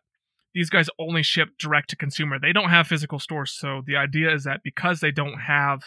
these 0.53 0.69
guys 0.69 0.89
only 0.97 1.21
ship 1.21 1.49
direct 1.59 1.91
to 1.91 1.95
consumer. 1.95 2.39
They 2.39 2.51
don't 2.51 2.69
have 2.69 2.87
physical 2.87 3.19
stores. 3.19 3.51
So 3.51 3.83
the 3.85 3.95
idea 3.95 4.33
is 4.33 4.43
that 4.45 4.61
because 4.63 4.99
they 4.99 5.11
don't 5.11 5.39
have 5.39 5.83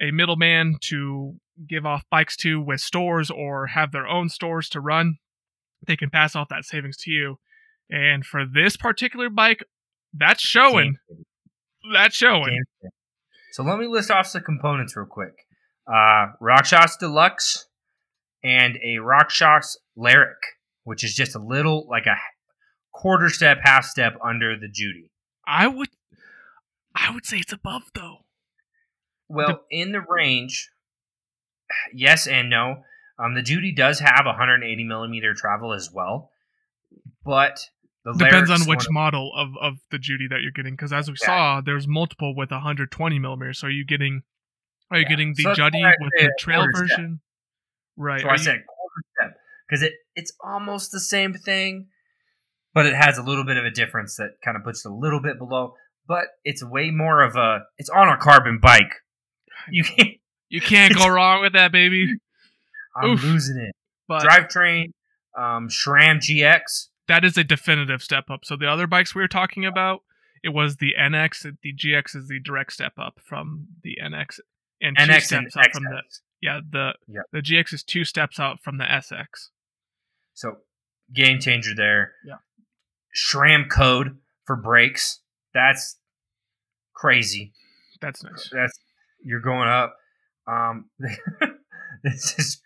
a 0.00 0.10
middleman 0.10 0.76
to 0.80 1.36
give 1.68 1.86
off 1.86 2.02
bikes 2.10 2.36
to 2.38 2.60
with 2.60 2.80
stores 2.80 3.30
or 3.30 3.68
have 3.68 3.92
their 3.92 4.08
own 4.08 4.28
stores 4.28 4.68
to 4.70 4.80
run, 4.80 5.18
they 5.86 5.96
can 5.96 6.10
pass 6.10 6.34
off 6.34 6.48
that 6.48 6.64
savings 6.64 6.96
to 6.98 7.10
you. 7.10 7.38
And 7.88 8.24
for 8.24 8.44
this 8.44 8.76
particular 8.76 9.30
bike, 9.30 9.64
that's 10.12 10.42
showing. 10.42 10.96
That's 11.92 12.14
showing. 12.14 12.62
So 13.52 13.62
let 13.62 13.78
me 13.78 13.86
list 13.86 14.10
off 14.10 14.26
some 14.26 14.42
components 14.42 14.96
real 14.96 15.06
quick. 15.06 15.34
Uh, 15.86 16.28
RockShox 16.40 16.98
Deluxe 16.98 17.66
and 18.42 18.76
a 18.76 18.96
RockShox 18.96 19.76
Lyrik, 19.98 20.40
which 20.84 21.04
is 21.04 21.14
just 21.14 21.34
a 21.34 21.38
little 21.38 21.86
like 21.88 22.06
a 22.06 22.16
quarter 22.92 23.28
step, 23.28 23.58
half 23.62 23.84
step 23.84 24.16
under 24.24 24.56
the 24.56 24.68
Judy. 24.68 25.10
I 25.46 25.66
would 25.66 25.88
I 26.94 27.12
would 27.12 27.26
say 27.26 27.38
it's 27.38 27.52
above 27.52 27.82
though. 27.94 28.18
Well, 29.28 29.62
in 29.70 29.92
the 29.92 30.04
range, 30.06 30.70
yes 31.92 32.26
and 32.26 32.50
no. 32.50 32.84
Um, 33.18 33.34
the 33.34 33.42
Judy 33.42 33.72
does 33.72 34.00
have 34.00 34.24
180 34.24 34.84
millimeter 34.84 35.34
travel 35.34 35.72
as 35.72 35.90
well, 35.92 36.30
but 37.24 37.68
the 37.81 37.81
Depends 38.18 38.50
on 38.50 38.60
which 38.62 38.84
one 38.88 38.94
model 38.94 39.32
of, 39.36 39.50
of 39.60 39.74
the 39.90 39.98
Judy 39.98 40.26
that 40.28 40.40
you're 40.42 40.50
getting, 40.50 40.74
because 40.74 40.92
as 40.92 41.08
we 41.08 41.16
Yeah. 41.22 41.26
saw, 41.26 41.60
there's 41.60 41.86
multiple 41.86 42.34
with 42.34 42.50
120 42.50 43.18
millimeters. 43.20 43.60
So 43.60 43.68
are 43.68 43.70
you 43.70 43.84
getting? 43.84 44.22
Are 44.90 44.98
you 44.98 45.04
Yeah. 45.04 45.08
getting 45.08 45.34
the 45.36 45.42
So 45.44 45.48
that's 45.50 45.58
Judy 45.60 45.82
why 45.82 45.90
I 45.90 45.94
with 46.00 46.10
the 46.18 46.32
trail 46.38 46.60
quarter 46.62 46.86
step. 46.86 46.98
version? 46.98 47.20
Right. 47.96 48.20
So 48.20 48.28
I 48.28 48.32
you- 48.32 48.38
said 48.38 48.62
quarter 48.66 49.02
step 49.16 49.40
because 49.68 49.82
it 49.82 49.92
it's 50.16 50.32
almost 50.42 50.90
the 50.90 51.00
same 51.00 51.32
thing, 51.34 51.88
but 52.74 52.86
it 52.86 52.94
has 52.94 53.18
a 53.18 53.22
little 53.22 53.44
bit 53.44 53.56
of 53.56 53.64
a 53.64 53.70
difference 53.70 54.16
that 54.16 54.32
kind 54.44 54.56
of 54.56 54.64
puts 54.64 54.84
it 54.84 54.90
a 54.90 54.94
little 54.94 55.20
bit 55.22 55.38
below. 55.38 55.74
But 56.08 56.24
it's 56.44 56.64
way 56.64 56.90
more 56.90 57.22
of 57.22 57.36
a 57.36 57.60
it's 57.78 57.88
on 57.88 58.08
a 58.08 58.16
carbon 58.16 58.58
bike. 58.58 58.92
You 59.70 59.84
can't. 59.84 60.08
you 60.48 60.60
can't 60.60 60.92
go 60.94 61.06
wrong 61.14 61.40
with 61.42 61.52
that, 61.52 61.70
baby. 61.70 62.08
I'm 62.96 63.10
Oof. 63.10 63.22
losing 63.22 63.58
it. 63.58 63.76
But 64.08 64.24
Drivetrain, 64.24 64.86
um, 65.38 65.68
SRAM 65.68 66.18
GX. 66.18 66.88
That 67.08 67.24
is 67.24 67.36
a 67.36 67.44
definitive 67.44 68.02
step 68.02 68.24
up. 68.30 68.44
So 68.44 68.56
the 68.56 68.68
other 68.68 68.86
bikes 68.86 69.14
we 69.14 69.22
were 69.22 69.28
talking 69.28 69.64
about, 69.64 70.02
it 70.42 70.50
was 70.50 70.76
the 70.76 70.94
NX. 70.98 71.56
The 71.62 71.72
GX 71.74 72.16
is 72.16 72.28
the 72.28 72.40
direct 72.40 72.72
step 72.72 72.92
up 72.98 73.18
from 73.24 73.68
the 73.82 73.98
NX, 74.02 74.40
and 74.80 74.96
two 74.96 75.04
NX 75.04 75.36
and 75.38 75.50
steps 75.50 75.56
up 75.56 75.72
from 75.72 75.84
the 75.84 76.02
yeah 76.40 76.60
the 76.68 76.92
Yep. 77.08 77.24
the 77.32 77.40
GX 77.40 77.72
is 77.72 77.82
two 77.82 78.04
steps 78.04 78.40
out 78.40 78.60
from 78.60 78.78
the 78.78 78.84
SX. 78.84 79.48
So 80.34 80.56
game 81.14 81.40
changer 81.40 81.74
there. 81.76 82.12
Yeah. 82.26 82.36
SRAM 83.14 83.68
code 83.70 84.18
for 84.46 84.56
brakes. 84.56 85.20
That's 85.52 85.98
crazy. 86.94 87.52
That's 88.00 88.24
nice. 88.24 88.50
That's 88.52 88.78
you're 89.22 89.40
going 89.40 89.68
up. 89.68 89.94
Um, 90.46 90.90
this 92.02 92.34
is 92.38 92.61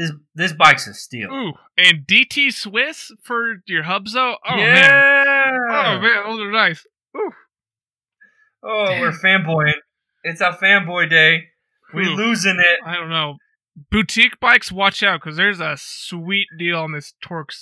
this 0.00 0.12
this 0.34 0.52
bike's 0.54 0.86
a 0.86 0.94
steal. 0.94 1.30
Ooh, 1.32 1.52
and 1.76 2.06
DT 2.06 2.52
Swiss 2.52 3.12
for 3.22 3.56
your 3.66 3.82
hubs 3.82 4.14
though. 4.14 4.36
Oh 4.48 4.56
yeah. 4.56 4.74
man, 4.74 5.52
oh 5.70 6.00
man, 6.00 6.22
those 6.26 6.40
are 6.40 6.50
nice. 6.52 6.86
Ooh, 7.16 7.30
Oh, 8.62 8.86
Damn. 8.88 9.00
we're 9.00 9.12
fanboying. 9.12 9.74
It's 10.22 10.40
a 10.40 10.50
fanboy 10.62 11.08
day. 11.08 11.44
We 11.94 12.06
Ooh. 12.06 12.14
losing 12.14 12.58
it. 12.58 12.86
I 12.86 12.94
don't 12.94 13.08
know. 13.10 13.36
Boutique 13.90 14.38
bikes, 14.40 14.70
watch 14.70 15.02
out 15.02 15.20
because 15.20 15.36
there's 15.36 15.60
a 15.60 15.76
sweet 15.78 16.48
deal 16.58 16.78
on 16.78 16.92
this 16.92 17.14
Torque 17.22 17.52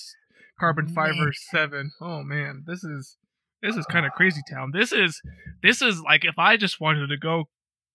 Carbon 0.58 0.86
Man. 0.86 0.94
Fiber 0.94 1.32
Seven. 1.50 1.92
Oh 2.00 2.22
man, 2.22 2.64
this 2.66 2.82
is 2.82 3.16
this 3.62 3.76
is 3.76 3.86
kind 3.86 4.06
of 4.06 4.12
crazy 4.12 4.40
town. 4.50 4.70
This 4.72 4.92
is 4.92 5.20
this 5.62 5.82
is 5.82 6.00
like 6.02 6.24
if 6.24 6.38
I 6.38 6.56
just 6.56 6.80
wanted 6.80 7.08
to 7.08 7.16
go 7.16 7.44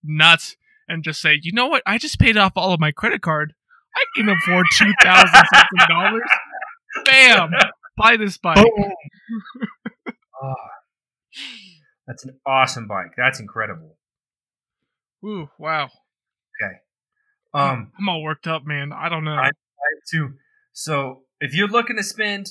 nuts 0.04 0.56
and 0.88 1.04
just 1.04 1.22
say, 1.22 1.40
you 1.42 1.52
know 1.54 1.68
what? 1.68 1.84
I 1.86 1.98
just 1.98 2.20
paid 2.20 2.38
off 2.38 2.54
all 2.56 2.74
of 2.74 2.80
my 2.80 2.92
credit 2.92 3.22
card. 3.22 3.54
I 3.96 4.04
can 4.16 4.30
afford 4.30 4.66
two 4.78 4.92
thousand 5.02 5.44
something 5.54 5.88
dollars. 5.90 6.22
Bam! 7.06 7.52
Buy 7.98 8.18
this 8.18 8.38
bike. 8.38 8.58
Oh, 10.42 10.54
that's 12.08 12.26
an 12.26 12.40
awesome 12.46 12.88
bike. 12.88 13.14
That's 13.18 13.40
incredible. 13.40 13.98
Ooh, 15.26 15.50
wow. 15.58 15.86
Okay. 16.62 16.74
Um, 17.54 17.92
I'm 17.98 18.10
all 18.10 18.24
worked 18.24 18.48
up, 18.48 18.66
man. 18.66 18.92
I 18.92 19.10
don't 19.10 19.24
know. 19.24 19.36
I- 19.36 19.52
too. 20.10 20.34
So 20.74 21.22
if 21.40 21.54
you're 21.54 21.68
looking 21.68 21.98
to 21.98 22.04
spend 22.04 22.48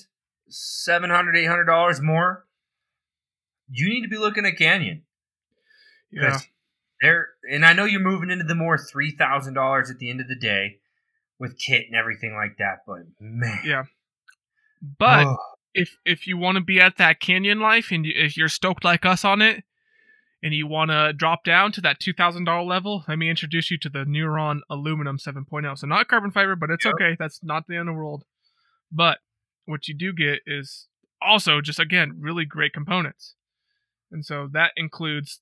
700 0.48 1.36
800 1.36 1.64
dollars 1.64 2.00
more, 2.00 2.46
you 3.68 3.88
need 3.88 4.02
to 4.02 4.08
be 4.08 4.16
looking 4.18 4.46
at 4.46 4.56
Canyon. 4.56 5.02
yeah. 6.10 6.38
They're 7.00 7.28
and 7.50 7.66
I 7.66 7.72
know 7.72 7.84
you're 7.84 8.00
moving 8.00 8.30
into 8.30 8.44
the 8.44 8.54
more 8.54 8.78
three 8.78 9.10
thousand 9.10 9.54
dollars 9.54 9.90
at 9.90 9.98
the 9.98 10.08
end 10.08 10.20
of 10.20 10.28
the 10.28 10.36
day 10.36 10.78
with 11.42 11.58
kit 11.58 11.86
and 11.88 11.96
everything 11.96 12.34
like 12.34 12.56
that, 12.58 12.78
but 12.86 13.00
man, 13.20 13.58
Yeah. 13.64 13.84
But 14.98 15.26
oh, 15.26 15.36
if 15.74 15.98
if 16.04 16.26
you 16.26 16.38
want 16.38 16.56
to 16.56 16.62
be 16.62 16.80
at 16.80 16.96
that 16.96 17.20
canyon 17.20 17.60
life 17.60 17.90
and 17.90 18.06
you, 18.06 18.12
if 18.16 18.36
you're 18.36 18.48
stoked 18.48 18.84
like 18.84 19.04
us 19.04 19.24
on 19.24 19.42
it 19.42 19.64
and 20.42 20.54
you 20.54 20.66
want 20.66 20.90
to 20.90 21.12
drop 21.12 21.44
down 21.44 21.72
to 21.72 21.80
that 21.80 22.00
$2000 22.00 22.66
level 22.66 23.04
let 23.08 23.16
me 23.18 23.28
introduce 23.30 23.70
you 23.70 23.78
to 23.78 23.88
the 23.88 24.04
neuron 24.04 24.60
aluminum 24.68 25.18
7.0 25.18 25.78
so 25.78 25.86
not 25.86 26.08
carbon 26.08 26.30
fiber 26.32 26.56
but 26.56 26.70
it's 26.70 26.84
Yep. 26.84 26.94
okay. 26.94 27.16
That's 27.18 27.40
not 27.42 27.66
the 27.68 27.76
end 27.76 27.88
of 27.88 27.94
the 27.94 27.98
world. 27.98 28.24
But 28.90 29.18
what 29.66 29.86
you 29.88 29.94
do 29.94 30.12
get 30.12 30.40
is 30.46 30.88
also 31.20 31.60
just 31.60 31.78
again 31.80 32.16
really 32.18 32.44
great 32.44 32.72
components. 32.72 33.34
And 34.10 34.24
so 34.24 34.48
that 34.52 34.72
includes 34.76 35.40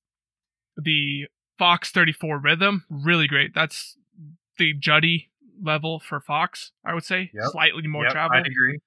the 0.76 1.26
fox 1.58 1.90
34 1.90 2.38
rhythm 2.38 2.84
really 2.88 3.26
great. 3.26 3.54
That's 3.54 3.96
the 4.58 4.74
judy 4.74 5.29
level 5.62 5.98
for 6.00 6.20
fox 6.20 6.72
i 6.84 6.94
would 6.94 7.04
say 7.04 7.30
Yep. 7.34 7.44
slightly 7.52 7.86
more 7.86 8.04
yep, 8.04 8.12
travel 8.12 8.36
I'd 8.36 8.46
agree. 8.46 8.78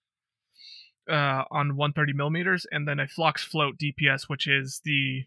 uh, 1.09 1.43
on 1.51 1.76
130 1.76 2.13
millimeters, 2.13 2.65
and 2.71 2.88
then 2.88 2.99
a 2.99 3.07
Fox 3.07 3.43
Float 3.43 3.76
DPS, 3.78 4.24
which 4.30 4.47
is 4.47 4.82
the 4.86 5.24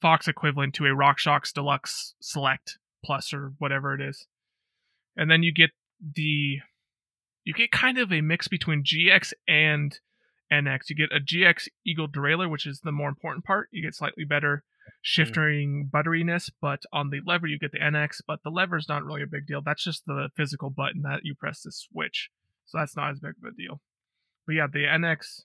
Fox 0.00 0.26
equivalent 0.28 0.74
to 0.74 0.84
a 0.84 0.88
RockShox 0.88 1.52
Deluxe 1.52 2.14
Select 2.20 2.78
Plus 3.04 3.32
or 3.32 3.52
whatever 3.58 3.94
it 3.94 4.00
is. 4.00 4.26
And 5.16 5.30
then 5.30 5.42
you 5.44 5.52
get 5.52 5.70
the 6.00 6.58
you 7.44 7.52
get 7.54 7.70
kind 7.70 7.98
of 7.98 8.12
a 8.12 8.20
mix 8.20 8.48
between 8.48 8.82
GX 8.82 9.32
and 9.46 9.98
NX. 10.52 10.90
You 10.90 10.96
get 10.96 11.12
a 11.16 11.20
GX 11.20 11.68
Eagle 11.86 12.08
derailleur, 12.08 12.50
which 12.50 12.66
is 12.66 12.80
the 12.80 12.92
more 12.92 13.08
important 13.08 13.44
part. 13.44 13.68
You 13.70 13.82
get 13.82 13.94
slightly 13.94 14.24
better 14.24 14.64
Mm. 14.86 14.90
shifting 15.02 15.90
butteriness, 15.92 16.50
but 16.60 16.82
on 16.92 17.10
the 17.10 17.20
lever 17.26 17.46
you 17.46 17.58
get 17.58 17.72
the 17.72 17.78
NX, 17.78 18.20
but 18.26 18.42
the 18.42 18.50
lever's 18.50 18.88
not 18.88 19.04
really 19.04 19.22
a 19.22 19.26
big 19.26 19.46
deal. 19.46 19.60
That's 19.62 19.84
just 19.84 20.06
the 20.06 20.28
physical 20.36 20.70
button 20.70 21.02
that 21.02 21.20
you 21.24 21.34
press 21.34 21.62
to 21.62 21.72
switch. 21.72 22.30
So 22.66 22.78
that's 22.78 22.96
not 22.96 23.10
as 23.10 23.20
big 23.20 23.34
of 23.42 23.52
a 23.52 23.54
deal. 23.56 23.80
But 24.46 24.54
yeah, 24.54 24.66
the 24.72 24.84
NX 24.84 25.42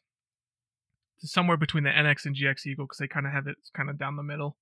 is 1.21 1.31
somewhere 1.33 1.57
between 1.57 1.83
the 1.83 1.89
NX 1.89 2.25
and 2.25 2.35
GX 2.35 2.65
Eagle 2.65 2.85
because 2.85 2.97
they 2.99 3.07
kind 3.07 3.25
of 3.25 3.33
have 3.33 3.47
it 3.47 3.57
kind 3.75 3.89
of 3.89 3.97
down 3.97 4.15
the 4.15 4.23
middle. 4.23 4.57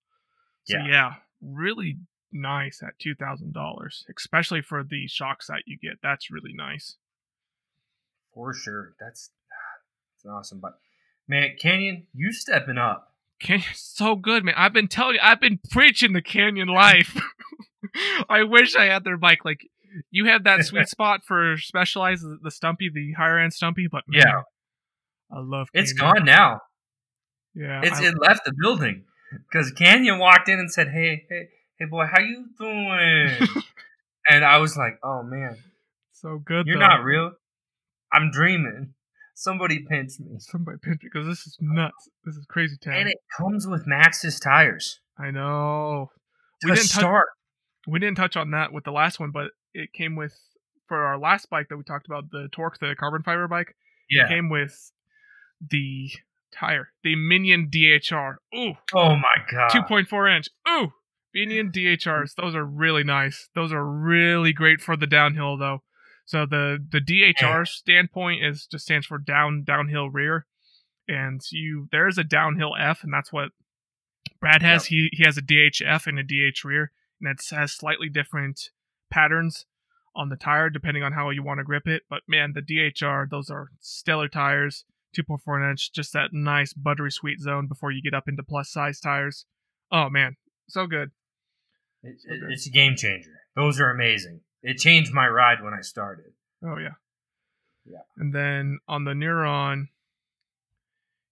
So 0.64 0.78
Yeah. 0.78 0.88
yeah, 0.88 1.14
really 1.42 1.98
nice 2.32 2.82
at 2.84 2.98
two 3.00 3.16
thousand 3.16 3.54
dollars, 3.54 4.06
especially 4.16 4.62
for 4.62 4.84
the 4.84 5.08
shocks 5.08 5.48
that 5.48 5.64
you 5.66 5.78
get. 5.78 6.00
That's 6.02 6.30
really 6.32 6.54
nice. 6.54 6.98
For 8.34 8.54
sure. 8.54 8.94
That's 9.00 9.32
ah, 9.52 9.82
that's 10.16 10.26
an 10.26 10.32
awesome 10.32 10.60
bike. 10.60 10.74
Man, 11.28 11.56
Canyon, 11.60 12.08
you 12.14 12.32
stepping 12.32 12.78
up. 12.78 13.14
Canyon, 13.40 13.66
so 13.76 14.16
good, 14.16 14.44
man. 14.44 14.56
I've 14.58 14.74
been 14.74 14.88
telling 14.88 15.16
you, 15.16 15.22
I've 15.24 15.42
been 15.42 15.60
preaching 15.72 16.14
the 16.14 16.22
Canyon 16.22 16.68
life. 16.68 17.20
I 18.30 18.44
wish 18.44 18.76
I 18.76 18.86
had 18.86 19.04
their 19.04 19.18
bike. 19.18 19.46
Like 19.46 19.62
you 20.12 20.26
have 20.26 20.44
that 20.44 20.64
sweet 20.66 20.88
spot 20.90 21.22
for 21.26 21.58
Specialized, 21.58 22.26
the 22.44 22.52
Stumpy, 22.52 22.90
the 22.94 23.14
higher 23.14 23.40
end 23.40 23.54
Stumpy, 23.54 23.88
but 23.92 24.04
man, 24.08 24.22
Yeah. 24.26 24.42
I 25.32 25.40
love. 25.40 25.68
It's 25.74 25.94
gone 25.94 26.24
now. 26.26 26.62
Yeah, 27.54 27.82
It's 27.84 28.00
I- 28.00 28.06
it 28.08 28.16
left 28.20 28.46
the 28.46 28.54
building 28.62 29.06
because 29.50 29.72
Canyon 29.72 30.20
walked 30.20 30.48
in 30.48 30.60
and 30.60 30.72
said, 30.72 30.90
"Hey, 30.90 31.26
hey, 31.30 31.48
hey, 31.80 31.86
boy, 31.86 32.06
how 32.06 32.20
you 32.22 32.46
doing?" 32.60 33.64
and 34.30 34.46
I 34.46 34.58
was 34.58 34.78
like, 34.78 35.00
"Oh 35.04 35.24
man, 35.24 35.58
so 36.14 36.38
good. 36.38 36.66
you're 36.68 36.80
though. 36.80 36.88
not 36.88 37.04
real. 37.04 37.32
I'm 38.14 38.32
dreaming. 38.32 38.94
Somebody 39.40 39.86
pinch 39.88 40.20
me." 40.20 40.40
Somebody 40.40 40.80
pinch 40.82 41.04
me 41.04 41.10
because 41.14 41.28
this 41.28 41.46
is 41.46 41.58
nuts. 41.62 42.10
This 42.26 42.36
is 42.36 42.46
crazy 42.48 42.76
town. 42.84 42.96
And 42.96 43.10
it 43.10 43.18
comes 43.38 43.68
with 43.68 43.86
Maxxis 43.86 44.42
tires 44.42 45.00
I 45.18 45.30
know. 45.32 46.12
to 46.62 46.68
We 46.68 46.72
didn't 46.76 46.90
touch- 46.90 47.00
start. 47.02 47.28
We 47.86 48.00
didn't 48.00 48.18
touch 48.18 48.36
on 48.36 48.52
that 48.52 48.74
with 48.74 48.84
the 48.84 48.92
last 48.92 49.20
one, 49.20 49.32
but 49.32 49.52
it 49.74 49.94
came 49.94 50.16
with 50.16 50.36
for 50.88 51.06
our 51.06 51.18
last 51.20 51.50
bike 51.50 51.68
that 51.70 51.78
we 51.78 51.84
talked 51.84 52.08
about, 52.08 52.32
the 52.32 52.50
Torque, 52.52 52.80
the 52.80 52.96
carbon 52.98 53.22
fiber 53.24 53.48
bike. 53.48 53.76
yeah. 54.10 54.28
came 54.28 54.50
with 54.50 54.92
the 55.62 56.10
tire, 56.52 56.90
the 57.04 57.16
Minion 57.16 57.70
DHR. 57.70 58.38
Ooh, 58.56 58.74
Oh 58.96 59.16
my 59.16 59.36
god. 59.52 59.70
2.4 59.72 60.36
inch. 60.36 60.48
Ooh, 60.70 60.94
Minion 61.34 61.72
DHRs. 61.72 62.34
Those 62.36 62.56
are 62.56 62.66
really 62.66 63.04
nice. 63.04 63.50
Those 63.54 63.72
are 63.72 63.86
really 63.86 64.52
great 64.54 64.82
for 64.82 64.96
the 64.98 65.08
downhill 65.08 65.58
though. 65.58 65.84
So 66.28 66.46
the 66.46 66.78
the 66.92 67.00
DHR 67.00 67.66
standpoint 67.68 68.44
is 68.44 68.68
just 68.70 68.84
stands 68.86 69.08
for 69.08 69.18
down 69.18 69.64
downhill 69.66 70.10
rear, 70.10 70.46
and 71.08 71.42
you 71.52 71.88
there's 71.92 72.18
a 72.18 72.24
downhill 72.24 72.74
F, 72.78 73.04
and 73.04 73.12
that's 73.14 73.32
what 73.34 73.50
Brad 74.42 74.62
has. 74.62 74.86
He 74.88 75.10
he 75.14 75.24
has 75.24 75.38
a 75.38 75.42
DHF 75.42 76.06
and 76.06 76.20
a 76.20 76.24
DH 76.24 76.64
rear, 76.66 76.92
and 77.22 77.32
it 77.32 77.42
has 77.56 77.72
slightly 77.72 78.10
different 78.10 78.60
patterns 79.10 79.66
on 80.14 80.28
the 80.30 80.36
tire 80.36 80.70
depending 80.70 81.02
on 81.02 81.14
how 81.14 81.30
you 81.30 81.42
want 81.44 81.60
to 81.60 81.64
grip 81.64 81.88
it. 81.88 82.04
But 82.10 82.24
man, 82.28 82.52
the 82.54 82.62
DHR, 82.62 83.30
those 83.30 83.50
are 83.50 83.70
stellar 83.80 84.28
tires, 84.28 84.84
2.4 85.18 85.72
inch, 85.72 85.94
just 85.94 86.12
that 86.12 86.34
nice 86.34 86.74
buttery 86.74 87.12
sweet 87.12 87.40
zone 87.40 87.68
before 87.68 87.92
you 87.92 88.02
get 88.02 88.14
up 88.14 88.28
into 88.28 88.44
plus 88.44 88.70
size 88.70 89.00
tires. 89.00 89.46
Oh 89.94 90.10
man, 90.10 90.36
so 90.68 90.88
good. 90.88 91.12
It- 92.04 92.20
So 92.20 92.34
it- 92.34 92.40
good. 92.42 92.52
it's 92.52 92.68
a 92.68 92.72
game 92.72 92.96
changer. 92.98 93.32
Those 93.56 93.80
are 93.80 93.90
amazing. 93.90 94.42
It 94.64 94.78
changed 94.78 95.14
my 95.14 95.28
ride 95.28 95.64
when 95.64 95.74
I 95.74 95.82
started. 95.82 96.34
Oh 96.66 96.78
yeah. 96.78 96.96
Yeah. 97.86 98.00
And 98.18 98.34
then 98.34 98.80
on 98.88 99.06
the 99.06 99.12
Neuron, 99.14 99.86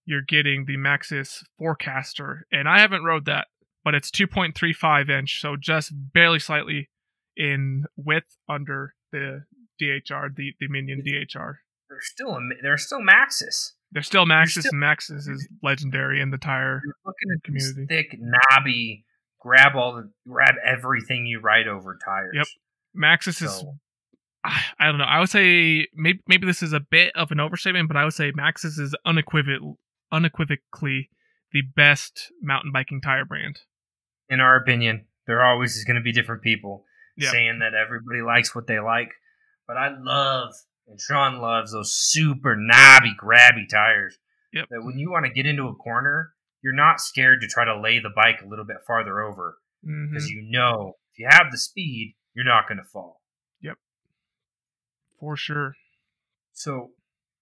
you're 0.04 0.22
getting 0.22 0.64
the 0.66 0.76
Maxxis 0.76 1.42
Forekaster, 1.60 2.42
and 2.52 2.68
I 2.68 2.78
haven't 2.80 3.04
rode 3.04 3.24
that. 3.26 3.48
but 3.84 3.94
it's 3.94 4.10
2.35 4.10 5.10
inch, 5.10 5.40
so 5.40 5.56
just 5.56 5.92
barely 5.94 6.38
slightly 6.38 6.88
in 7.36 7.84
width 7.96 8.36
under 8.48 8.94
the 9.12 9.44
DHR, 9.80 10.34
the, 10.34 10.54
the 10.58 10.68
Minion 10.68 11.02
DHR. 11.06 11.56
They're 11.88 12.00
still 12.00 12.30
a, 12.30 12.40
they're 12.62 12.78
still 12.78 13.00
Maxxis. 13.00 13.72
They're 13.92 14.02
still 14.02 14.24
Maxxis, 14.26 14.60
still- 14.60 14.70
and 14.72 14.82
Maxxis 14.82 15.28
is 15.28 15.46
legendary 15.62 16.20
in 16.20 16.30
the 16.30 16.38
tire. 16.38 16.80
You're 16.84 16.94
looking 17.04 17.30
at 17.36 17.42
Community. 17.44 17.86
thick, 17.88 18.18
knobby, 18.20 19.04
grab 19.40 19.76
all 19.76 19.94
the 19.94 20.10
grab 20.28 20.54
everything 20.64 21.26
you 21.26 21.40
ride 21.40 21.68
over 21.68 21.96
tires. 22.04 22.32
Yep. 22.34 22.46
Maxxis 22.96 23.42
is 23.42 23.52
So, 23.52 23.78
I 24.44 24.62
I 24.78 24.86
don't 24.86 24.98
know. 24.98 25.04
I 25.04 25.20
would 25.20 25.30
say 25.30 25.86
maybe 25.94 26.20
maybe 26.26 26.46
this 26.46 26.62
is 26.62 26.72
a 26.72 26.80
bit 26.80 27.14
of 27.14 27.30
an 27.30 27.40
overstatement, 27.40 27.88
but 27.88 27.96
I 27.96 28.04
would 28.04 28.14
say 28.14 28.32
Maxxis 28.32 28.78
is 28.78 28.94
unequivocal, 29.04 29.78
unequivocally 30.12 31.10
the 31.52 31.62
best 31.62 32.32
mountain 32.42 32.72
biking 32.72 33.00
tire 33.00 33.24
brand. 33.24 33.60
in 34.28 34.40
our 34.40 34.56
opinion, 34.56 35.06
there 35.26 35.44
always 35.44 35.76
is 35.76 35.84
going 35.84 35.96
to 35.96 36.02
be 36.02 36.12
different 36.12 36.42
people 36.42 36.84
Yep. 37.16 37.32
saying 37.32 37.58
that 37.60 37.72
everybody 37.74 38.20
likes 38.20 38.54
what 38.54 38.66
they 38.66 38.78
like. 38.78 39.10
But 39.66 39.76
I 39.78 39.88
love, 39.98 40.52
and 40.86 41.00
Sean 41.00 41.40
loves 41.40 41.72
those 41.72 41.94
super 41.94 42.56
knobby, 42.56 43.14
grabby 43.18 43.68
tires. 43.70 44.18
Yep. 44.52 44.66
That 44.70 44.84
when 44.84 44.98
you 44.98 45.10
want 45.10 45.24
to 45.26 45.32
get 45.32 45.46
into 45.46 45.66
a 45.66 45.74
corner, 45.74 46.34
you're 46.62 46.74
not 46.74 47.00
scared 47.00 47.40
to 47.40 47.48
try 47.48 47.64
to 47.64 47.80
lay 47.80 47.98
the 47.98 48.12
bike 48.14 48.42
a 48.42 48.48
little 48.48 48.64
bit 48.64 48.78
farther 48.86 49.22
over 49.22 49.58
mm-hmm. 49.84 50.10
because 50.10 50.28
you 50.28 50.46
know 50.50 50.94
if 51.12 51.18
you 51.18 51.26
have 51.30 51.50
the 51.50 51.58
speed, 51.58 52.16
you're 52.36 52.44
not 52.44 52.68
going 52.68 52.78
to 52.78 52.84
fall. 52.84 53.22
Yep. 53.62 53.78
For 55.18 55.36
sure. 55.36 55.74
So, 56.52 56.90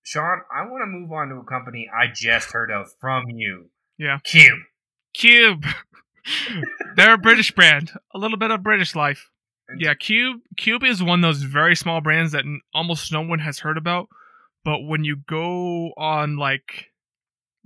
Sean, 0.04 0.42
I 0.54 0.62
want 0.62 0.82
to 0.82 0.86
move 0.86 1.10
on 1.10 1.28
to 1.28 1.36
a 1.36 1.44
company 1.44 1.90
I 1.92 2.06
just 2.14 2.52
heard 2.52 2.70
of 2.70 2.86
from 3.00 3.28
you. 3.28 3.70
Yeah. 3.98 4.20
Cube. 4.22 4.60
Cube. 5.12 5.66
They're 6.96 7.14
a 7.14 7.18
British 7.18 7.50
brand. 7.50 7.90
A 8.14 8.18
little 8.18 8.38
bit 8.38 8.52
of 8.52 8.62
British 8.62 8.94
life. 8.94 9.30
Yeah, 9.78 9.94
Cube 9.94 10.40
Cube 10.58 10.84
is 10.84 11.02
one 11.02 11.24
of 11.24 11.28
those 11.28 11.42
very 11.42 11.74
small 11.74 12.02
brands 12.02 12.32
that 12.32 12.44
almost 12.74 13.10
no 13.10 13.22
one 13.22 13.38
has 13.38 13.60
heard 13.60 13.78
about. 13.78 14.08
But 14.62 14.80
when 14.82 15.04
you 15.04 15.16
go 15.26 15.92
on 15.96 16.36
like 16.36 16.90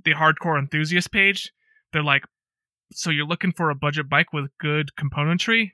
the 0.04 0.12
hardcore 0.12 0.58
enthusiast 0.58 1.10
page, 1.10 1.52
they're 1.92 2.04
like, 2.04 2.24
"So 2.92 3.10
you're 3.10 3.26
looking 3.26 3.52
for 3.52 3.70
a 3.70 3.74
budget 3.74 4.08
bike 4.08 4.32
with 4.32 4.56
good 4.58 4.90
componentry? 4.98 5.72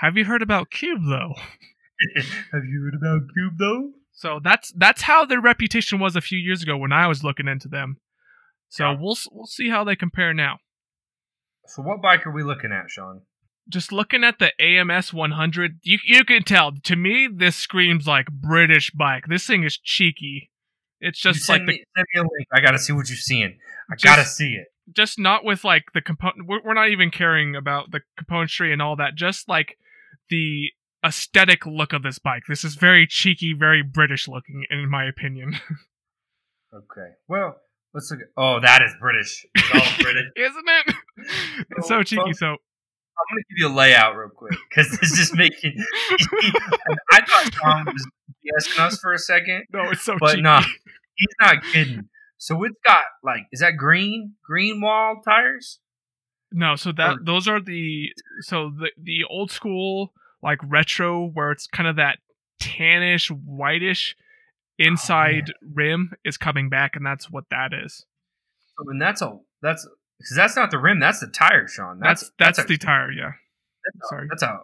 Have 0.00 0.16
you 0.16 0.24
heard 0.24 0.42
about 0.42 0.70
Cube 0.70 1.02
though?" 1.08 1.34
have 2.52 2.64
you 2.64 2.82
heard 2.84 2.94
about 2.94 3.22
Cube 3.32 3.54
though? 3.58 3.90
So 4.12 4.40
that's 4.42 4.72
that's 4.76 5.02
how 5.02 5.24
their 5.24 5.40
reputation 5.40 5.98
was 5.98 6.16
a 6.16 6.20
few 6.20 6.38
years 6.38 6.62
ago 6.62 6.76
when 6.76 6.92
I 6.92 7.06
was 7.06 7.22
looking 7.24 7.48
into 7.48 7.68
them. 7.68 7.98
So 8.68 8.90
Yeah. 8.90 8.96
we'll 9.00 9.16
we'll 9.30 9.46
see 9.46 9.68
how 9.70 9.84
they 9.84 9.96
compare 9.96 10.32
now. 10.34 10.58
So, 11.66 11.82
what 11.82 12.00
bike 12.00 12.26
are 12.26 12.30
we 12.32 12.42
looking 12.44 12.72
at, 12.72 12.90
Sean? 12.90 13.22
Just 13.68 13.90
looking 13.90 14.22
at 14.22 14.38
the 14.38 14.52
AMS 14.62 15.12
100, 15.12 15.80
you 15.82 15.98
you 16.04 16.24
can 16.24 16.44
tell. 16.44 16.72
To 16.84 16.96
me, 16.96 17.28
this 17.32 17.56
screams 17.56 18.06
like 18.06 18.26
British 18.30 18.90
bike. 18.92 19.24
This 19.28 19.46
thing 19.46 19.64
is 19.64 19.76
cheeky. 19.76 20.50
It's 21.00 21.18
just 21.20 21.48
like 21.48 21.62
the 21.62 21.66
me, 21.72 21.84
send 21.96 22.06
me 22.14 22.20
a 22.20 22.22
link. 22.22 22.48
I 22.52 22.60
gotta 22.60 22.78
see 22.78 22.92
what 22.92 23.08
you're 23.08 23.16
seeing. 23.18 23.58
I 23.90 23.94
Just- 23.96 24.04
gotta 24.04 24.24
see 24.24 24.54
it. 24.54 24.68
just 24.96 25.18
not 25.18 25.44
with 25.44 25.64
like 25.64 25.84
the 25.94 26.00
component. 26.00 26.46
We're, 26.46 26.62
we're 26.64 26.74
not 26.74 26.90
even 26.90 27.10
caring 27.10 27.54
about 27.56 27.90
the 27.90 28.00
componentry 28.18 28.72
and 28.72 28.80
all 28.80 28.96
that. 28.96 29.14
Just 29.16 29.48
like 29.48 29.76
the 30.30 30.70
aesthetic 31.04 31.64
look 31.66 31.92
of 31.92 32.02
this 32.02 32.18
bike. 32.18 32.42
This 32.48 32.64
is 32.64 32.74
very 32.74 33.06
cheeky, 33.06 33.52
very 33.52 33.82
British 33.82 34.26
looking, 34.28 34.64
in 34.70 34.88
my 34.90 35.04
opinion. 35.04 35.58
Okay. 36.74 37.12
Well, 37.28 37.56
let's 37.94 38.10
look. 38.10 38.20
At, 38.20 38.26
oh, 38.36 38.60
that 38.60 38.82
is 38.82 38.92
British. 39.00 39.46
It's 39.54 39.70
all 39.72 39.80
British. 40.02 40.30
Isn't 40.36 40.68
it? 40.68 40.94
it's 41.70 41.88
so 41.88 41.98
So, 41.98 42.02
cheeky. 42.02 42.32
So 42.34 42.46
I'm 42.48 42.56
gonna 43.30 43.42
give 43.48 43.56
you 43.58 43.68
a 43.68 43.74
layout 43.74 44.14
real 44.16 44.28
quick 44.28 44.58
because 44.68 44.90
this 44.98 45.18
is 45.18 45.32
making. 45.34 45.82
I 47.12 47.20
thought 47.24 47.54
Sean 47.54 47.84
was 47.86 48.06
BSing 48.44 48.80
us 48.84 48.98
for 48.98 49.12
a 49.14 49.18
second, 49.18 49.64
no, 49.72 49.90
it's 49.90 50.02
so 50.02 50.16
but 50.20 50.32
cheeky. 50.32 50.42
no, 50.42 50.58
he's 51.14 51.28
not 51.40 51.62
kidding. 51.72 52.08
So 52.36 52.62
it's 52.64 52.76
got 52.84 53.04
like, 53.22 53.42
is 53.52 53.60
that 53.60 53.76
green 53.78 54.34
green 54.44 54.82
wall 54.82 55.22
tires? 55.24 55.78
No, 56.56 56.74
so 56.74 56.90
that 56.92 57.16
Or- 57.18 57.22
those 57.22 57.46
are 57.46 57.60
the 57.60 58.12
so 58.40 58.70
the 58.70 58.90
the 58.96 59.24
old 59.28 59.50
school 59.50 60.14
like 60.42 60.58
retro 60.66 61.26
where 61.26 61.52
it's 61.52 61.66
kind 61.66 61.86
of 61.86 61.96
that 61.96 62.18
tannish 62.60 63.28
whitish 63.30 64.16
oh, 64.18 64.84
inside 64.84 65.52
rim 65.60 66.14
is 66.24 66.38
coming 66.38 66.70
back 66.70 66.96
and 66.96 67.04
that's 67.04 67.30
what 67.30 67.44
that 67.50 67.74
is. 67.74 68.06
So, 68.78 68.90
and 68.90 69.00
that's 69.00 69.20
a 69.20 69.38
that's 69.60 69.86
because 70.18 70.34
that's 70.34 70.56
not 70.56 70.70
the 70.70 70.78
rim. 70.78 70.98
That's 70.98 71.20
the 71.20 71.26
tire, 71.26 71.68
Sean. 71.68 72.00
That's 72.00 72.30
That's 72.38 72.56
that's, 72.56 72.58
a, 72.60 72.68
the 72.68 72.78
tire, 72.78 73.12
yeah. 73.12 73.32
that's 73.84 74.06
a- 74.06 74.08
sorry. 74.08 74.26
That's 74.30 74.42
a 74.42 74.60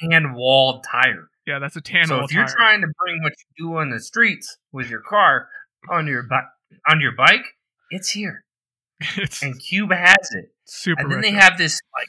tan 0.00 0.34
walled 0.34 0.84
tire. 0.88 1.28
Yeah, 1.44 1.58
that's 1.58 1.74
a 1.74 1.80
tan 1.80 2.06
so 2.06 2.20
if 2.22 2.30
you're 2.32 2.46
tire. 2.46 2.54
trying 2.54 2.80
to 2.82 2.86
bring 3.04 3.20
what 3.20 3.32
you 3.58 3.66
do 3.66 3.76
on 3.78 3.90
the 3.90 3.98
streets 3.98 4.58
with 4.70 4.88
your 4.88 5.00
car 5.00 5.48
on 5.90 6.06
your 6.06 6.22
bike 6.22 6.44
on 6.88 7.00
your 7.00 7.16
bike, 7.16 7.44
it's 7.90 8.10
here, 8.10 8.44
it's 9.16 9.42
and 9.42 9.58
Cube 9.60 9.90
has 9.90 10.30
it. 10.36 10.51
Super 10.64 11.02
and 11.02 11.10
then 11.12 11.20
they 11.20 11.30
have 11.32 11.58
this 11.58 11.80
like, 11.98 12.08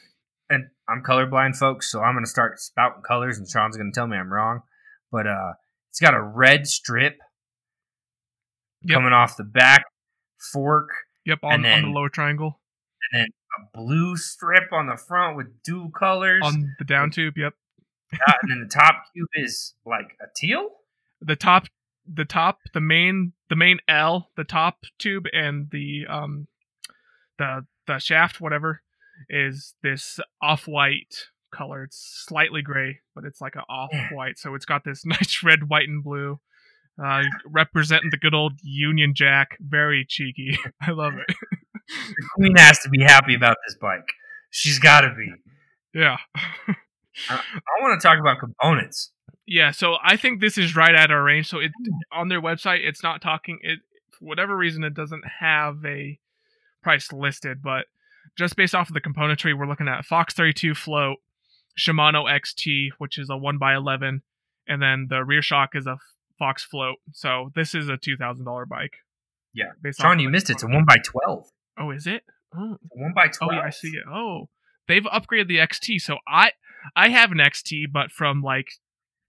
and 0.50 0.68
I'm 0.88 1.02
colorblind, 1.02 1.56
folks, 1.56 1.90
so 1.90 2.00
I'm 2.00 2.14
gonna 2.14 2.26
start 2.26 2.58
spouting 2.60 3.02
colors, 3.02 3.38
and 3.38 3.48
Sean's 3.48 3.76
gonna 3.76 3.92
tell 3.92 4.06
me 4.06 4.16
I'm 4.16 4.32
wrong. 4.32 4.60
But 5.10 5.26
uh, 5.26 5.52
it's 5.90 6.00
got 6.00 6.14
a 6.14 6.22
red 6.22 6.66
strip 6.66 7.18
Yep. 8.86 8.96
coming 8.96 9.12
off 9.14 9.36
the 9.38 9.44
back 9.44 9.84
fork, 10.52 10.90
Yep, 11.24 11.38
on, 11.42 11.52
and 11.54 11.66
on 11.66 11.70
the 11.80 11.82
then- 11.86 11.92
lower 11.94 12.08
triangle. 12.10 12.60
and 13.12 13.20
then 13.22 13.28
a 13.58 13.78
blue 13.78 14.16
strip 14.16 14.72
on 14.72 14.86
the 14.88 14.96
front 14.96 15.36
with 15.36 15.62
dual 15.62 15.90
colors. 15.90 16.42
On 16.44 16.74
the 16.78 16.84
down 16.84 17.10
tube, 17.10 17.34
yep. 17.38 17.54
Uh, 18.12 18.32
and 18.42 18.50
then 18.50 18.60
the 18.60 18.68
top 18.68 19.04
cube 19.14 19.28
is 19.34 19.74
like 19.86 20.16
a 20.20 20.26
teal. 20.36 20.68
The 21.20 21.36
top 21.36 21.66
the 22.06 22.24
top, 22.26 22.58
the 22.74 22.80
main 22.80 23.32
the 23.48 23.56
main 23.56 23.78
L, 23.88 24.30
the 24.36 24.44
top 24.44 24.84
tube 24.98 25.24
and 25.32 25.70
the 25.70 26.04
um 26.08 26.46
the 27.38 27.64
the 27.86 27.98
shaft, 27.98 28.40
whatever, 28.40 28.82
is 29.28 29.74
this 29.82 30.20
off 30.42 30.66
white 30.66 31.28
color. 31.52 31.84
It's 31.84 32.24
slightly 32.26 32.62
gray, 32.62 33.00
but 33.14 33.24
it's 33.24 33.40
like 33.40 33.56
an 33.56 33.62
off 33.68 33.90
white. 34.12 34.38
So 34.38 34.54
it's 34.54 34.64
got 34.64 34.84
this 34.84 35.04
nice 35.06 35.42
red, 35.42 35.68
white, 35.68 35.88
and 35.88 36.02
blue. 36.02 36.40
Uh, 37.02 37.22
representing 37.46 38.10
the 38.10 38.16
good 38.16 38.34
old 38.34 38.52
Union 38.62 39.14
Jack. 39.14 39.56
Very 39.60 40.04
cheeky. 40.08 40.58
I 40.80 40.92
love 40.92 41.14
it. 41.14 41.34
The 41.88 42.28
queen 42.34 42.56
has 42.56 42.78
to 42.80 42.88
be 42.88 43.02
happy 43.02 43.34
about 43.34 43.56
this 43.66 43.76
bike. 43.80 44.08
She's 44.50 44.78
got 44.78 45.02
to 45.02 45.14
be. 45.14 45.32
yeah. 45.92 46.16
I 47.28 47.40
want 47.80 48.00
to 48.00 48.06
talk 48.06 48.18
about 48.18 48.38
components. 48.40 49.12
Yeah, 49.46 49.72
so 49.72 49.96
I 50.02 50.16
think 50.16 50.40
this 50.40 50.56
is 50.56 50.74
right 50.74 50.94
at 50.94 51.10
our 51.10 51.22
range. 51.22 51.48
So 51.48 51.58
it 51.58 51.72
on 52.12 52.28
their 52.28 52.40
website, 52.40 52.80
it's 52.82 53.02
not 53.02 53.20
talking. 53.20 53.58
It 53.62 53.80
for 54.10 54.24
whatever 54.24 54.56
reason, 54.56 54.84
it 54.84 54.94
doesn't 54.94 55.24
have 55.40 55.84
a 55.84 56.18
price 56.84 57.12
listed, 57.12 57.62
but 57.62 57.86
just 58.36 58.54
based 58.56 58.74
off 58.74 58.88
of 58.88 58.94
the 58.94 59.00
componentry, 59.00 59.56
we're 59.58 59.66
looking 59.66 59.88
at 59.88 60.04
Fox 60.04 60.34
32 60.34 60.74
float, 60.74 61.18
Shimano 61.78 62.24
XT, 62.30 62.90
which 62.98 63.18
is 63.18 63.28
a 63.30 63.36
one 63.36 63.56
x 63.56 63.76
eleven, 63.76 64.22
and 64.68 64.80
then 64.80 65.06
the 65.10 65.24
rear 65.24 65.42
shock 65.42 65.70
is 65.74 65.86
a 65.86 65.98
Fox 66.38 66.62
float. 66.64 66.96
So 67.12 67.50
this 67.54 67.74
is 67.74 67.88
a 67.88 67.96
two 67.96 68.16
thousand 68.16 68.44
dollar 68.44 68.66
bike. 68.66 68.92
Yeah. 69.52 69.72
based 69.82 70.00
Sean, 70.00 70.18
you 70.20 70.28
missed 70.28 70.50
it. 70.50 70.54
It's 70.54 70.62
a 70.62 70.66
one 70.68 70.84
by 70.84 70.96
twelve. 71.04 71.48
Oh, 71.78 71.90
is 71.90 72.06
it? 72.06 72.22
Oh, 72.56 72.76
One 72.90 73.12
by 73.14 73.26
oh 73.26 73.30
twelve. 73.32 73.52
yeah, 73.54 73.62
I 73.62 73.70
see 73.70 73.88
it. 73.88 74.04
Oh, 74.08 74.48
they've 74.86 75.02
upgraded 75.04 75.48
the 75.48 75.58
XT. 75.58 76.00
So 76.00 76.18
I 76.28 76.52
I 76.94 77.08
have 77.08 77.32
an 77.32 77.38
XT, 77.38 77.86
but 77.92 78.10
from 78.10 78.42
like 78.42 78.68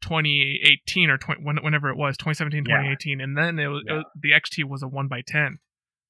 2018 0.02 1.10
or 1.10 1.18
20, 1.18 1.42
whenever 1.42 1.90
it 1.90 1.98
was 1.98 2.18
2017 2.18 2.66
Yeah. 2.68 2.78
2018 2.78 3.22
and 3.22 3.38
then 3.38 3.58
it 3.60 3.68
was, 3.68 3.84
it 3.86 3.90
Yeah. 3.92 3.98
was- 3.98 4.06
the 4.20 4.32
xt 4.32 4.64
was 4.66 4.84
a 4.84 4.88
1 4.88 5.08
by 5.08 5.22
10 5.22 5.60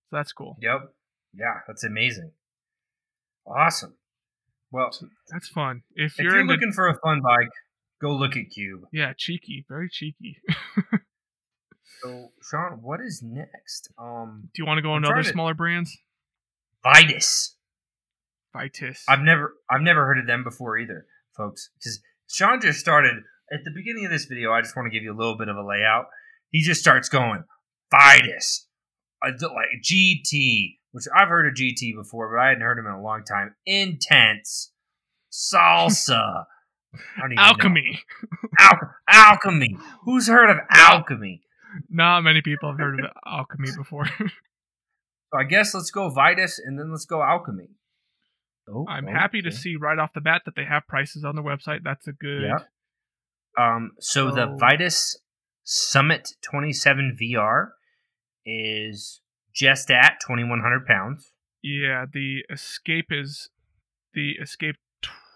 so 0.09 0.15
that's 0.17 0.33
cool 0.33 0.57
Yep. 0.61 0.93
Yeah, 1.37 1.59
that's 1.67 1.83
amazing. 1.83 2.31
Awesome. 3.47 3.95
Well, 4.71 4.89
that's 5.31 5.47
fun 5.47 5.83
if, 5.95 6.13
if 6.13 6.19
you're, 6.19 6.33
you're 6.33 6.41
in 6.41 6.47
the 6.47 6.53
looking 6.53 6.71
for 6.73 6.87
a 6.87 6.97
fun 6.99 7.21
bike, 7.21 7.49
go 8.01 8.11
look 8.13 8.35
at 8.35 8.49
Cube. 8.49 8.81
yeah 8.91 9.13
cheeky 9.15 9.63
very 9.69 9.87
cheeky 9.89 10.37
So, 12.01 12.31
Sean, 12.41 12.79
what 12.81 12.99
is 12.99 13.21
next? 13.23 13.89
Um, 13.97 14.49
do 14.53 14.61
you 14.61 14.65
want 14.65 14.79
to 14.79 14.81
go 14.81 14.91
I'm 14.91 14.97
into 14.97 15.09
other 15.09 15.23
to- 15.23 15.29
smaller 15.29 15.53
brands 15.53 15.97
Vitus. 16.83 17.55
vitus 18.53 19.03
I've 19.07 19.21
never, 19.21 19.53
I've 19.69 19.81
never 19.81 20.05
heard 20.05 20.19
of 20.19 20.27
them 20.27 20.43
before 20.43 20.77
either, 20.77 21.05
folks. 21.37 21.69
Because 21.79 22.01
Sean 22.27 22.59
just 22.61 22.79
started 22.79 23.15
at 23.51 23.59
the 23.63 23.71
beginning 23.73 24.05
of 24.05 24.11
this 24.11 24.25
video. 24.25 24.51
I 24.51 24.61
just 24.61 24.75
want 24.75 24.87
to 24.87 24.89
give 24.91 25.03
you 25.03 25.13
a 25.13 25.17
little 25.17 25.37
bit 25.37 25.47
of 25.47 25.55
a 25.55 25.65
layout. 25.65 26.05
He 26.51 26.61
just 26.61 26.81
starts 26.81 27.07
going 27.09 27.43
Vitus, 27.91 28.64
like 29.31 29.81
GT, 29.83 30.77
which 30.91 31.05
I've 31.15 31.27
heard 31.27 31.47
of 31.47 31.53
GT 31.53 31.95
before, 31.95 32.33
but 32.35 32.41
I 32.41 32.47
hadn't 32.49 32.61
heard 32.63 32.77
him 32.79 32.85
in 32.87 32.93
a 32.93 33.01
long 33.01 33.23
time. 33.23 33.55
Intense, 33.65 34.71
salsa. 35.31 36.45
I 37.17 37.21
don't 37.21 37.33
even 37.33 37.35
know. 37.35 37.41
alchemy 37.43 37.99
Al- 38.59 38.91
alchemy. 39.09 39.77
Who's 40.03 40.27
heard 40.27 40.49
of 40.49 40.57
alchemy? 40.71 41.41
not 41.89 42.21
many 42.21 42.41
people 42.41 42.69
have 42.71 42.79
heard 42.79 42.99
of 43.01 43.11
alchemy 43.27 43.67
before 43.75 44.05
So 44.19 45.39
I 45.39 45.43
guess 45.43 45.73
let's 45.73 45.91
go 45.91 46.09
Vitus 46.09 46.57
and 46.63 46.79
then 46.79 46.91
let's 46.91 47.05
go 47.05 47.21
alchemy. 47.21 47.67
Oh, 48.69 48.85
I'm 48.87 49.07
happy 49.07 49.41
to 49.41 49.51
see 49.51 49.75
right 49.75 49.99
off 49.99 50.11
the 50.15 50.21
bat 50.21 50.43
that 50.45 50.55
they 50.55 50.63
have 50.63 50.83
prices 50.87 51.25
on 51.25 51.35
their 51.35 51.43
website. 51.43 51.79
That's 51.83 52.07
a 52.07 52.13
good. 52.13 52.43
Yeah. 52.43 52.59
Um, 53.57 53.91
so 53.99 54.31
the 54.31 54.45
So- 54.47 54.57
Vitus 54.57 55.17
Summit 55.63 56.29
27 56.49 57.17
VR 57.21 57.69
is 58.45 59.21
just 59.53 59.89
at 59.91 60.19
2,100 60.25 60.85
pounds. 60.85 61.31
Yeah, 61.61 62.05
the 62.11 62.43
Escarpe 62.51 63.11
is 63.11 63.49
the 64.13 64.35
Escarpe. 64.41 64.75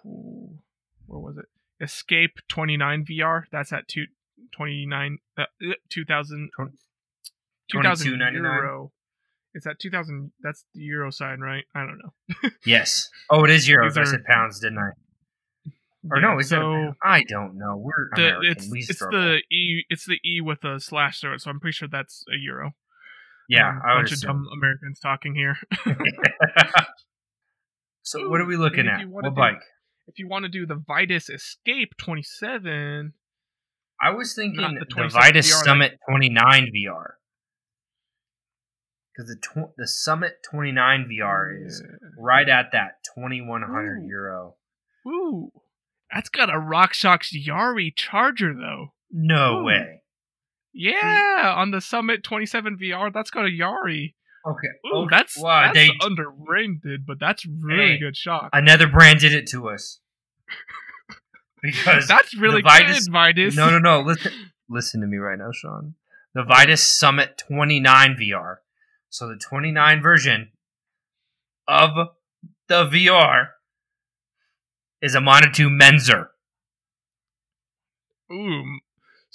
Where 0.04 1.20
was 1.20 1.38
it? 1.38 1.46
Escarpe 1.84 2.40
29 2.48 3.06
VR. 3.06 3.44
That's 3.52 3.74
at 3.74 3.88
two, 3.88 4.06
29 4.52 5.18
uh, 5.38 5.42
uh, 5.42 5.74
2000 5.90 6.50
Twen- 6.56 6.74
2000 7.72 8.20
$22.99. 8.20 8.90
It's 9.56 9.66
at 9.66 9.80
2000. 9.80 10.32
That's 10.42 10.64
the 10.76 10.82
euro 10.82 11.10
sign, 11.12 11.40
right? 11.40 11.64
I 11.74 11.80
don't 11.80 11.98
know. 12.00 12.50
Yes. 12.66 13.10
Oh, 13.30 13.44
it 13.46 13.50
is 13.50 13.68
euros. 13.68 13.98
I 13.98 14.04
said 14.04 14.24
pounds, 14.26 14.60
didn't 14.60 14.78
I? 14.78 14.92
Or 16.10 16.18
Yeah, 16.18 16.28
no, 16.34 16.40
is 16.40 16.50
so 16.50 16.94
I 17.04 17.24
don't 17.28 17.58
know. 17.58 17.76
We're 17.78 18.10
the, 18.16 18.38
American. 18.38 18.52
it's 18.52 18.70
we 18.70 18.80
it's 18.80 19.00
the 19.00 19.42
e 19.52 19.84
it's 19.90 20.06
the 20.06 20.20
e 20.24 20.40
with 20.40 20.64
a 20.64 20.80
slash 20.80 21.20
through 21.20 21.34
it. 21.34 21.42
So 21.42 21.50
I'm 21.50 21.60
pretty 21.60 21.74
sure 21.76 21.88
that's 21.92 22.24
a 22.32 22.38
euro. 22.38 22.74
Yeah. 23.50 23.80
I 23.86 23.96
would 23.96 24.02
bunch 24.06 24.12
of 24.14 24.22
dumb 24.22 24.48
Americans 24.54 25.00
talking 25.00 25.36
here. 25.36 25.58
assume. 25.86 25.98
so 28.04 28.30
what 28.30 28.40
are 28.42 28.46
we 28.46 28.56
looking 28.56 28.88
at? 28.88 29.08
What 29.08 29.26
do- 29.26 29.32
bike? 29.32 29.62
if 30.08 30.18
you 30.18 30.28
want 30.28 30.44
to 30.44 30.50
do 30.50 30.66
the 30.66 30.82
Vitus 30.88 31.30
Escape 31.30 31.96
27, 31.98 33.14
I 34.02 34.10
was 34.12 34.34
thinking 34.34 34.80
the 34.80 34.86
the, 34.86 35.08
Vitus 35.10 35.52
VR, 35.52 35.56
like- 35.56 35.66
Summit 35.66 36.00
29 36.10 36.72
VR. 36.76 37.06
Because 39.16 39.30
the 39.30 39.36
tw- 39.42 39.74
the 39.78 39.88
Summit 39.88 40.38
29 40.50 41.10
VR 41.12 41.66
is 41.66 41.84
right 42.18 42.48
at 42.48 42.72
that 42.72 43.04
2100 43.16 43.98
Ooh. 44.02 44.08
euro. 44.08 44.56
Ooh, 45.08 45.52
that's 46.14 46.30
got 46.30 46.50
a 46.50 46.54
RockShox 46.54 47.34
Yari 47.46 47.94
charger 47.96 48.54
though. 48.54 48.94
No 49.12 49.60
Ooh. 49.60 49.66
way. 49.66 50.02
Mm. 50.76 50.92
Yeah, 50.94 51.54
on 51.58 51.72
the 51.72 51.82
Summit 51.82 52.24
27 52.24 52.78
VR, 52.78 53.12
that's 53.14 53.32
got 53.32 53.46
a 53.46 53.50
Yari. 53.50 54.14
Okay. 54.48 54.68
Ooh, 54.88 55.00
okay. 55.00 55.08
that's 55.18 55.38
wow, 55.38 55.64
that's 55.66 55.74
they, 55.76 55.90
underrated, 56.02 57.06
but 57.06 57.20
that's 57.20 57.46
really 57.46 57.94
Hey. 57.94 58.00
good 58.00 58.16
shot. 58.16 58.50
another 58.54 58.88
brand 58.88 59.20
did 59.20 59.34
it 59.34 59.48
to 59.50 59.70
us. 59.70 60.00
Because 61.62 62.08
That's 62.08 62.34
really 62.38 62.62
Vitus- 62.62 63.08
good, 63.08 63.12
Vitus. 63.12 63.56
no, 63.58 63.70
no, 63.70 63.80
no. 63.80 64.00
Listen, 64.00 64.32
listen 64.70 65.02
to 65.02 65.08
me 65.08 65.18
right 65.18 65.38
now, 65.38 65.52
Sean. 65.52 65.96
The 66.34 66.42
Vitus 66.44 66.90
Summit 66.90 67.38
29 67.50 68.16
VR. 68.16 68.56
So 69.10 69.28
the 69.28 69.36
29 69.36 70.02
version 70.02 70.52
of 71.68 71.90
the 72.70 72.86
VR 72.86 73.48
is 75.02 75.16
a 75.16 75.20
Manitou 75.22 75.68
Mezzer. 75.70 76.28
Ooh, 78.32 78.80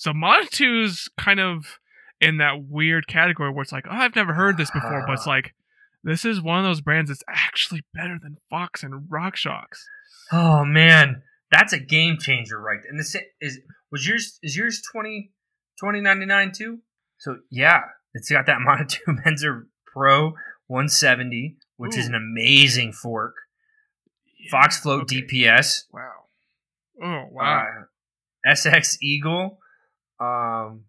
so 0.05 0.13
Manitou's 0.13 1.09
kind 1.17 1.41
of 1.41 1.79
in 2.21 2.37
that 2.37 2.67
weird 2.69 3.07
category 3.07 3.51
where 3.51 3.63
it's 3.63 3.73
like, 3.73 3.87
oh, 3.89 3.95
I've 3.95 4.15
never 4.15 4.35
heard 4.35 4.59
this 4.59 4.71
before, 4.71 5.03
but 5.07 5.15
it's 5.15 5.27
like, 5.27 5.55
this 6.03 6.27
is 6.27 6.43
one 6.43 6.59
of 6.59 6.65
those 6.67 6.83
brands 6.83 7.09
that's 7.09 7.23
actually 7.27 7.85
better 7.95 8.19
than 8.23 8.37
Fox 8.51 8.83
and 8.83 9.09
RockShox. 9.09 9.65
Oh 10.31 10.63
man, 10.63 11.23
that's 11.51 11.73
a 11.73 11.79
game 11.79 12.19
changer, 12.21 12.61
right? 12.61 12.81
And 12.87 13.01
this 13.01 13.17
is 13.41 13.61
was 13.91 14.07
yours 14.07 14.39
is 14.43 14.55
yours 14.55 14.83
20 14.93 15.33
2099 15.81 16.53
too? 16.53 16.81
So 17.17 17.39
yeah, 17.51 17.81
it's 18.13 18.31
got 18.31 18.45
that 18.45 18.61
Manitou 18.61 19.05
Mezzer 19.07 19.63
Pro 19.87 20.35
170, 20.67 21.57
which 21.79 21.97
is 21.97 22.09
an 22.09 22.15
amazing 22.15 22.93
fork. 22.93 23.37
Fox 24.51 24.79
Float 24.79 25.05
okay. 25.05 25.23
DPS, 25.23 25.85
Wow. 25.91 26.11
Oh 27.03 27.25
wow. 27.31 27.69
uh, 28.47 28.53
SX 28.53 28.99
Eagle. 29.01 29.61
Um, 30.21 30.85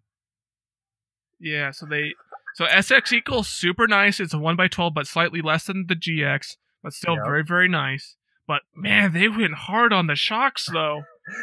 yeah. 1.40 1.70
So 1.70 1.86
they. 1.86 2.14
So 2.54 2.64
SX 2.64 3.12
equals 3.12 3.48
super 3.48 3.86
nice. 3.86 4.18
It's 4.18 4.32
a 4.32 4.38
one 4.38 4.58
x 4.58 4.74
twelve, 4.74 4.94
but 4.94 5.06
slightly 5.06 5.42
less 5.42 5.64
than 5.64 5.86
the 5.88 5.94
GX, 5.94 6.56
but 6.82 6.92
still 6.94 7.14
Yep. 7.16 7.24
very 7.26 7.44
very 7.44 7.68
nice. 7.68 8.16
But 8.48 8.62
man, 8.74 9.12
they 9.12 9.28
went 9.28 9.54
hard 9.54 9.92
on 9.92 10.06
the 10.06 10.14
shocks 10.14 10.66
though. 10.72 11.02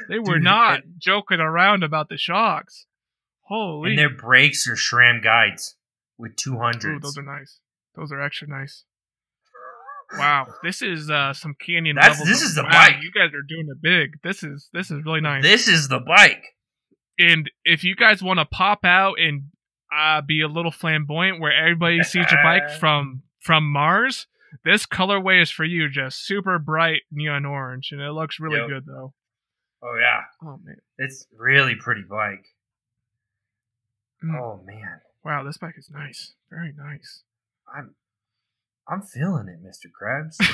They 0.10 0.18
were 0.18 0.36
Dude, 0.36 0.44
not 0.44 0.84
and- 0.84 0.94
joking 0.98 1.40
around 1.40 1.84
about 1.84 2.10
the 2.10 2.18
shocks. 2.18 2.88
Holy. 3.48 3.92
and 3.92 4.00
their 4.00 4.10
brakes 4.10 4.68
are 4.68 4.76
SRAM 4.76 5.22
guides 5.24 5.76
with 6.18 6.36
two 6.38 6.58
hundred. 6.58 7.04
those 7.04 7.18
are 7.18 7.22
nice. 7.24 7.60
Those 7.96 8.12
are 8.12 8.22
extra 8.22 8.48
nice. 8.48 8.86
Wow, 10.18 10.48
this 10.64 10.82
is 10.82 11.10
uh, 11.10 11.34
some 11.34 11.54
canyon. 11.60 11.96
That's- 11.96 12.14
levels 12.20 12.30
this 12.30 12.42
of- 12.42 12.48
is 12.50 12.56
the 12.56 12.64
wow, 12.64 12.70
bike. 12.70 12.96
You 13.02 13.12
guys 13.12 13.34
are 13.34 13.42
doing 13.42 13.68
it 13.70 13.82
big. 13.82 14.20
This 14.24 14.42
is 14.44 14.70
this 14.74 14.90
is 14.90 15.04
really 15.06 15.22
nice. 15.22 15.44
This 15.44 15.68
is 15.68 15.90
the 15.90 16.00
bike. 16.00 16.53
And 17.20 17.50
if 17.66 17.84
you 17.84 17.96
guys 17.96 18.24
want 18.24 18.40
to 18.40 18.46
pop 18.46 18.86
out 18.86 19.16
and 19.20 19.44
uh, 19.96 20.22
be 20.22 20.42
a 20.42 20.48
little 20.48 20.72
flamboyant, 20.72 21.40
where 21.40 21.54
everybody 21.56 22.02
sees 22.04 22.26
your 22.32 22.42
bike 22.44 22.70
from 22.80 23.24
from 23.40 23.72
Mars, 23.72 24.28
this 24.66 24.86
colorway 24.86 25.42
is 25.42 25.52
for 25.52 25.66
you. 25.66 25.90
Just 25.90 26.26
super 26.26 26.58
bright 26.60 27.02
neon 27.12 27.46
orange, 27.46 27.90
and 27.92 28.02
it 28.02 28.12
looks 28.12 28.40
really 28.40 28.60
Yep. 28.60 28.68
good 28.70 28.86
though. 28.86 29.14
Oh 29.84 29.96
yeah, 30.00 30.22
Oh 30.42 30.60
man, 30.64 30.78
it's 30.98 31.28
really 31.38 31.76
pretty 31.76 32.04
bike. 32.10 32.46
Mm. 34.24 34.40
Oh 34.40 34.62
man. 34.66 35.02
wow, 35.24 35.44
this 35.44 35.58
bike 35.58 35.76
is 35.78 35.90
nice. 35.92 36.34
Very 36.50 36.74
nice. 36.76 37.24
I'm 37.76 37.96
I'm 38.88 39.02
feeling 39.02 39.48
it, 39.48 39.60
Mr. 39.64 39.88
Krabs. 39.92 40.38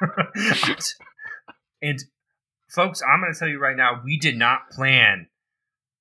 and 1.82 1.98
folks, 2.68 3.02
I'm 3.02 3.20
going 3.20 3.32
to 3.32 3.38
tell 3.38 3.48
you 3.48 3.60
right 3.60 3.76
now, 3.76 4.00
we 4.04 4.18
did 4.18 4.36
not 4.36 4.70
plan 4.70 5.28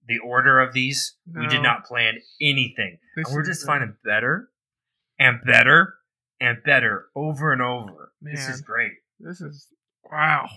the 0.08 0.18
order 0.20 0.60
of 0.60 0.74
these. 0.74 1.16
We 1.34 1.48
did 1.48 1.62
not 1.62 1.86
plan 1.86 2.16
anything. 2.42 2.98
This 3.16 3.28
And 3.28 3.36
we're 3.36 3.46
just 3.46 3.66
finding 3.66 3.96
better 4.04 4.50
and 5.20 5.40
better 5.46 5.96
and 6.40 6.58
better 6.64 7.08
over 7.16 7.52
and 7.54 7.62
over. 7.62 8.12
This 8.22 8.48
is 8.50 8.62
great. 8.62 8.94
This 9.20 9.42
is 9.42 9.68
wow. 10.12 10.48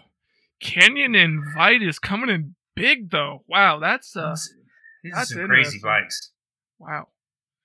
Canyon 0.60 1.14
and 1.14 1.42
Vitus 1.54 1.98
coming 1.98 2.30
in 2.30 2.54
big 2.74 3.10
though. 3.10 3.44
Wow, 3.46 3.78
that's 3.80 4.16
uh 4.16 4.30
These- 4.30 4.54
these 5.02 5.12
are 5.12 5.16
that's 5.16 5.34
some 5.34 5.46
crazy 5.46 5.78
bikes. 5.82 6.30
wow. 6.78 7.08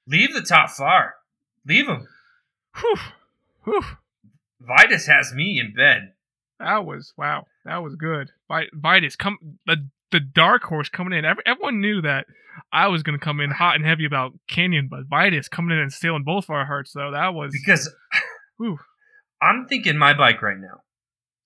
Leave 0.08 0.34
the 0.34 0.42
top 0.42 0.70
far. 0.72 1.16
Leave 1.66 1.88
them. 1.88 2.08
Whew. 2.78 2.96
Whew. 3.64 3.84
Vitus 4.60 5.08
has 5.08 5.34
me 5.34 5.60
in 5.60 5.74
bed. 5.74 6.14
That 6.60 6.86
was 6.86 7.14
wow. 7.16 7.46
That 7.64 7.78
was 7.78 7.96
good. 7.96 8.32
Vi- 8.50 8.68
Vitus 8.74 9.16
come 9.16 9.38
the 9.66 9.88
the 10.12 10.20
dark 10.20 10.64
horse 10.64 10.90
coming 10.90 11.18
in. 11.18 11.26
Every, 11.26 11.44
everyone 11.46 11.82
knew 11.82 12.02
that 12.02 12.26
I 12.72 12.88
was 12.88 13.04
going 13.04 13.18
to 13.18 13.24
come 13.24 13.40
in 13.40 13.52
hot 13.52 13.76
and 13.76 13.86
heavy 13.86 14.06
about 14.06 14.34
Canyon, 14.48 14.88
but 14.90 15.06
Vitus 15.10 15.48
coming 15.48 15.76
in 15.76 15.82
and 15.82 15.94
stealing 15.94 16.24
both 16.24 16.46
of 16.46 16.52
our 16.52 16.66
hearts. 16.66 16.92
Though 16.94 17.12
that 17.12 17.34
was 17.34 17.52
Because 17.54 17.94
Whew. 18.58 18.78
I'm 19.42 19.68
thinking 19.68 19.98
my 19.98 20.14
bike 20.14 20.42
right 20.42 20.58
now. 20.60 20.82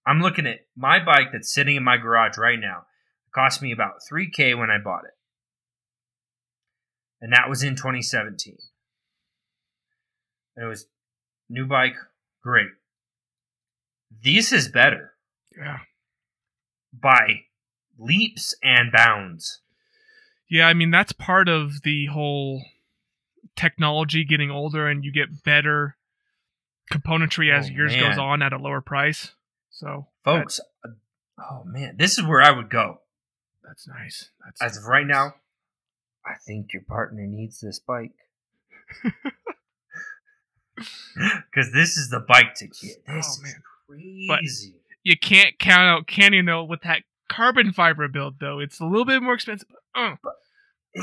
I'm 0.05 0.20
looking 0.20 0.47
at 0.47 0.59
my 0.76 1.03
bike 1.03 1.28
that's 1.32 1.53
sitting 1.53 1.76
in 1.76 1.84
my 1.84 1.97
garage 1.97 2.38
right 2.38 2.59
now. 2.59 2.86
It 3.28 3.34
cost 3.34 3.61
me 3.61 3.72
about 3.72 3.99
3K 4.11 4.57
when 4.57 4.70
I 4.70 4.78
bought 4.84 5.05
it. 5.05 5.14
And 7.22 7.32
that 7.32 7.47
was 7.47 7.64
in 7.64 7.76
2017. 7.76 8.57
And 10.57 10.66
it 10.66 10.68
was 10.68 10.88
new 11.49 11.66
bike, 11.66 11.95
great. 12.43 12.68
This 14.24 14.51
is 14.51 14.68
better 14.68 15.14
yeah. 15.57 15.78
by 16.91 17.43
leaps 17.98 18.56
and 18.64 18.91
bounds. 18.91 19.60
Yeah, 20.50 20.68
I 20.68 20.74
mean 20.74 20.91
that's 20.91 21.12
part 21.14 21.48
of 21.50 21.82
the 21.84 22.08
whole 22.08 22.64
technology 23.56 24.24
getting 24.26 24.50
older 24.52 24.88
and 24.88 25.04
you 25.06 25.12
get 25.12 25.44
better 25.44 25.96
componentry 26.91 27.52
as 27.52 27.68
Oh, 27.70 27.74
years 27.74 27.96
goes 27.96 28.18
on 28.18 28.41
at 28.41 28.54
a 28.54 28.58
lower 28.58 28.82
price. 28.82 29.32
So 29.72 30.08
Folks, 30.24 30.60
uh, 30.86 30.89
oh 31.39 31.64
man, 31.66 31.96
this 31.98 32.18
is 32.18 32.26
where 32.26 32.41
I 32.41 32.52
would 32.52 32.70
go. 32.70 33.00
that's 33.64 33.88
nice. 33.88 34.30
That's 34.44 34.62
As 34.62 34.78
of 34.78 34.86
right 34.86 35.06
now, 35.08 35.36
I 36.26 36.34
think 36.46 36.74
your 36.74 36.84
partner 36.84 37.26
needs 37.26 37.60
this 37.60 37.80
bike. 37.80 38.14
Because 41.16 41.72
this 41.72 41.98
is 41.98 42.10
the 42.10 42.20
bike 42.20 42.56
to 42.56 42.66
get. 42.68 43.06
This 43.06 43.08
Oh, 43.08 43.18
is 43.20 43.41
man. 43.44 44.28
But- 44.28 44.38
crazy. 44.39 44.76
you 45.04 45.16
can't 45.18 45.58
count 45.60 45.82
out 45.84 46.08
Canyon 46.08 46.46
though 46.46 46.64
with 46.64 46.82
that 46.82 47.04
carbon 47.36 47.73
fiber 47.73 48.07
build 48.07 48.36
though. 48.39 48.59
It's 48.59 48.79
a 48.79 48.86
little 48.86 49.05
bit 49.05 49.21
more 49.23 49.34
expensive. 49.36 49.67
uh, 49.95 50.15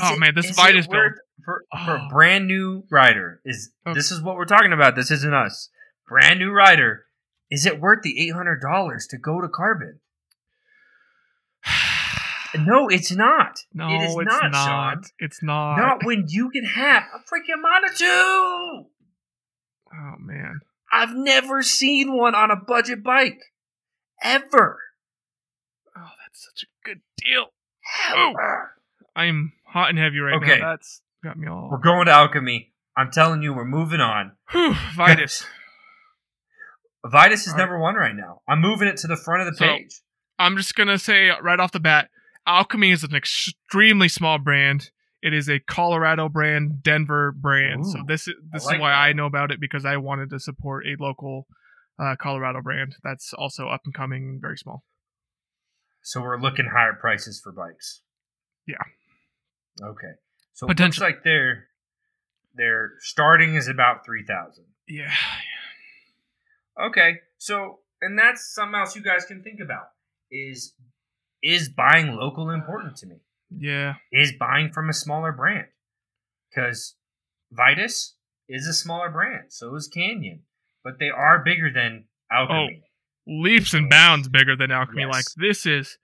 oh, 0.01 0.15
man, 0.17 0.33
this 0.35 0.49
is 0.49 0.55
Vitus 0.55 0.85
it 0.85 0.91
worth- 0.91 1.19
for, 1.43 1.63
for 1.85 1.97
Oh. 1.99 2.05
a 2.05 2.09
brand 2.09 2.47
new 2.47 2.83
rider 2.91 3.41
is 3.45 3.71
Okay. 3.87 3.93
this 3.95 4.11
is 4.11 4.21
what 4.21 4.35
we're 4.35 4.45
talking 4.45 4.73
about. 4.73 4.95
This 4.95 5.09
isn't 5.11 5.33
us. 5.33 5.69
Brand 6.07 6.39
new 6.39 6.51
rider. 6.51 7.05
Is 7.49 7.65
it 7.65 7.79
worth 7.79 8.01
the 8.03 8.19
eight 8.19 8.33
hundred 8.33 8.61
dollars 8.61 9.07
to 9.07 9.17
go 9.17 9.41
to 9.41 9.47
carbon? 9.49 9.99
No, 12.53 12.89
it's 12.89 13.11
not. 13.13 13.59
no, 13.73 13.87
it 13.87 14.03
is 14.03 14.13
it's 14.13 14.25
not, 14.25 14.51
not. 14.51 14.67
Sean. 14.67 15.03
It's 15.19 15.41
not. 15.41 15.77
Not 15.77 16.05
when 16.05 16.25
you 16.27 16.49
can 16.49 16.65
have 16.65 17.03
a 17.15 17.19
freaking 17.19 17.61
Manitou. 17.61 18.89
Oh 19.93 20.15
man. 20.19 20.59
I've 20.91 21.15
never 21.15 21.61
seen 21.61 22.11
one 22.17 22.35
on 22.35 22.51
a 22.51 22.57
budget 22.57 23.03
bike. 23.05 23.39
Ever. 24.21 24.79
That's 26.31 26.45
such 26.45 26.63
a 26.63 26.87
good 26.87 27.01
deal. 27.17 27.47
I'm 29.15 29.53
hot 29.67 29.89
and 29.89 29.99
heavy 29.99 30.19
right 30.19 30.35
Okay. 30.41 30.59
now. 30.59 30.71
That's 30.71 31.01
got 31.23 31.37
me 31.37 31.47
all. 31.47 31.69
We're 31.71 31.77
going 31.79 32.05
to 32.05 32.11
Alchemy. 32.11 32.71
I'm 32.95 33.11
telling 33.11 33.41
you, 33.41 33.53
we're 33.53 33.65
moving 33.65 33.99
on. 34.01 34.33
Whew, 34.51 34.73
Vitus. 34.95 35.45
Vitus 37.05 37.41
is 37.41 37.47
All 37.49 37.53
right. 37.53 37.59
number 37.63 37.79
one 37.79 37.95
right 37.95 38.15
now. 38.15 38.41
I'm 38.47 38.61
moving 38.61 38.87
it 38.87 38.97
to 38.97 39.07
the 39.07 39.15
front 39.17 39.41
of 39.41 39.47
the 39.47 39.55
So- 39.57 39.65
page. 39.65 40.01
I'm 40.39 40.57
just 40.57 40.75
gonna 40.75 40.97
say 40.97 41.29
right 41.41 41.59
off 41.59 41.71
the 41.71 41.79
bat, 41.79 42.09
Alchemy 42.47 42.91
is 42.91 43.03
an 43.03 43.13
extremely 43.15 44.07
small 44.07 44.39
brand. 44.39 44.89
It 45.21 45.33
is 45.35 45.47
a 45.49 45.59
Colorado 45.59 46.29
brand, 46.29 46.81
Denver 46.81 47.31
brand. 47.31 47.85
so 47.85 47.99
this 48.07 48.27
is 48.27 48.33
this 48.51 48.65
like 48.65 48.75
is 48.77 48.81
why 48.81 48.89
that. 48.89 48.97
I 48.97 49.13
know 49.13 49.25
about 49.27 49.51
it 49.51 49.59
because 49.59 49.85
I 49.85 49.97
wanted 49.97 50.31
to 50.31 50.39
support 50.39 50.85
a 50.87 50.95
local 51.01 51.47
uh, 51.99 52.15
Colorado 52.19 52.61
brand 52.61 52.95
that's 53.03 53.33
also 53.33 53.67
up 53.67 53.81
and 53.85 53.93
coming, 53.93 54.39
very 54.41 54.57
small. 54.57 54.83
So 56.03 56.21
we're 56.21 56.39
looking 56.39 56.67
higher 56.71 56.93
prices 56.93 57.39
for 57.43 57.51
bikes. 57.51 58.01
Yeah. 58.67 58.75
Okay. 59.81 60.13
So 60.53 60.67
it 60.67 60.79
looks 60.79 60.99
like 60.99 61.23
their 61.23 61.65
starting 62.99 63.55
is 63.55 63.67
about 63.67 64.05
three 64.05 64.23
thousand. 64.25 64.65
Yeah, 64.87 65.13
Okay. 66.79 67.19
So 67.37 67.79
and 68.01 68.17
that's 68.17 68.53
something 68.53 68.79
else 68.79 68.95
you 68.95 69.01
guys 69.01 69.25
can 69.25 69.43
think 69.43 69.59
about 69.59 69.87
is 70.31 70.73
is 71.41 71.69
buying 71.69 72.15
local 72.15 72.49
important 72.49 72.95
to 72.97 73.07
me? 73.07 73.15
yeah, 73.57 73.95
Is 74.11 74.33
buying 74.39 74.71
from 74.71 74.89
a 74.89 74.93
smaller 74.93 75.31
brand? 75.31 75.67
Because 76.49 76.95
Vitus 77.51 78.15
is 78.47 78.67
a 78.67 78.73
smaller 78.73 79.09
brand, 79.09 79.45
so 79.49 79.75
is 79.75 79.87
Canyon, 79.87 80.41
but 80.83 80.99
they 80.99 81.09
are 81.09 81.43
bigger 81.43 81.71
than 81.73 82.05
Alchemy. 82.31 82.81
Oh. 82.83 82.87
Leaps 83.27 83.73
and 83.73 83.89
bounds 83.89 84.27
bigger 84.29 84.55
than 84.55 84.71
Alchemy. 84.71 85.03
Yes. 85.03 85.11
Like 85.13 85.25
this 85.37 85.65
is, 85.65 85.97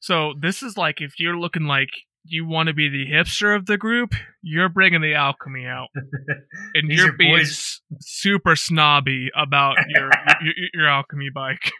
so 0.00 0.34
this 0.40 0.62
is 0.62 0.76
like 0.76 1.00
if 1.00 1.18
you're 1.18 1.38
looking 1.38 1.64
like 1.64 1.90
you 2.24 2.44
want 2.44 2.66
to 2.68 2.74
be 2.74 2.88
the 2.88 3.06
hipster 3.10 3.54
of 3.54 3.66
the 3.66 3.76
group, 3.78 4.12
you're 4.42 4.68
bringing 4.68 5.00
the 5.00 5.14
Alchemy 5.14 5.64
out. 5.66 5.88
and 6.74 6.90
you're 6.90 7.12
being 7.12 7.36
boys- 7.36 7.80
super 8.00 8.56
snobby 8.56 9.30
about 9.36 9.76
your, 9.88 10.10
your 10.42 10.54
your 10.74 10.88
alchemy 10.88 11.30
bike. 11.32 11.70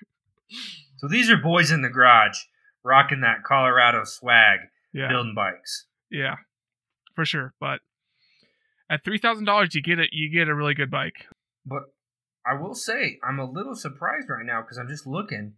So 0.98 1.08
these 1.08 1.28
are 1.30 1.36
boys 1.36 1.70
in 1.72 1.82
the 1.82 1.88
garage 1.88 2.38
rocking 2.84 3.20
that 3.22 3.42
Colorado 3.44 4.04
swag, 4.04 4.60
Yeah, 4.92 5.08
building 5.08 5.34
bikes. 5.34 5.86
yeah, 6.10 6.36
for 7.16 7.24
sure. 7.24 7.52
But 7.60 7.80
at 8.88 9.02
three 9.04 9.18
thousand 9.18 9.44
dollars, 9.46 9.74
you 9.74 9.82
get 9.82 9.98
it. 9.98 10.10
You 10.12 10.30
get 10.32 10.48
a 10.48 10.54
really 10.54 10.74
good 10.74 10.90
bike. 10.90 11.26
But 11.66 11.82
I 12.48 12.54
will 12.54 12.74
say, 12.74 13.18
I'm 13.26 13.38
a 13.38 13.50
little 13.50 13.74
surprised 13.74 14.28
right 14.28 14.46
now 14.46 14.62
because 14.62 14.78
I'm 14.78 14.88
just 14.88 15.06
looking. 15.06 15.54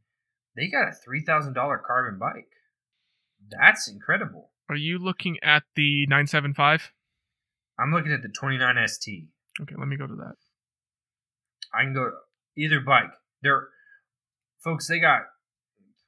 They 0.56 0.68
got 0.68 0.88
a 0.88 0.92
three 0.92 1.22
thousand 1.22 1.52
dollar 1.52 1.78
carbon 1.84 2.18
bike. 2.18 2.48
That's 3.50 3.88
incredible. 3.88 4.50
Are 4.68 4.76
you 4.76 4.98
looking 4.98 5.38
at 5.42 5.64
the 5.76 6.06
nine 6.06 6.26
seven 6.26 6.54
five? 6.54 6.92
I'm 7.78 7.92
looking 7.92 8.12
at 8.12 8.22
the 8.22 8.28
29 8.28 8.88
ST. 8.88 9.28
Okay, 9.60 9.74
let 9.78 9.86
me 9.86 9.96
go 9.96 10.06
to 10.06 10.16
that. 10.16 10.34
I 11.72 11.84
can 11.84 11.94
go 11.94 12.10
either 12.56 12.80
bike. 12.80 13.12
They're 13.42 13.68
folks. 14.64 14.88
They 14.88 14.98
got 14.98 15.22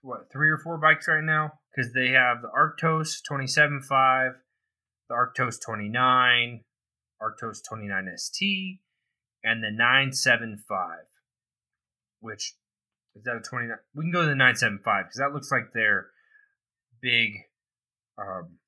what 0.02 0.32
three 0.32 0.50
or 0.50 0.58
four 0.58 0.78
bikes 0.78 1.06
right 1.06 1.22
now 1.22 1.52
because 1.70 1.92
they 1.92 2.08
have 2.08 2.38
the 2.42 2.48
Arktos 2.48 3.18
27.5, 3.30 4.32
the 5.08 5.14
Arktos 5.14 5.56
29, 5.64 6.64
Arktos 7.22 7.58
29 7.68 8.08
ST, 8.16 8.80
and 9.44 9.62
the 9.62 9.70
975. 9.70 10.98
Which 12.20 12.54
is 13.14 13.24
that 13.24 13.36
a 13.36 13.40
29? 13.40 13.76
We 13.94 14.04
can 14.04 14.12
go 14.12 14.22
to 14.22 14.28
the 14.28 14.34
975 14.34 15.06
because 15.06 15.18
that 15.18 15.32
looks 15.32 15.50
like 15.50 15.72
their 15.72 16.08
big, 17.00 17.32
um, 18.18 18.58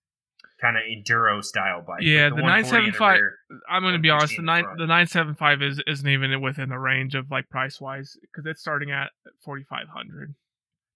kind 0.60 0.76
of 0.76 0.82
enduro 0.84 1.44
style 1.44 1.82
bike. 1.86 2.02
Yeah, 2.02 2.28
the 2.28 2.36
140 2.36 2.46
in 2.86 2.92
975 2.92 3.14
rear. 3.16 3.38
I'm 3.68 3.82
gonna 3.82 3.98
be 3.98 4.10
honest. 4.10 4.36
The 4.36 4.42
nine 4.42 4.64
front. 4.64 4.78
the 4.78 4.86
nine 4.86 5.06
seven 5.06 5.34
five 5.34 5.60
is 5.60 5.82
isn't 5.86 6.08
even 6.08 6.40
within 6.40 6.68
the 6.68 6.78
range 6.78 7.14
of 7.14 7.30
like 7.30 7.48
price 7.50 7.80
wise 7.80 8.16
because 8.22 8.46
it's 8.46 8.60
starting 8.60 8.90
at 8.90 9.10
forty 9.44 9.64
five 9.64 9.88
hundred. 9.88 10.34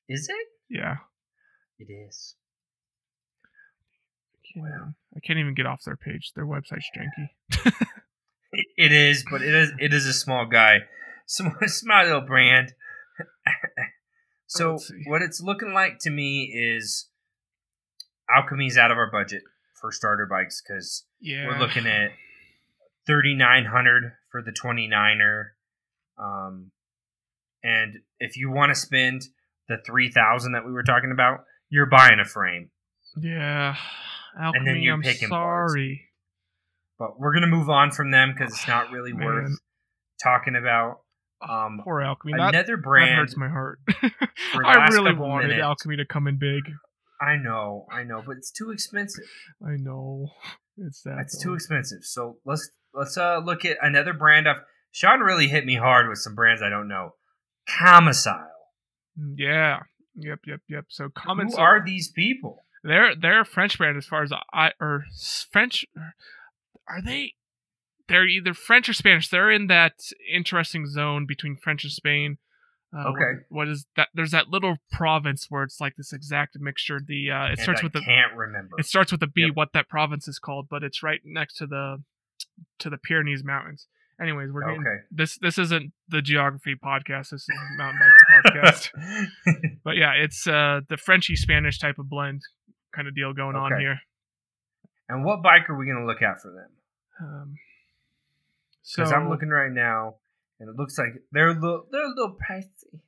Is 0.09 0.29
it? 0.29 0.47
Yeah, 0.71 0.99
It 1.79 1.91
is. 1.93 2.37
Wow. 4.55 4.95
I 5.15 5.21
can't 5.21 5.39
even 5.39 5.55
get 5.55 5.67
off 5.67 5.83
their 5.85 5.97
page. 5.97 6.33
Their 6.35 6.47
website's 6.47 6.89
janky. 6.97 7.73
It- 8.77 8.93
is, 8.93 9.25
but 9.31 9.43
it 9.43 9.55
is 9.55 9.73
it 9.79 9.93
is 9.93 10.07
a 10.07 10.13
small 10.13 10.47
guy, 10.47 10.81
small, 11.27 11.55
small 11.67 12.05
little 12.05 12.21
brand. 12.23 12.73
so 14.47 14.79
what 15.07 15.23
it's 15.23 15.41
looking 15.41 15.73
like 15.73 15.99
to 16.01 16.11
me 16.11 16.53
is 16.55 17.09
Alchemy's 18.35 18.77
out 18.77 18.91
of 18.91 18.97
our 18.99 19.11
budget 19.11 19.43
for 19.81 19.91
starter 19.93 20.27
bikes 20.27 20.63
because 20.67 21.05
Yeah, 21.21 21.47
we're 21.47 21.59
looking 21.59 21.87
at 21.87 22.11
thirty 23.07 23.35
nine 23.35 23.65
hundred 23.67 24.13
for 24.31 24.43
the 24.43 24.53
29er. 24.53 25.45
um, 26.19 26.71
and 27.63 27.99
if 28.21 28.37
you 28.37 28.51
want 28.51 28.71
to 28.71 28.75
spend 28.75 29.23
the 29.69 29.77
three 29.85 30.11
thousand 30.11 30.53
that 30.53 30.65
we 30.65 30.73
were 30.73 30.83
talking 30.85 31.11
about, 31.13 31.41
you're 31.71 31.87
buying 31.87 32.19
a 32.21 32.25
frame. 32.25 32.71
Yeah, 33.19 33.77
Alchemy. 34.39 34.65
then 34.65 34.83
you're 34.83 34.95
I'm 34.95 35.03
picking 35.03 35.29
parts. 35.29 35.75
But 36.99 37.19
we're 37.19 37.35
gonna 37.35 37.47
move 37.47 37.69
on 37.69 37.91
from 37.91 38.11
them 38.11 38.33
because 38.33 38.53
it's 38.55 38.69
not 38.69 38.91
really 38.93 39.13
worth 39.13 39.59
talking 40.23 40.57
about. 40.57 41.01
Um, 41.47 41.81
Poor 41.85 42.01
Alchemy. 42.01 42.33
That, 42.37 42.55
another 42.55 42.77
that 42.77 42.83
brand 42.83 43.15
hurts 43.15 43.37
my 43.37 43.49
heart. 43.49 43.79
I 44.65 44.89
really 44.91 45.15
wanted 45.15 45.49
minutes. 45.49 45.63
Alchemy 45.63 45.97
to 45.97 46.07
come 46.07 46.27
in 46.27 46.39
big. 46.39 46.63
I 47.21 47.37
know, 47.37 47.87
I 47.91 48.03
know, 48.05 48.23
but 48.27 48.37
it's 48.37 48.51
too 48.51 48.71
expensive. 48.71 49.25
I 49.65 49.77
know. 49.77 50.29
It's 50.79 51.01
that. 51.05 51.17
Though. 51.33 51.43
too 51.43 51.55
expensive. 51.55 52.01
So 52.03 52.37
let's 52.45 52.69
let's 52.93 53.17
uh 53.17 53.39
look 53.43 53.65
at 53.65 53.79
another 53.81 54.13
brand. 54.13 54.47
Of 54.47 54.59
Sean 54.91 55.21
really 55.21 55.49
hit 55.49 55.65
me 55.65 55.75
hard 55.75 56.07
with 56.07 56.19
some 56.19 56.35
brands 56.35 56.61
I 56.61 56.69
don't 56.69 56.87
know. 56.87 57.13
Commencal. 57.67 58.45
Mm, 59.19 59.37
Yeah. 59.39 59.79
Yep. 60.17 60.41
Yep. 60.47 60.61
Yep. 60.69 60.85
So 60.89 61.09
comments 61.15 61.55
Who 61.57 61.63
are 61.63 61.83
these 61.83 62.13
people? 62.13 62.63
They're 62.85 63.15
they're 63.17 63.41
a 63.41 63.47
French 63.47 63.79
brand 63.79 63.97
as 63.97 64.05
far 64.05 64.23
as 64.23 64.33
I 64.53 64.73
or 64.79 65.05
French. 65.51 65.87
Are 66.89 67.03
they? 67.03 67.35
They're 68.09 68.27
either 68.27 68.55
French 68.55 68.89
or 68.89 68.93
Spanish. 68.93 69.29
They're 69.29 69.51
in 69.51 69.67
that 69.67 69.95
interesting 70.33 70.87
zone 70.87 71.27
between 71.27 71.57
French 71.57 71.83
and 71.85 71.93
Spain. 71.93 72.39
Uh, 72.97 73.09
Okay. 73.11 73.43
what 73.49 73.67
is 73.69 73.85
that? 73.97 74.09
There's 74.15 74.31
that 74.31 74.49
little 74.49 74.77
province 74.93 75.47
where 75.49 75.65
it's 75.65 75.81
like 75.81 75.97
this 75.97 76.13
exact 76.13 76.57
mixture. 76.61 77.01
The 77.05 77.31
uh, 77.33 77.45
it 77.47 77.51
And 77.51 77.59
starts 77.59 77.81
I 77.81 77.85
with 77.87 77.93
the 77.95 78.01
can't 78.03 78.35
remember. 78.37 78.77
it 78.79 78.87
starts 78.87 79.11
with 79.11 79.23
a 79.23 79.27
B. 79.27 79.43
Yep. 79.47 79.51
What 79.57 79.73
that 79.75 79.89
province 79.89 80.29
is 80.29 80.39
called, 80.39 80.69
but 80.71 80.85
it's 80.85 81.03
right 81.03 81.21
next 81.25 81.55
to 81.59 81.67
the 81.67 82.03
to 82.79 82.89
the 82.89 82.97
Pyrenees 82.97 83.43
Mountains. 83.43 83.89
Anyways, 84.19 84.51
we're 84.51 84.63
getting, 84.65 84.81
okay. 84.81 84.97
this. 85.11 85.37
This 85.39 85.59
isn't 85.59 85.93
the 86.09 86.23
geography 86.23 86.75
podcast. 86.75 87.31
This 87.31 87.43
is 87.43 87.49
mountain 87.77 87.99
bike 88.01 88.55
podcast. 88.55 88.91
But 89.85 89.97
yeah, 89.97 90.13
it's 90.13 90.47
uh 90.47 90.81
the 90.89 90.97
Frenchy 90.97 91.35
Spanish 91.37 91.79
type 91.81 91.99
of 91.99 92.09
blend 92.09 92.43
kind 92.95 93.09
of 93.09 93.15
deal 93.17 93.33
going 93.35 93.57
on 93.57 93.79
here. 93.79 93.99
and 95.09 95.25
what 95.25 95.43
bike 95.43 95.69
are 95.69 95.77
we 95.77 95.87
gonna 95.87 96.07
look 96.07 96.23
at 96.23 96.41
for 96.41 96.53
them? 96.53 96.71
Um, 97.21 97.55
so 98.83 99.03
Because 99.03 99.13
I'm 99.13 99.29
looking 99.29 99.49
right 99.49 99.71
now, 99.73 100.17
and 100.61 100.69
it 100.69 100.77
looks 100.77 100.99
like 100.99 101.15
they're 101.33 101.49
a 101.49 101.55
little 101.55 101.87
they're 101.91 102.05
a 102.05 102.09
little 102.09 102.37
pricey. 102.37 103.01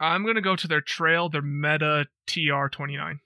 I'm 0.00 0.24
gonna 0.26 0.40
go 0.42 0.56
to 0.56 0.68
their 0.68 0.80
trail, 0.80 1.28
their 1.28 1.42
Meta 1.42 2.06
TR29. 2.26 3.20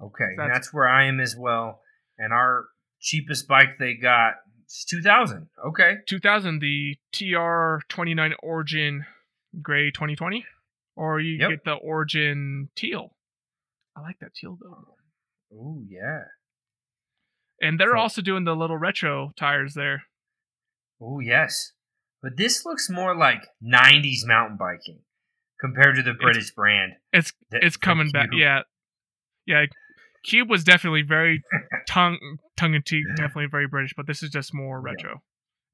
Okay, 0.00 0.24
That's- 0.36 0.56
that's 0.56 0.72
where 0.74 0.88
I 0.88 1.04
am 1.04 1.20
as 1.20 1.36
well. 1.36 1.80
And 2.18 2.32
our 2.32 2.66
cheapest 3.00 3.46
bike 3.48 3.78
they 3.78 3.94
got 3.94 4.34
is 4.66 4.84
two 4.88 5.00
thousand. 5.02 5.48
Okay, 5.64 5.98
2000, 6.06 6.60
the 6.60 6.96
TR29 7.12 8.34
Origin 8.42 9.06
Gray 9.62 9.90
2020, 9.90 10.44
or 10.96 11.20
you 11.20 11.38
Yep. 11.38 11.50
get 11.50 11.64
the 11.64 11.74
Origin 11.74 12.70
Teal. 12.74 13.16
I 13.96 14.00
like 14.00 14.18
that 14.18 14.34
teal 14.34 14.58
though. 14.60 14.96
Oh 15.52 15.80
yeah. 15.86 16.24
And 17.60 17.78
they're 17.78 17.92
So- 17.92 17.98
also 17.98 18.22
doing 18.22 18.44
the 18.44 18.54
little 18.56 18.76
retro 18.78 19.32
tires 19.36 19.74
there. 19.74 20.04
Oh 21.00 21.20
yes, 21.20 21.72
but 22.22 22.36
this 22.36 22.64
looks 22.64 22.88
more 22.90 23.16
like 23.16 23.42
'90s 23.62 24.24
mountain 24.26 24.56
biking 24.56 25.00
compared 25.60 25.96
to 25.96 26.02
the 26.02 26.14
British 26.14 26.50
brand. 26.52 26.92
It's 27.12 27.32
it's 27.50 27.76
coming 27.76 28.10
back. 28.10 28.28
Yeah, 28.32 28.62
yeah. 29.46 29.66
Cube 30.24 30.48
was 30.48 30.64
definitely 30.64 31.02
very 31.02 31.42
tongue 31.88 32.18
tongue 32.56 32.74
in 32.74 32.82
cheek, 32.82 33.04
definitely 33.16 33.46
very 33.50 33.66
British, 33.68 33.92
but 33.96 34.06
this 34.06 34.22
is 34.22 34.30
just 34.30 34.54
more 34.54 34.82
Yeah. 34.86 34.92
retro 34.92 35.22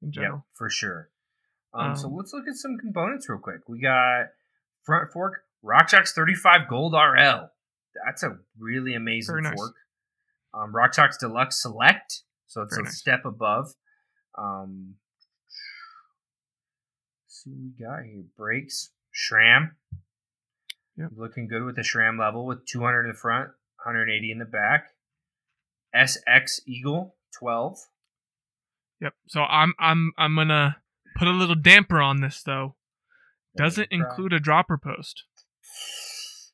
in 0.01 0.07
Yep, 0.09 0.13
general. 0.13 0.47
for 0.57 0.69
sure. 0.69 1.09
Um, 1.73 1.95
so 1.95 2.07
Um, 2.07 2.15
let's 2.15 2.33
look 2.33 2.47
at 2.47 2.55
some 2.55 2.77
components 2.77 3.29
real 3.29 3.39
quick. 3.39 3.61
We 3.69 3.79
got 3.81 4.25
front 4.83 5.11
fork 5.13 5.43
RockShox 5.63 6.13
35 6.13 6.67
Gold 6.67 6.93
RL. 6.93 7.49
That's 8.05 8.23
a 8.23 8.39
really 8.57 8.93
amazing 8.95 9.43
nice. 9.43 9.53
Um, 10.53 10.73
RockShox 10.73 11.19
Deluxe 11.19 11.61
Select, 11.61 12.23
so 12.47 12.61
it's 12.61 12.75
Very 12.75 12.83
a 12.83 12.85
nice. 12.85 12.97
step 12.97 13.25
above. 13.25 13.73
Um, 14.37 14.95
see 17.27 17.51
what 17.51 17.59
we 17.61 17.85
got 17.85 18.03
here. 18.03 18.23
Brakes, 18.37 18.89
SRAM. 19.15 19.71
Yep. 20.97 21.11
Looking 21.15 21.47
good 21.47 21.63
with 21.63 21.75
the 21.77 21.83
SRAM 21.83 22.19
level 22.19 22.45
with 22.45 22.65
200 22.65 23.03
in 23.03 23.07
the 23.11 23.17
front, 23.17 23.47
180 23.83 24.31
in 24.31 24.39
the 24.39 24.45
back. 24.45 24.89
SX 25.95 26.59
Eagle 26.67 27.15
12. 27.39 27.77
Yep. 29.01 29.13
So 29.27 29.41
I'm 29.41 29.73
I'm 29.79 30.11
I'm 30.17 30.35
gonna 30.35 30.77
put 31.17 31.27
a 31.27 31.31
little 31.31 31.55
damper 31.55 32.01
on 32.01 32.21
this 32.21 32.43
though. 32.43 32.75
Doesn't 33.57 33.91
include 33.91 34.31
a 34.33 34.39
dropper 34.39 34.77
post. 34.77 35.23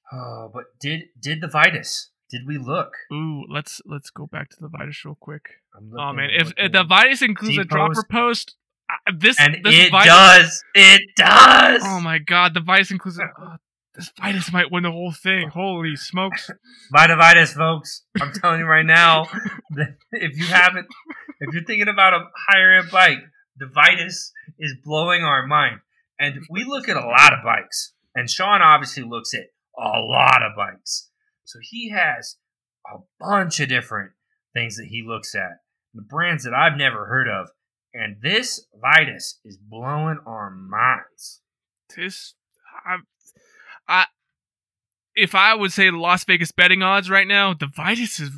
Oh, 0.10 0.50
but 0.54 0.64
did 0.80 1.10
did 1.22 1.42
the 1.42 1.50
Vitus? 1.50 2.12
Did 2.30 2.42
we 2.46 2.58
look? 2.58 2.94
Ooh, 3.12 3.46
let's 3.50 3.82
let's 3.86 4.10
go 4.10 4.26
back 4.26 4.50
to 4.50 4.58
the 4.60 4.68
Vitus 4.68 5.06
real 5.06 5.18
quick. 5.20 5.62
I'm 5.76 5.92
Oh 5.98 6.12
man, 6.12 6.30
if, 6.32 6.52
if 6.58 6.72
the 6.72 6.84
Vitus 6.84 7.22
includes 7.22 7.58
a 7.58 7.64
T-post. 7.64 7.70
dropper 7.70 8.08
post, 8.12 8.56
uh, 8.90 9.14
this 9.18 9.40
and 9.40 9.58
this 9.64 9.88
it 9.88 9.92
Vitus, 9.92 10.08
does, 10.08 10.64
it 10.76 11.02
does. 11.16 11.82
Oh 11.86 12.02
my 12.02 12.18
god, 12.18 12.54
the 12.54 12.60
Vitus 12.60 12.92
includes. 12.92 13.20
oh, 13.40 13.56
this 13.96 14.12
Vitus 14.20 14.52
might 14.52 14.72
win 14.72 14.84
the 14.84 14.92
whole 14.92 15.14
thing. 15.14 15.50
Holy 15.50 15.96
smokes! 15.96 16.52
Vitavitis, 16.94 17.54
folks. 17.54 18.04
I'm 18.22 18.34
telling 18.34 18.60
you 18.60 18.66
right 18.66 18.86
now, 18.86 19.24
that 19.72 19.96
if 20.12 20.38
you 20.38 20.46
haven't, 20.46 20.88
if 21.40 21.54
you're 21.54 21.64
thinking 21.64 21.88
about 21.88 22.14
a 22.14 22.26
higher 22.48 22.80
end 22.80 22.92
bike, 22.92 23.20
the 23.58 23.68
Vitus 23.68 24.34
is 24.60 24.76
blowing 24.84 25.24
our 25.24 25.48
mind. 25.48 25.80
And 26.20 26.42
we 26.50 26.64
look 26.64 26.90
at 26.90 26.98
a 26.98 27.06
lot 27.06 27.34
of 27.34 27.40
bikes, 27.44 27.94
and 28.14 28.30
Sean 28.30 28.62
obviously 28.62 29.04
looks 29.04 29.34
at 29.34 29.46
a 29.78 30.00
lot 30.00 30.44
of 30.44 30.56
bikes. 30.58 31.10
So 31.48 31.60
he 31.62 31.90
has 31.92 32.36
a 32.86 32.98
bunch 33.20 33.60
of 33.62 33.70
different 33.70 34.12
things 34.54 34.76
that 34.76 34.88
he 34.88 35.04
looks 35.06 35.34
at, 35.34 35.62
the 35.94 36.02
brands 36.02 36.44
that 36.44 36.54
I've 36.54 36.78
never 36.78 37.06
heard 37.06 37.28
of. 37.30 37.50
And 37.94 38.18
this 38.22 38.66
Vitus 38.76 39.40
is 39.46 39.58
blowing 39.58 40.20
our 40.26 40.52
minds. 40.52 41.42
This, 41.96 42.36
I, 42.86 42.98
I, 43.88 44.06
if 45.16 45.36
I 45.36 45.54
would 45.56 45.72
say 45.72 45.90
the 45.90 45.98
Las 45.98 46.26
Vegas 46.26 46.52
betting 46.52 46.84
odds 46.84 47.10
right 47.10 47.28
now, 47.28 47.54
the 47.54 47.68
Vitus 47.68 48.20
is 48.20 48.32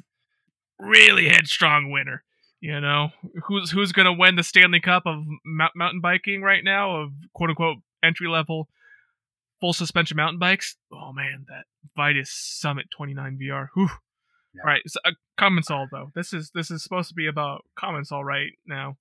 really 0.77 1.29
headstrong 1.29 1.91
winner. 1.91 2.23
You 2.61 2.79
know, 2.79 3.09
who's 3.45 3.71
who's 3.71 3.93
going 3.93 4.05
to 4.05 4.13
win 4.13 4.35
the 4.35 4.43
Stanley 4.43 4.81
Cup 4.81 5.03
of 5.05 5.23
mountain 5.45 6.01
biking 6.01 6.41
right 6.41 6.63
now 6.63 7.03
of 7.03 7.11
quote 7.33 7.49
unquote 7.49 7.77
entry 8.03 8.27
level 8.27 8.67
full 9.59 9.73
suspension 9.73 10.17
mountain 10.17 10.39
bikes? 10.39 10.75
Oh 10.91 11.11
man, 11.13 11.45
that 11.49 11.65
Vitus 11.95 12.31
Summit 12.31 12.87
29 12.95 13.37
VR. 13.41 13.67
Whew. 13.75 13.89
Yeah. 14.55 14.61
All 14.63 14.67
right, 14.71 14.81
so, 14.87 14.99
uh, 15.05 15.11
Commencal 15.39 15.87
though. 15.91 16.11
This 16.15 16.33
is 16.33 16.51
this 16.55 16.71
is 16.71 16.81
supposed 16.81 17.09
to 17.09 17.15
be 17.15 17.27
about 17.27 17.65
Commencal 17.77 18.23
right 18.23 18.51
now. 18.65 18.97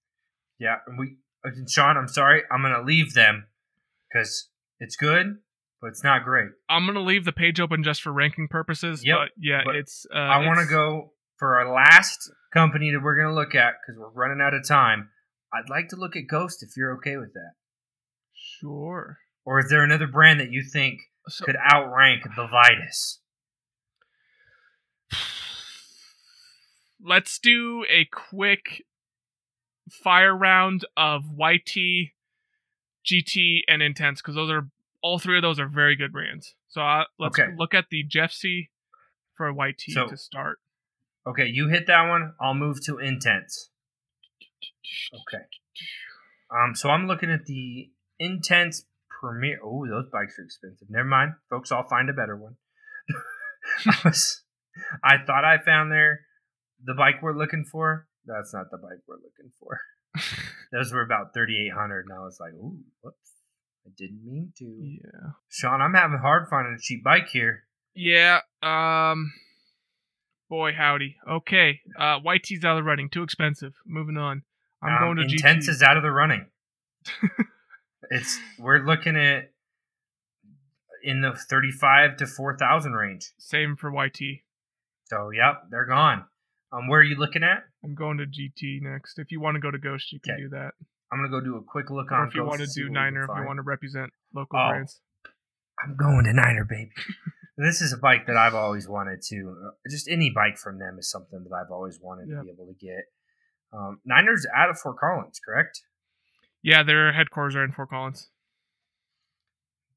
Yeah, 0.58 0.76
and 0.86 0.98
we, 0.98 1.16
uh, 1.46 1.50
Sean, 1.68 1.96
I'm 1.96 2.08
sorry, 2.08 2.42
I'm 2.50 2.62
gonna 2.62 2.82
leave 2.82 3.14
them 3.14 3.46
because 4.08 4.48
it's 4.78 4.96
good, 4.96 5.38
but 5.80 5.88
it's 5.88 6.04
not 6.04 6.24
great. 6.24 6.48
I'm 6.68 6.86
gonna 6.86 7.00
leave 7.00 7.24
the 7.24 7.32
page 7.32 7.60
open 7.60 7.82
just 7.82 8.02
for 8.02 8.12
ranking 8.12 8.48
purposes. 8.48 9.02
Yep, 9.04 9.16
but 9.16 9.28
yeah, 9.38 9.60
but 9.64 9.76
it's. 9.76 10.06
Uh, 10.14 10.18
I 10.18 10.46
want 10.46 10.58
to 10.58 10.66
go 10.66 11.12
for 11.38 11.56
our 11.58 11.72
last 11.72 12.30
company 12.52 12.90
that 12.90 13.00
we're 13.02 13.16
gonna 13.16 13.34
look 13.34 13.54
at 13.54 13.74
because 13.80 13.98
we're 13.98 14.10
running 14.10 14.42
out 14.42 14.52
of 14.52 14.66
time. 14.66 15.08
I'd 15.52 15.70
like 15.70 15.88
to 15.88 15.96
look 15.96 16.14
at 16.14 16.26
Ghost 16.28 16.62
if 16.62 16.76
you're 16.76 16.94
okay 16.98 17.16
with 17.16 17.32
that. 17.32 17.52
Sure. 18.34 19.18
Or 19.48 19.60
is 19.60 19.70
there 19.70 19.82
another 19.82 20.06
brand 20.06 20.40
that 20.40 20.52
you 20.52 20.62
think 20.62 21.00
So, 21.26 21.46
could 21.46 21.56
outrank 21.56 22.24
the 22.36 22.46
Vitus? 22.46 23.20
let's 27.02 27.38
do 27.38 27.82
a 27.88 28.04
quick 28.12 28.84
fire 29.90 30.36
round 30.36 30.84
of 30.98 31.22
YT, 31.34 32.10
GT, 33.06 33.60
and 33.66 33.80
Intense 33.80 34.20
because 34.20 34.34
those 34.34 34.50
are 34.50 34.68
all 35.00 35.18
three 35.18 35.38
of 35.38 35.42
those 35.42 35.58
are 35.58 35.66
very 35.66 35.96
good 35.96 36.12
brands. 36.12 36.54
So 36.68 36.82
uh, 36.82 37.04
let's 37.18 37.38
Okay. 37.38 37.50
look 37.56 37.72
at 37.72 37.86
the 37.90 38.04
Jeffsy 38.06 38.68
for 39.34 39.50
YT 39.50 39.80
So- 39.92 40.08
to 40.08 40.16
start. 40.18 40.58
Okay, 41.26 41.46
you 41.46 41.68
hit 41.68 41.86
that 41.86 42.06
one. 42.06 42.34
I'll 42.38 42.52
move 42.52 42.84
to 42.84 42.98
Intense. 42.98 43.70
Okay. 45.10 45.44
Um, 46.50 46.74
so 46.74 46.90
I'm 46.90 47.06
looking 47.06 47.30
at 47.30 47.46
the 47.46 47.90
Intense 48.18 48.84
Primer. 49.20 49.56
Oh, 49.64 49.86
those 49.88 50.06
bikes 50.12 50.38
are 50.38 50.44
expensive. 50.44 50.88
Never 50.90 51.08
mind, 51.08 51.32
folks. 51.50 51.72
I'll 51.72 51.86
find 51.88 52.08
a 52.10 52.12
better 52.12 52.36
one. 52.36 52.56
I 53.86 53.96
was, 54.04 54.42
I 55.02 55.16
thought 55.26 55.44
I 55.44 55.58
found 55.58 55.90
there 55.92 56.20
the 56.84 56.94
bike 56.94 57.16
we're 57.22 57.36
looking 57.36 57.64
for. 57.64 58.06
That's 58.26 58.52
not 58.54 58.66
the 58.70 58.78
bike 58.78 59.00
we're 59.08 59.16
looking 59.16 59.50
for. 59.58 59.80
Those 60.72 60.92
were 60.92 61.02
about 61.02 61.32
thirty 61.34 61.56
eight 61.66 61.72
hundred, 61.76 62.06
and 62.08 62.16
I 62.18 62.20
was 62.22 62.38
like, 62.40 62.52
"Ooh, 62.52 62.78
whoops! 63.02 63.30
I 63.86 63.90
didn't 63.96 64.24
mean 64.24 64.52
to." 64.58 64.64
yeah. 64.64 65.30
Sean, 65.48 65.80
I'm 65.80 65.94
having 65.94 66.18
hard 66.18 66.48
finding 66.48 66.74
a 66.74 66.80
cheap 66.80 67.02
bike 67.02 67.28
here. 67.28 67.64
Yeah. 67.94 68.40
Um. 68.62 69.32
Boy, 70.50 70.72
howdy. 70.72 71.16
Okay. 71.30 71.80
Uh, 71.98 72.20
YT's 72.20 72.64
out 72.64 72.78
of 72.78 72.84
the 72.84 72.88
running. 72.88 73.10
Too 73.10 73.22
expensive. 73.22 73.74
Moving 73.86 74.16
on. 74.16 74.42
I'm 74.82 74.92
Um, 74.94 75.16
going 75.16 75.28
to 75.28 75.34
Intense 75.34 75.66
GT. 75.66 75.70
is 75.70 75.82
out 75.82 75.96
of 75.98 76.02
the 76.02 76.10
running. 76.10 76.46
it's 78.10 78.38
we're 78.58 78.78
looking 78.84 79.16
at 79.16 79.50
in 81.02 81.20
the 81.20 81.32
thirty 81.48 81.70
five 81.70 82.16
to 82.18 82.26
four 82.26 82.56
thousand 82.56 82.92
range. 82.92 83.32
Same 83.38 83.76
for 83.76 83.90
YT. 83.92 84.18
So, 85.04 85.30
yep, 85.30 85.62
they're 85.70 85.86
gone. 85.86 86.24
Um, 86.72 86.88
where 86.88 87.00
are 87.00 87.04
you 87.04 87.16
looking 87.16 87.42
at? 87.42 87.64
I'm 87.82 87.94
going 87.94 88.18
to 88.18 88.24
GT 88.24 88.82
next. 88.82 89.18
If 89.18 89.30
you 89.30 89.40
want 89.40 89.54
to 89.54 89.60
go 89.60 89.70
to 89.70 89.78
Ghost, 89.78 90.12
you 90.12 90.20
can 90.20 90.34
Okay. 90.34 90.42
do 90.42 90.48
that. 90.50 90.72
I'm 91.10 91.18
gonna 91.18 91.30
go 91.30 91.40
do 91.40 91.56
a 91.56 91.62
quick 91.62 91.88
look 91.90 92.12
Or 92.12 92.16
on. 92.16 92.28
if 92.28 92.34
you 92.34 92.44
want 92.44 92.60
to 92.60 92.66
do 92.66 92.90
Niner, 92.90 93.22
if 93.22 93.30
you 93.34 93.46
want 93.46 93.56
to 93.56 93.62
represent 93.62 94.12
local 94.34 94.58
Oh. 94.58 94.68
brands. 94.70 95.00
I'm 95.82 95.96
going 95.96 96.24
to 96.24 96.32
Niner, 96.34 96.64
baby. 96.64 96.90
this 97.56 97.80
is 97.80 97.92
a 97.94 97.96
bike 97.96 98.26
that 98.26 98.36
I've 98.36 98.54
always 98.54 98.86
wanted 98.88 99.22
to. 99.28 99.56
uh, 99.68 99.70
Just 99.88 100.08
any 100.10 100.28
bike 100.28 100.58
from 100.58 100.78
them 100.78 100.98
is 100.98 101.10
something 101.10 101.44
that 101.48 101.54
I've 101.54 101.70
always 101.70 101.98
wanted 102.02 102.28
Yep. 102.28 102.38
to 102.38 102.44
be 102.44 102.50
able 102.50 102.66
to 102.66 102.74
get. 102.74 103.04
Um, 103.72 104.00
Niners 104.04 104.44
out 104.54 104.68
of 104.70 104.78
Fort 104.78 104.98
Collins, 104.98 105.40
correct? 105.42 105.80
Yeah, 106.62 106.82
their 106.82 107.12
headquarters 107.12 107.56
are 107.56 107.64
in 107.64 107.72
Fort 107.72 107.90
Collins. 107.90 108.28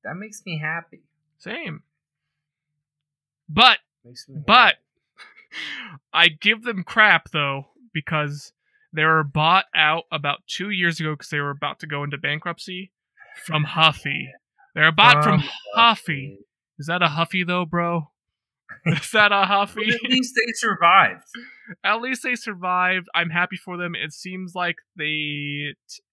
That 0.04 0.16
makes 0.16 0.44
me 0.46 0.60
happy. 0.60 1.02
Same. 1.38 1.84
But 3.50 3.80
Makes 4.06 4.30
me 4.30 4.42
but 4.46 4.76
I 6.14 6.30
give 6.30 6.64
them 6.64 6.84
crap 6.84 7.30
though 7.32 7.68
because 7.94 8.54
they 8.94 9.04
were 9.04 9.24
bought 9.24 9.66
out 9.76 10.04
about 10.12 10.40
two 10.48 10.70
years 10.70 11.00
ago 11.00 11.14
because 11.14 11.30
they 11.30 11.40
were 11.40 11.50
about 11.50 11.80
to 11.80 11.88
go 11.88 12.04
into 12.04 12.18
bankruptcy 12.18 12.92
from 13.46 13.64
Huffy. 13.68 14.30
They're 14.74 14.92
bought 14.92 15.24
from 15.24 15.44
Huffy. 15.76 16.40
Is 16.80 16.88
that 16.88 17.02
a 17.02 17.08
Huffy 17.08 17.44
though, 17.44 17.66
bro? 17.66 18.10
Is 18.86 19.12
that 19.12 19.32
a 19.32 19.46
Huffy? 19.46 19.90
at 19.94 20.02
least 20.10 20.34
they 20.36 20.52
survived. 20.54 21.26
At 21.84 22.02
least 22.02 22.24
they 22.24 22.36
survived. 22.36 23.08
I'm 23.14 23.30
happy 23.30 23.58
for 23.58 23.78
them. 23.78 23.96
It 23.96 24.14
seems 24.14 24.56
like 24.56 24.78
they 24.96 25.76
t- 25.90 26.04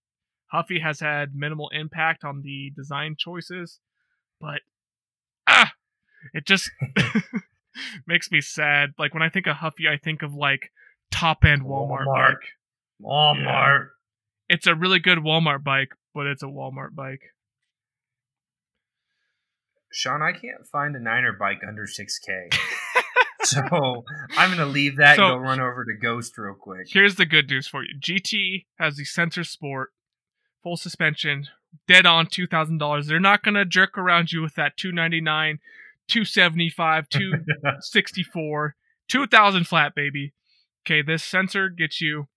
Huffy 0.50 0.80
has 0.80 1.00
had 1.00 1.34
minimal 1.34 1.68
impact 1.70 2.24
on 2.24 2.42
the 2.42 2.70
design 2.74 3.16
choices, 3.18 3.80
but 4.40 4.60
ah, 5.46 5.72
it 6.32 6.46
just 6.46 6.70
makes 8.06 8.30
me 8.30 8.40
sad. 8.40 8.90
Like 8.98 9.14
when 9.14 9.22
I 9.22 9.28
think 9.28 9.46
of 9.46 9.56
Huffy, 9.56 9.86
I 9.88 9.98
think 10.02 10.22
of 10.22 10.32
like 10.34 10.70
top 11.10 11.44
end 11.44 11.62
Walmart, 11.62 12.06
Walmart. 12.06 12.32
bike. 12.34 12.48
Walmart. 13.02 13.86
It's 14.48 14.66
a 14.66 14.74
really 14.74 14.98
good 14.98 15.18
Walmart 15.18 15.62
bike, 15.62 15.90
but 16.14 16.26
it's 16.26 16.42
a 16.42 16.46
Walmart 16.46 16.94
bike. 16.94 17.20
Sean, 19.90 20.22
I 20.22 20.32
can't 20.32 20.66
find 20.70 20.94
a 20.96 21.00
Niner 21.00 21.32
bike 21.32 21.60
under 21.66 21.84
6K. 21.86 22.54
so 23.44 24.04
I'm 24.36 24.48
going 24.54 24.58
to 24.58 24.66
leave 24.66 24.96
that 24.98 25.16
So- 25.16 25.24
and 25.24 25.32
go 25.34 25.38
run 25.38 25.60
over 25.60 25.84
to 25.84 25.92
Ghost 26.00 26.36
real 26.38 26.54
quick. 26.54 26.86
Here's 26.88 27.16
the 27.16 27.26
good 27.26 27.48
news 27.48 27.66
for 27.66 27.82
you. 27.82 27.90
GT 27.98 28.66
has 28.78 28.96
the 28.96 29.04
Sensor 29.04 29.44
Sport, 29.44 29.90
full 30.62 30.76
suspension, 30.76 31.46
dead 31.86 32.06
on 32.06 32.26
two 32.26 32.46
thousand 32.46 32.78
dollars. 32.78 33.06
They're 33.06 33.20
not 33.20 33.42
gonna 33.42 33.64
jerk 33.64 33.96
around 33.98 34.32
you 34.32 34.42
with 34.42 34.54
that 34.54 34.76
two 34.76 34.92
ninety 34.92 35.20
nine, 35.20 35.58
two 36.08 36.24
seventy 36.24 36.70
five, 36.70 37.08
two 37.10 37.32
sixty 37.80 38.22
four, 38.22 38.74
two 39.08 39.26
thousand 39.26 39.66
flat, 39.66 39.94
baby. 39.94 40.32
Okay, 40.86 41.02
this 41.02 41.22
sensor 41.24 41.68
gets 41.68 42.00
you 42.00 42.28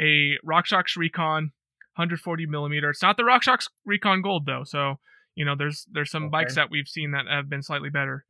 a 0.00 0.38
RockShox 0.44 0.96
Recon, 0.96 1.52
140 1.96 2.46
millimeter. 2.46 2.90
It's 2.90 3.02
not 3.02 3.16
the 3.16 3.22
RockShox 3.22 3.68
Recon 3.84 4.22
Gold 4.22 4.46
though, 4.46 4.64
so 4.64 4.98
you 5.34 5.44
know 5.44 5.54
there's 5.56 5.86
there's 5.92 6.10
some 6.10 6.24
Okay. 6.24 6.30
bikes 6.30 6.54
that 6.56 6.70
we've 6.70 6.88
seen 6.88 7.12
that 7.12 7.26
have 7.28 7.48
been 7.48 7.62
slightly 7.62 7.90
better, 7.90 8.24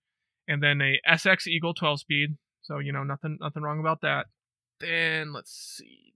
and 0.49 0.63
then 0.63 0.81
a 0.83 1.01
SX 1.09 1.47
Eagle 1.47 1.73
12 1.75 2.01
speed. 2.01 2.37
So 2.63 2.79
you 2.79 2.93
know 2.93 3.03
nothing 3.05 3.39
nothing 3.41 3.63
wrong 3.63 3.81
about 3.81 4.03
that. 4.03 4.27
Then 4.81 5.33
let's 5.33 5.53
see 5.53 6.13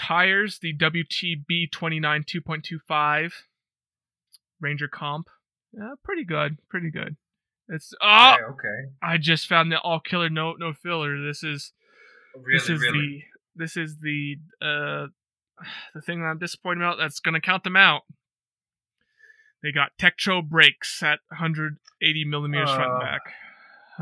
tires. 0.00 0.58
The 0.60 0.74
WTB 0.76 1.70
29 1.70 2.24
2.25 2.24 3.32
Ranger 4.60 4.88
Comp. 4.88 5.28
Yeah, 5.72 5.92
pretty 6.02 6.24
good, 6.24 6.58
pretty 6.68 6.90
good. 6.90 7.16
It's 7.68 7.92
oh, 8.02 8.34
okay, 8.34 8.42
okay. 8.50 8.90
I 9.02 9.16
just 9.18 9.46
found 9.46 9.70
the 9.70 9.78
all 9.80 10.00
killer 10.00 10.28
no 10.28 10.54
no 10.58 10.72
filler. 10.72 11.24
This 11.24 11.42
is 11.44 11.72
Really, 12.36 12.58
this 12.58 12.68
is 12.68 12.80
really. 12.80 12.98
the 12.98 13.22
this 13.64 13.76
is 13.76 13.96
the 14.00 14.36
uh 14.62 15.06
the 15.94 16.00
thing 16.00 16.20
that 16.20 16.26
I'm 16.26 16.38
disappointed 16.38 16.80
about 16.82 16.98
that's 16.98 17.20
gonna 17.20 17.40
count 17.40 17.62
them 17.64 17.76
out. 17.76 18.02
They 19.62 19.72
got 19.72 19.90
Tektro 20.00 20.42
brakes 20.48 21.02
at 21.02 21.20
180 21.28 22.24
millimeters 22.24 22.70
front 22.70 22.90
Uh. 22.90 22.94
and 22.94 23.00
back. 23.02 23.20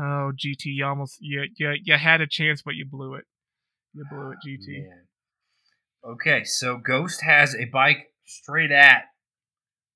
Oh, 0.01 0.31
GT, 0.33 0.65
you 0.65 0.85
almost 0.85 1.17
you, 1.19 1.43
you 1.57 1.73
you 1.83 1.95
had 1.97 2.21
a 2.21 2.27
chance, 2.27 2.61
but 2.61 2.75
you 2.75 2.85
blew 2.85 3.15
it. 3.15 3.25
You 3.93 4.05
blew 4.09 4.31
it, 4.31 4.37
GT. 4.47 4.87
Man. 4.87 5.01
Okay, 6.05 6.43
so 6.43 6.77
Ghost 6.77 7.21
has 7.23 7.55
a 7.55 7.65
bike 7.65 8.13
straight 8.25 8.71
at 8.71 9.03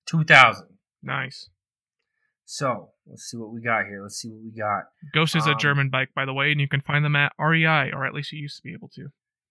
2000. 0.07 0.67
Nice. 1.01 1.49
So 2.45 2.89
let's 3.07 3.23
see 3.23 3.37
what 3.37 3.51
we 3.53 3.61
got 3.61 3.85
here. 3.85 4.01
Let's 4.03 4.17
see 4.17 4.29
what 4.29 4.41
we 4.43 4.51
got. 4.51 4.83
Ghost 5.13 5.35
is 5.35 5.47
a 5.47 5.51
Um, 5.51 5.59
German 5.59 5.89
bike, 5.89 6.09
by 6.15 6.25
the 6.25 6.33
way, 6.33 6.51
and 6.51 6.59
you 6.61 6.67
can 6.67 6.81
find 6.81 7.03
them 7.03 7.15
at 7.15 7.31
REI, 7.39 7.91
or 7.93 8.05
at 8.05 8.13
least 8.13 8.31
you 8.31 8.39
used 8.39 8.57
to 8.57 8.63
be 8.63 8.73
able 8.73 8.89
to. 8.89 9.07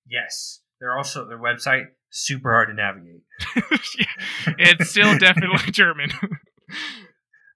Yes, 0.06 0.60
they're 0.80 0.96
also 0.96 1.26
their 1.26 1.38
website 1.38 1.86
super 2.10 2.50
hard 2.52 2.68
to 2.68 2.74
navigate. 2.74 3.22
Yeah, 3.98 4.54
it's 4.58 4.90
still 4.90 5.18
definitely 5.18 5.70
German. 5.72 6.10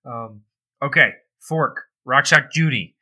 Um, 0.04 0.42
okay, 0.82 1.10
fork, 1.40 1.84
RockShox 2.06 2.50
Judy, 2.52 2.96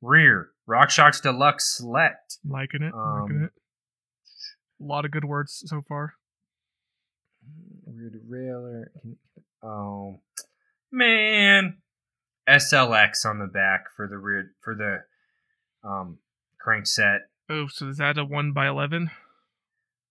rear, 0.00 0.50
RockShox 0.68 1.22
Deluxe 1.22 1.76
Select. 1.76 2.38
liking 2.48 2.82
it. 2.82 2.94
liking 2.94 3.36
Um, 3.38 3.44
it. 3.44 3.50
A 4.80 4.84
lot 4.84 5.04
of 5.04 5.10
good 5.10 5.24
words 5.24 5.62
so 5.66 5.82
far. 5.86 6.14
Rear 7.86 8.10
derailleur. 8.10 8.84
Oh 9.62 10.20
man, 10.92 11.78
SLX 12.48 13.24
on 13.24 13.38
the 13.38 13.46
back 13.46 13.86
for 13.96 14.06
the 14.06 14.18
rear 14.18 14.52
for 14.62 14.74
the 14.74 14.98
um 15.88 16.18
crankset. 16.64 17.20
Oh, 17.50 17.66
so 17.68 17.88
is 17.88 17.96
that 17.98 18.18
a 18.18 18.24
one 18.24 18.52
by 18.52 18.68
eleven? 18.68 19.10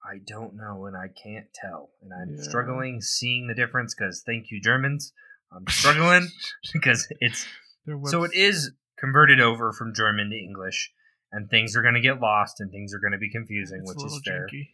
I 0.04 0.20
don't 0.26 0.56
know, 0.56 0.86
and 0.86 0.96
I 0.96 1.08
can't 1.08 1.48
tell, 1.54 1.92
and 2.02 2.12
I'm 2.14 2.36
Yeah. 2.36 2.42
struggling 2.42 3.02
seeing 3.02 3.48
the 3.48 3.54
difference 3.54 3.94
because 3.94 4.24
thank 4.26 4.52
you 4.52 4.62
Germans. 4.62 5.14
I'm 5.52 5.66
struggling 5.68 6.28
because 6.74 7.08
it's 7.20 7.46
so 8.06 8.24
it 8.24 8.32
is 8.34 8.72
converted 9.00 9.40
over 9.40 9.72
from 9.72 9.94
German 9.94 10.30
to 10.32 10.36
English, 10.36 10.92
and 11.38 11.50
things 11.52 11.76
are 11.76 11.84
going 11.84 11.94
to 11.94 12.02
get 12.02 12.20
lost 12.20 12.60
and 12.60 12.72
things 12.72 12.94
are 12.96 13.00
going 13.00 13.12
to 13.12 13.20
be 13.20 13.30
confusing, 13.30 13.82
it's 13.84 13.94
which 13.96 14.04
is 14.12 14.22
fair. 14.26 14.48
janky. 14.52 14.70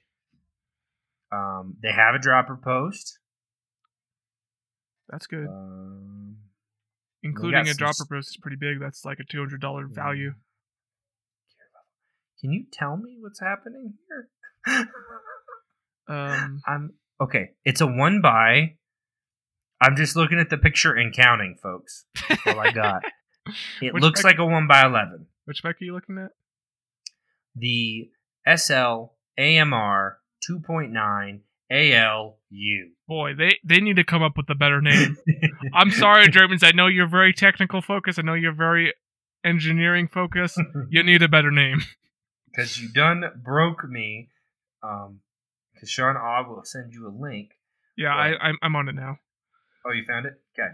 Um, 1.32 1.76
they 1.84 1.92
have 1.92 2.16
a 2.16 2.20
dropper 2.20 2.56
post, 2.56 3.20
That's 5.10 5.28
good. 5.28 5.48
um, 5.48 6.38
Including 7.22 7.68
a 7.68 7.74
dropper 7.74 8.06
post 8.10 8.30
is 8.30 8.38
pretty 8.42 8.58
big. 8.58 8.80
That's 8.80 9.04
like 9.04 9.20
a 9.20 9.24
two 9.30 9.40
hundred 9.40 9.60
dollar 9.62 9.88
value. 9.88 10.34
Can 12.40 12.52
you 12.52 12.66
tell 12.72 12.98
me 12.98 13.18
what's 13.20 13.40
happening 13.40 13.94
here? 14.08 14.88
Um, 16.08 16.62
I'm 16.68 16.94
okay. 17.22 17.52
It's 17.66 17.82
a 17.82 17.88
one 17.88 18.22
by. 18.22 18.76
I'm 19.82 19.96
just 19.98 20.16
looking 20.16 20.40
at 20.40 20.50
the 20.50 20.58
picture 20.58 20.94
and 20.94 21.14
counting, 21.14 21.56
folks. 21.62 22.06
That's 22.30 22.46
all 22.48 22.60
I 22.60 22.72
got. 22.72 23.04
It 23.82 23.94
Which 23.94 24.02
looks 24.04 24.24
like 24.24 24.38
a 24.40 24.46
one 24.46 24.68
by 24.70 24.86
eleven. 24.86 25.26
which 25.44 25.58
spec 25.58 25.76
are 25.82 25.84
you 25.84 25.94
looking 25.94 26.18
at? 26.18 26.32
The 27.56 28.10
SL 28.48 29.14
AMR 29.38 30.20
2.9 30.50 31.40
ALU. 31.72 32.90
Boy, 33.08 33.34
they 33.34 33.60
they 33.64 33.80
need 33.80 33.96
to 33.96 34.04
come 34.04 34.22
up 34.22 34.38
with 34.38 34.50
a 34.50 34.56
better 34.56 34.82
name. 34.82 35.18
I'm 35.74 35.92
sorry, 35.92 36.30
Germans. 36.30 36.64
I 36.64 36.72
know 36.72 36.88
you're 36.88 37.08
very 37.08 37.34
technical 37.34 37.82
focused. 37.82 38.20
I 38.20 38.22
know 38.22 38.34
you're 38.34 38.54
very 38.54 38.94
engineering 39.44 40.08
focused. 40.08 40.60
You 40.90 41.04
need 41.04 41.22
a 41.22 41.28
better 41.28 41.52
name. 41.52 41.82
because 42.52 42.80
you 42.80 42.90
done 42.90 43.24
broke 43.44 43.88
me. 43.88 44.30
Um, 44.84 45.22
because 45.74 45.90
Sean 45.90 46.16
Ogg 46.16 46.48
will 46.48 46.64
send 46.64 46.94
you 46.94 47.08
a 47.08 47.14
link. 47.14 47.52
Yeah, 47.98 48.10
Right. 48.10 48.36
I, 48.40 48.48
I'm 48.50 48.58
I'm 48.62 48.76
on 48.76 48.90
it 48.90 48.96
now. 48.96 49.18
Oh, 49.86 49.92
you 49.92 50.06
found 50.08 50.26
it? 50.26 50.34
Okay. 50.58 50.72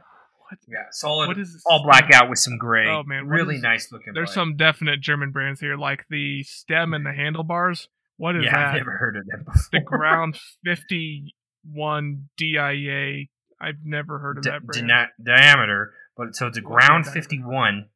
What? 0.50 0.60
Yeah, 0.68 0.86
solid. 0.92 1.28
What 1.28 1.38
is 1.38 1.54
this? 1.54 1.64
all 1.66 1.84
black 1.84 2.10
out 2.14 2.30
with 2.30 2.40
some 2.40 2.58
gray. 2.58 2.88
Oh, 2.88 3.04
man, 3.04 3.28
really 3.28 3.56
is- 3.58 3.62
nice 3.62 3.92
looking. 3.92 4.14
There's 4.14 4.34
some 4.34 4.56
definite 4.58 5.00
German 5.02 5.32
brands 5.32 5.60
here, 5.60 5.78
like 5.78 6.06
the 6.10 6.44
stem 6.44 6.94
and 6.94 7.06
the 7.06 7.14
handlebars. 7.14 7.88
What 8.18 8.36
is 8.36 8.44
that? 8.46 8.54
I've 8.58 8.74
never 8.76 8.98
heard 8.98 9.16
of 9.18 9.26
them 9.28 9.44
before. 9.46 9.62
The 9.72 9.80
ground 9.82 10.38
51 10.66 12.30
DIA. 12.38 13.26
I've 13.62 13.80
never 13.84 14.20
heard 14.20 14.38
of 14.38 14.44
Di- 14.44 14.52
that 14.52 14.66
brand. 14.66 14.88
dina- 14.88 15.10
diameter, 15.24 15.94
but 16.16 16.36
so 16.36 16.48
it's 16.48 16.58
a 16.58 16.62
ground 16.62 17.06
51 17.08 17.90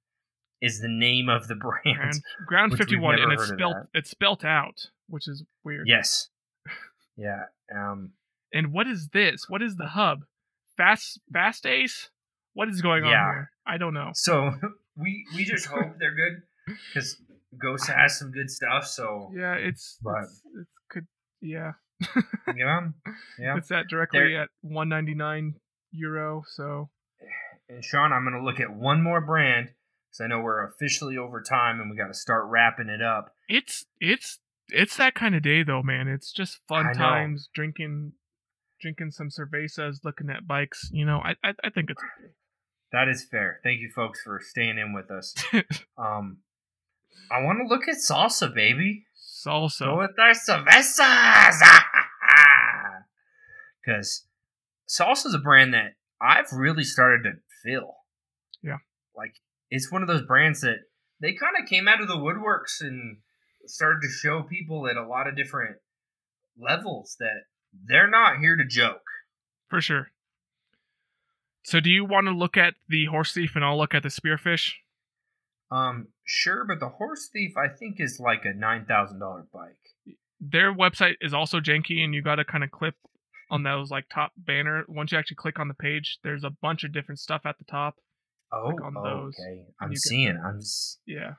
is 0.62 0.80
the 0.80 0.88
name 0.89 1.30
of 1.30 1.47
the 1.47 1.56
brand. 1.84 1.84
ground, 1.86 2.72
ground 2.72 2.78
51, 2.78 3.20
and 3.20 3.32
it's 3.34 3.47
spelt 3.47 3.76
it's 3.93 4.10
spelt 4.10 4.43
out, 4.45 4.88
which 5.08 5.28
is 5.28 5.43
weird. 5.64 5.88
Yes. 5.88 6.30
Yeah. 7.16 7.43
Um. 7.72 8.14
And 8.51 8.74
what 8.74 8.88
is 8.88 9.10
this? 9.14 9.45
What 9.47 9.62
is 9.62 9.76
the 9.76 9.86
hub? 9.89 10.22
Fast 10.76 11.20
Fast 11.32 11.64
Ace? 11.68 12.10
What 12.54 12.70
is 12.70 12.82
going 12.82 13.04
on 13.04 13.12
Yeah. 13.12 13.26
here? 13.34 13.51
I 13.66 13.78
don't 13.78 13.93
know. 13.93 14.12
So 14.14 14.51
we 14.97 15.26
we 15.36 15.45
just 15.45 15.66
hope 15.68 15.97
they're 15.99 16.16
good 16.16 16.43
because 16.88 17.18
Ghost 17.62 17.88
has 17.88 18.18
some 18.18 18.32
good 18.32 18.49
stuff. 18.49 18.86
So 18.88 19.32
Yeah, 19.36 19.54
it's 19.56 19.97
But- 20.04 20.24
it's, 20.24 20.41
it's 20.60 20.70
could 20.89 21.08
yeah. 21.41 21.74
know, 22.47 22.93
yeah. 23.39 23.58
It's 23.58 23.72
at 23.72 23.88
directly 23.88 24.20
They're- 24.20 24.41
at 24.43 24.49
199 24.62 25.56
euro. 25.91 26.43
So 26.56 26.89
And 27.70 27.84
Sean, 27.84 28.12
I'm 28.12 28.24
gonna 28.24 28.43
look 28.43 28.60
at 28.60 28.74
one 28.74 29.01
more 29.01 29.22
brand 29.22 29.70
because 30.10 30.22
I 30.22 30.28
know 30.28 30.41
we're 30.41 30.66
officially 30.68 31.18
over 31.18 31.41
time 31.41 31.80
and 31.80 31.89
we 31.89 31.97
got 31.97 32.08
to 32.08 32.14
start 32.14 32.45
wrapping 32.47 32.89
it 32.89 33.01
up. 33.01 33.34
it's 33.47 33.86
it's 33.99 34.39
it's 34.70 34.95
that 34.97 35.14
kind 35.14 35.36
of 35.36 35.41
day 35.43 35.62
though, 35.64 35.84
man. 35.84 36.08
It's 36.08 36.32
just 36.32 36.58
fun 36.68 36.86
I 36.88 36.91
know. 36.93 36.97
times, 36.99 37.49
drinking 37.54 38.14
drinking 38.82 39.12
some 39.12 39.30
cervezas, 39.30 40.04
looking 40.04 40.30
at 40.30 40.45
bikes. 40.47 40.89
You 40.91 41.06
know, 41.06 41.20
I 41.20 41.36
I, 41.43 41.54
I 41.64 41.70
think 41.70 41.89
it's 41.89 42.01
That 42.93 43.09
is 43.09 43.25
fair. 43.25 43.59
Thank 43.63 43.81
you, 43.81 43.89
folks, 43.93 44.21
for 44.21 44.39
staying 44.41 44.77
in 44.77 44.93
with 44.93 45.11
us. 45.11 45.35
Um, 45.97 46.37
I 47.31 47.41
want 47.43 47.59
to 47.59 47.67
look 47.67 47.87
at 47.87 47.95
salsa, 47.95 48.53
baby. 48.53 49.05
Go 49.43 49.67
salsa. 49.67 49.97
with 49.97 50.11
our 50.19 50.31
cervezas. 50.31 51.59
Because 53.85 54.25
salsa 54.87 55.25
is 55.27 55.33
a 55.33 55.39
brand 55.39 55.73
that 55.73 55.95
I've 56.21 56.51
really 56.53 56.83
started 56.83 57.23
to 57.23 57.31
feel. 57.63 57.95
Yeah. 58.61 58.77
Like, 59.15 59.35
it's 59.69 59.91
one 59.91 60.01
of 60.01 60.07
those 60.07 60.25
brands 60.25 60.61
that 60.61 60.77
they 61.19 61.33
kind 61.33 61.55
of 61.61 61.67
came 61.67 61.87
out 61.87 62.01
of 62.01 62.07
the 62.07 62.15
woodworks 62.15 62.79
and 62.79 63.17
started 63.65 63.99
to 64.03 64.07
show 64.09 64.43
people 64.43 64.87
at 64.87 64.95
a 64.97 65.05
lot 65.05 65.27
of 65.27 65.35
different 65.35 65.77
levels 66.57 67.17
that 67.19 67.43
they're 67.87 68.09
not 68.09 68.39
here 68.39 68.55
to 68.55 68.65
joke. 68.65 69.03
For 69.69 69.81
sure. 69.81 70.11
So 71.64 71.80
do 71.80 71.89
you 71.89 72.03
want 72.05 72.28
to 72.28 72.32
look 72.32 72.57
at 72.57 72.74
the 72.89 73.05
horse 73.05 73.34
thief 73.34 73.51
and 73.55 73.64
I'll 73.64 73.78
look 73.78 73.93
at 73.93 74.03
the 74.03 74.09
spearfish? 74.09 74.74
Um, 75.72 76.09
sure, 76.26 76.66
but 76.66 76.80
the 76.80 76.89
horse 76.89 77.30
thief 77.32 77.53
I 77.57 77.68
think 77.70 77.99
is 77.99 78.20
like 78.20 78.45
a 78.45 78.53
nine 78.53 78.86
thousand 78.86 79.20
dollar 79.20 79.45
bike. 79.53 79.78
Their 80.39 80.74
website 80.74 81.16
is 81.22 81.34
also 81.34 81.59
janky 81.59 82.03
and 82.03 82.14
you 82.14 82.22
got 82.22 82.36
to 82.36 82.45
kind 82.45 82.64
of 82.64 82.72
click 82.72 82.95
on 83.49 83.64
those 83.64 83.89
like 83.89 84.05
top 84.14 84.32
banner. 84.38 84.84
Once 84.88 85.11
you 85.11 85.18
actually 85.18 85.36
click 85.38 85.57
on 85.57 85.70
the 85.70 85.74
page, 85.74 86.20
there's 86.24 86.43
a 86.43 86.49
bunch 86.49 86.84
of 86.84 86.91
different 86.91 87.20
stuff 87.20 87.41
at 87.45 87.57
the 87.57 87.64
top. 87.66 87.95
Oh, 88.51 88.66
Click 88.70 88.84
on 88.84 88.93
those, 88.93 89.34
okay. 89.39 89.64
I'm 89.82 89.95
seeing. 89.95 90.38
I'm. 90.45 90.57
s- 90.57 90.97
Yeah. 91.07 91.34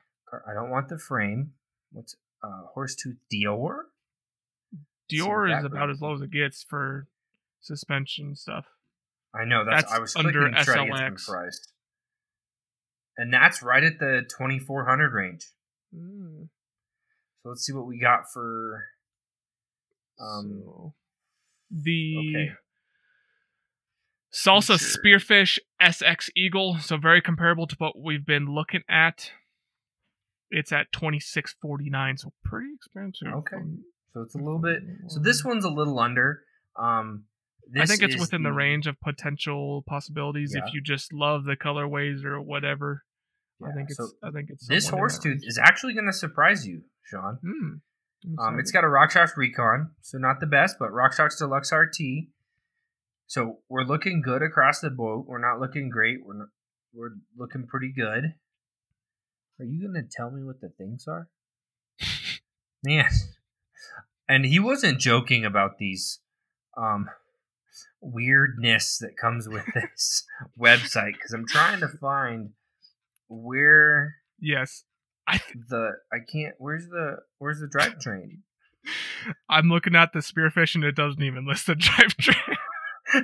I 0.49 0.53
don't 0.53 0.69
want 0.69 0.89
the 0.89 0.97
frame. 0.97 1.51
What's 1.91 2.15
uh 2.43 2.63
horse 2.73 2.95
tooth 2.95 3.15
Deore? 3.31 3.83
Deore 5.09 5.47
is 5.59 5.63
about 5.65 5.89
as 5.91 6.01
low 6.01 6.13
as 6.15 6.21
it 6.21 6.31
gets 6.31 6.63
for 6.67 7.07
suspension 7.61 8.35
stuff. 8.35 8.65
I 9.39 9.45
know 9.45 9.65
that's, 9.65 9.83
That's 9.83 9.93
I 9.93 9.99
was 9.99 10.15
under 10.15 10.31
clicking 10.31 10.55
to 10.57 10.63
try 10.63 10.75
to 10.77 10.85
get 10.85 10.97
some 10.97 11.05
SLX. 11.15 11.25
price. 11.27 11.67
And 13.17 13.33
that's 13.33 13.61
right 13.63 13.83
at 13.83 13.99
the 13.99 14.23
twenty 14.37 14.59
four 14.59 14.85
hundred 14.85 15.13
range. 15.13 15.45
Mm, 15.95 16.49
So 17.43 17.49
let's 17.49 17.65
see 17.65 17.73
what 17.73 17.85
we 17.87 17.99
got 17.99 18.23
for 18.33 18.83
um 20.19 20.61
so 20.65 20.93
the 21.71 22.15
okay. 22.17 22.51
Salsa 24.33 24.77
Sure. 24.79 25.01
Spearfish 25.01 25.59
SX 25.81 26.29
Eagle, 26.35 26.77
so 26.79 26.97
very 26.97 27.21
comparable 27.21 27.67
to 27.67 27.75
what 27.77 27.97
we've 27.97 28.25
been 28.25 28.47
looking 28.53 28.81
at. 28.89 29.31
It's 30.51 30.71
at 30.71 30.91
twenty 30.91 31.19
six 31.19 31.55
forty 31.61 31.89
nine, 31.89 32.17
so 32.17 32.33
pretty 32.43 32.69
expensive. 32.75 33.29
Okay. 33.33 33.57
So 34.13 34.21
it's 34.21 34.35
a 34.35 34.39
little 34.39 34.59
bit 34.59 34.79
so 35.07 35.19
this 35.19 35.43
one's 35.43 35.65
a 35.65 35.69
little 35.69 35.99
under. 35.99 36.41
Um 36.77 37.25
I 37.77 37.85
think 37.85 38.03
it's 38.03 38.19
within 38.19 38.43
the, 38.43 38.51
range 38.51 38.87
of 38.87 38.99
potential 39.01 39.83
possibilities 39.87 40.53
Yeah. 40.55 40.65
if 40.65 40.73
you 40.73 40.81
just 40.81 41.11
love 41.13 41.45
the 41.45 41.55
colorways 41.55 42.23
or 42.23 42.41
whatever. 42.41 43.03
I 43.65 43.71
think 43.73 43.89
it's 43.89 43.97
so 43.97 44.09
I 44.21 44.31
think 44.31 44.49
it's 44.49 44.67
this 44.67 44.89
horse 44.89 45.17
tooth 45.17 45.41
is 45.43 45.57
actually 45.57 45.93
gonna 45.93 46.13
surprise 46.13 46.67
you, 46.67 46.83
Sean. 47.03 47.39
I'm 47.43 47.81
Um, 48.39 48.59
it's 48.59 48.71
got 48.71 48.83
a 48.83 48.87
RockShox 48.87 49.37
Recon, 49.37 49.91
so 50.01 50.17
not 50.17 50.39
the 50.39 50.47
best, 50.47 50.77
but 50.79 50.89
RockShox 50.89 51.37
Deluxe 51.37 51.71
RT. 51.71 52.29
So 53.27 53.61
we're 53.69 53.83
looking 53.83 54.21
good 54.21 54.41
across 54.41 54.81
the 54.81 54.89
boat. 54.89 55.25
We're 55.27 55.39
not 55.39 55.59
looking 55.59 55.89
great. 55.89 56.23
We're 56.23 56.37
not, 56.37 56.47
we're 56.93 57.15
looking 57.35 57.65
pretty 57.65 57.91
good. 57.91 58.35
Are 59.59 59.65
you 59.65 59.87
gonna 59.87 60.05
tell 60.09 60.31
me 60.31 60.43
what 60.43 60.59
the 60.59 60.69
things 60.69 61.07
are? 61.07 61.29
Man, 62.83 63.09
and 64.27 64.45
he 64.45 64.59
wasn't 64.59 64.99
joking 64.99 65.45
about 65.45 65.77
these. 65.77 66.19
Um, 66.77 67.09
weirdness 68.05 68.97
that 68.99 69.17
comes 69.17 69.47
with 69.49 69.65
this 69.73 70.25
website 70.59 71.13
because 71.13 71.33
I'm 71.33 71.47
trying 71.47 71.79
to 71.81 71.87
find 71.87 72.51
where 73.27 74.15
Yes. 74.39 74.83
I 75.27 75.37
th- 75.37 75.57
the 75.69 75.93
I 76.13 76.17
can't 76.31 76.55
where's 76.59 76.87
the 76.87 77.17
where's 77.39 77.59
the 77.59 77.67
drivetrain? 77.67 78.39
I'm 79.49 79.69
looking 79.69 79.95
at 79.95 80.13
the 80.13 80.19
spearfish 80.19 80.75
and 80.75 80.83
it 80.83 80.95
doesn't 80.95 81.23
even 81.23 81.47
list 81.47 81.65
the 81.67 81.73
drivetrain. 81.75 82.55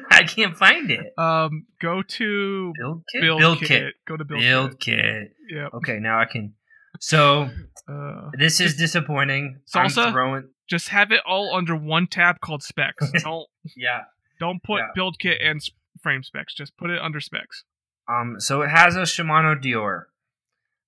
I 0.09 0.23
can't 0.23 0.55
find 0.57 0.89
it. 0.89 1.13
um, 1.17 1.65
go 1.81 2.01
to 2.01 2.73
Build 2.77 3.03
kit. 3.11 3.21
build, 3.21 3.59
kit. 3.59 3.67
kit. 3.67 3.93
Go 4.07 4.15
to 4.17 4.23
build, 4.25 4.41
Build 4.41 4.79
kit. 4.79 4.99
kit. 4.99 5.33
Yep. 5.55 5.73
Okay, 5.75 5.99
now 5.99 6.19
I 6.19 6.25
can. 6.25 6.53
So 6.99 7.49
Uh, 7.87 8.29
this 8.37 8.59
is 8.61 8.75
disappointing. 8.77 9.59
Salsa? 9.73 10.11
throwing. 10.11 10.49
just 10.69 10.89
have 10.89 11.11
it 11.11 11.21
all 11.25 11.53
under 11.55 11.75
one 11.75 12.07
tab 12.07 12.39
called 12.41 12.63
specs. 12.63 13.11
don't 13.23 13.47
Yeah. 13.75 14.01
Don't 14.41 14.61
put 14.63 14.79
Yeah. 14.79 14.87
build 14.95 15.19
kit 15.19 15.39
and 15.39 15.61
frame 16.01 16.23
specs. 16.23 16.53
Just 16.55 16.75
put 16.75 16.89
it 16.89 16.99
under 16.99 17.21
specs. 17.21 17.63
Um. 18.09 18.39
So 18.39 18.63
it 18.63 18.69
has 18.69 18.95
a 18.97 19.01
Shimano 19.03 19.55
Deore. 19.55 20.05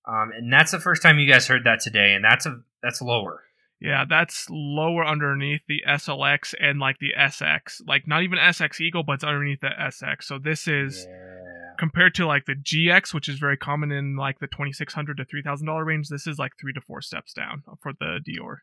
Um, 0.05 0.31
and 0.35 0.51
that's 0.51 0.71
the 0.71 0.79
first 0.81 1.01
time 1.01 1.19
you 1.19 1.31
guys 1.31 1.47
heard 1.47 1.63
that 1.63 1.79
today, 1.79 2.13
and 2.15 2.25
that's 2.25 2.45
a 2.47 2.61
that's 2.81 3.01
lower. 3.01 3.43
Yeah, 3.79 4.05
that's 4.09 4.47
lower 4.49 5.05
underneath 5.05 5.61
the 5.67 5.83
SLX 5.87 6.53
and 6.59 6.79
like 6.79 6.97
the 6.99 7.13
SX. 7.17 7.81
Like 7.85 8.07
not 8.07 8.23
even 8.23 8.39
SX 8.39 8.81
Eagle, 8.81 9.03
but 9.03 9.13
it's 9.13 9.23
underneath 9.23 9.59
the 9.61 9.69
SX. 9.79 10.23
So 10.23 10.39
this 10.39 10.67
is 10.67 11.05
Yeah. 11.07 11.75
compared 11.77 12.15
to 12.15 12.25
like 12.25 12.45
the 12.45 12.55
GX, 12.55 13.13
which 13.13 13.27
is 13.29 13.39
very 13.39 13.57
common 13.57 13.91
in 13.91 14.15
like 14.15 14.39
the 14.39 14.47
twenty 14.47 14.71
six 14.73 14.93
hundred 14.93 15.17
to 15.17 15.25
three 15.25 15.41
thousand 15.43 15.67
dollar 15.67 15.85
range. 15.85 16.09
This 16.09 16.25
is 16.27 16.39
like 16.39 16.53
three 16.59 16.73
to 16.73 16.81
four 16.81 17.01
steps 17.01 17.33
down 17.33 17.63
for 17.81 17.93
the 17.93 18.19
Deore. 18.27 18.57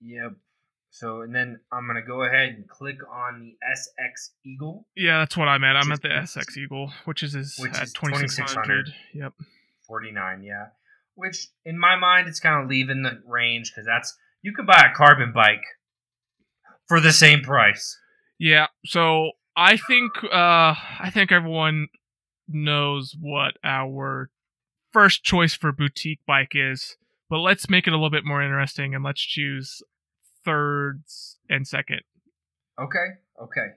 Yep. 0.00 0.32
So 0.94 1.22
and 1.22 1.34
then 1.34 1.58
I'm 1.72 1.88
gonna 1.88 2.06
go 2.06 2.22
ahead 2.22 2.50
and 2.50 2.68
click 2.68 2.98
on 3.12 3.40
the 3.40 3.56
SX 3.66 4.30
Eagle. 4.46 4.86
Yeah, 4.96 5.18
that's 5.18 5.36
what 5.36 5.48
I'm 5.48 5.64
at. 5.64 5.76
I'm 5.76 5.90
at 5.90 6.02
the 6.02 6.08
SX 6.08 6.56
Eagle, 6.56 6.92
which 7.04 7.24
is, 7.24 7.34
is 7.34 7.56
Which 7.58 7.74
at 7.74 7.82
is 7.82 7.92
twenty 7.92 8.16
six 8.28 8.36
2600. 8.36 8.94
Yep. 9.12 9.32
49 9.86 10.42
yeah 10.42 10.66
which 11.14 11.48
in 11.64 11.78
my 11.78 11.96
mind 11.96 12.26
it's 12.26 12.40
kind 12.40 12.62
of 12.62 12.70
leaving 12.70 13.02
the 13.02 13.20
range 13.26 13.70
because 13.70 13.84
that's 13.86 14.16
you 14.42 14.52
could 14.54 14.66
buy 14.66 14.88
a 14.90 14.96
carbon 14.96 15.32
bike 15.32 15.64
for 16.88 17.00
the 17.00 17.12
same 17.12 17.40
price 17.42 17.98
Yeah, 18.38 18.68
so 18.84 19.32
I 19.56 19.76
think 19.76 20.12
uh 20.24 20.74
I 20.74 21.10
think 21.12 21.30
everyone 21.32 21.88
knows 22.48 23.14
what 23.20 23.54
our 23.62 24.30
first 24.92 25.22
choice 25.22 25.54
for 25.54 25.72
boutique 25.72 26.20
bike 26.26 26.52
is, 26.54 26.96
but 27.28 27.38
let's 27.38 27.68
make 27.70 27.86
it 27.86 27.90
a 27.92 27.96
little 27.96 28.10
bit 28.10 28.24
more 28.24 28.42
interesting 28.42 28.94
and 28.94 29.04
let's 29.04 29.20
choose 29.20 29.82
thirds 30.44 31.38
and 31.48 31.66
second. 31.66 32.00
okay 32.80 33.06
okay 33.42 33.68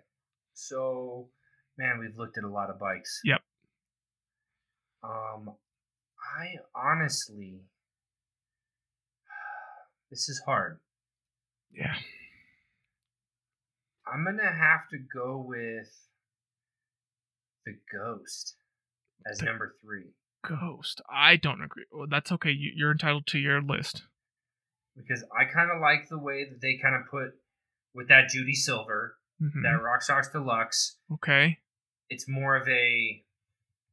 so 0.53 1.30
man 1.78 1.99
we've 1.99 2.18
looked 2.18 2.38
at 2.38 2.43
a 2.43 2.49
lot 2.49 2.70
of 2.70 2.80
bikes 2.80 3.22
Yep. 3.24 3.41
um 5.03 5.49
i 6.39 6.55
honestly 6.76 7.61
this 10.11 10.28
is 10.30 10.41
hard 10.45 10.80
Yeah. 11.74 11.95
i'm 14.11 14.24
gonna 14.26 14.43
have 14.51 14.88
to 14.91 14.97
go 14.97 15.43
with 15.45 15.91
the 17.65 17.74
ghost 17.91 18.55
as 19.30 19.39
The- 19.39 19.45
number 19.45 19.76
three 19.82 20.11
Ghost. 20.47 21.01
I 21.11 21.36
don't 21.36 21.61
agree. 21.61 21.84
Well, 21.91 22.07
that's 22.09 22.32
okay. 22.32 22.51
You, 22.51 22.72
you're 22.74 22.91
entitled 22.91 23.28
to 23.28 23.39
your 23.39 23.61
list. 23.61 24.03
Because 24.97 25.23
i 25.39 25.45
kind 25.45 25.69
of 25.71 25.79
like 25.81 26.09
the 26.09 26.17
way 26.17 26.43
that 26.49 26.59
they 26.61 26.77
kind 26.81 26.95
of 26.95 27.03
put 27.09 27.31
with 27.93 28.07
that 28.09 28.29
judy 28.29 28.53
silver 28.53 29.15
Mhm. 29.39 29.61
that 29.61 29.79
Rockshox 29.79 30.31
Deluxe. 30.31 30.97
Okay. 31.13 31.59
It's 32.09 32.27
more 32.27 32.55
of 32.55 32.67
a. 32.67 33.23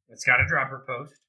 It's 0.09 0.24
got 0.24 0.40
a 0.40 0.46
dropper 0.46 0.82
post, 0.86 1.20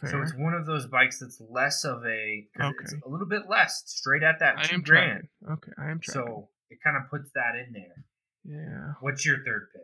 Fair. 0.00 0.10
so 0.10 0.22
it's 0.22 0.32
one 0.34 0.54
of 0.54 0.64
those 0.64 0.86
bikes 0.86 1.18
that's 1.20 1.38
less 1.38 1.84
of 1.84 2.06
a. 2.06 2.48
'cause 2.56 2.72
It's 2.80 2.92
Okay. 2.94 3.02
a 3.04 3.08
little 3.10 3.26
bit 3.28 3.42
less, 3.46 3.82
straight 3.86 4.22
at 4.22 4.38
that 4.38 4.56
I 4.58 4.62
two 4.62 4.76
am 4.76 4.80
grand. 4.82 5.28
tracking. 5.44 5.52
Okay, 5.58 5.72
I 5.76 5.90
am 5.90 6.00
tracking. 6.00 6.24
So 6.26 6.48
it 6.70 6.78
kind 6.82 6.96
of 6.96 7.10
puts 7.10 7.30
that 7.32 7.54
in 7.56 7.74
there. 7.74 8.04
yeah. 8.44 8.94
What's 9.00 9.26
your 9.26 9.44
third 9.44 9.68
pick? 9.74 9.82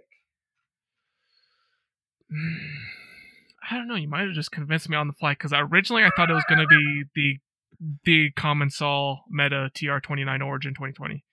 I 3.71 3.77
don't 3.77 3.89
know. 3.89 3.95
You 3.95 4.09
might 4.09 4.23
have 4.27 4.33
just 4.35 4.53
convinced 4.53 4.89
me 4.89 4.97
on 4.97 5.07
the 5.07 5.13
fly 5.15 5.33
because 5.33 5.53
originally 5.55 6.05
I 6.05 6.11
thought 6.17 6.31
it 6.31 6.35
was 6.35 6.45
going 6.49 6.61
to 6.61 6.67
be 6.67 7.05
the 7.15 7.39
the 8.05 8.31
Commencal 8.37 9.19
Meta 9.31 9.71
TR29 9.75 10.45
Origin 10.45 10.73
2020, 10.75 11.25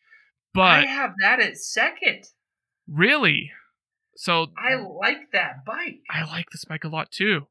But 0.54 0.62
I 0.62 0.86
have 0.86 1.14
that 1.22 1.40
at 1.40 1.58
second. 1.58 2.26
really, 2.88 3.52
so 4.16 4.48
I 4.58 4.76
like 4.76 5.32
that 5.34 5.66
bike. 5.66 6.00
I 6.10 6.24
like 6.26 6.48
this 6.52 6.66
bike 6.66 6.84
a 6.84 6.90
lot 6.90 7.12
too, 7.12 7.48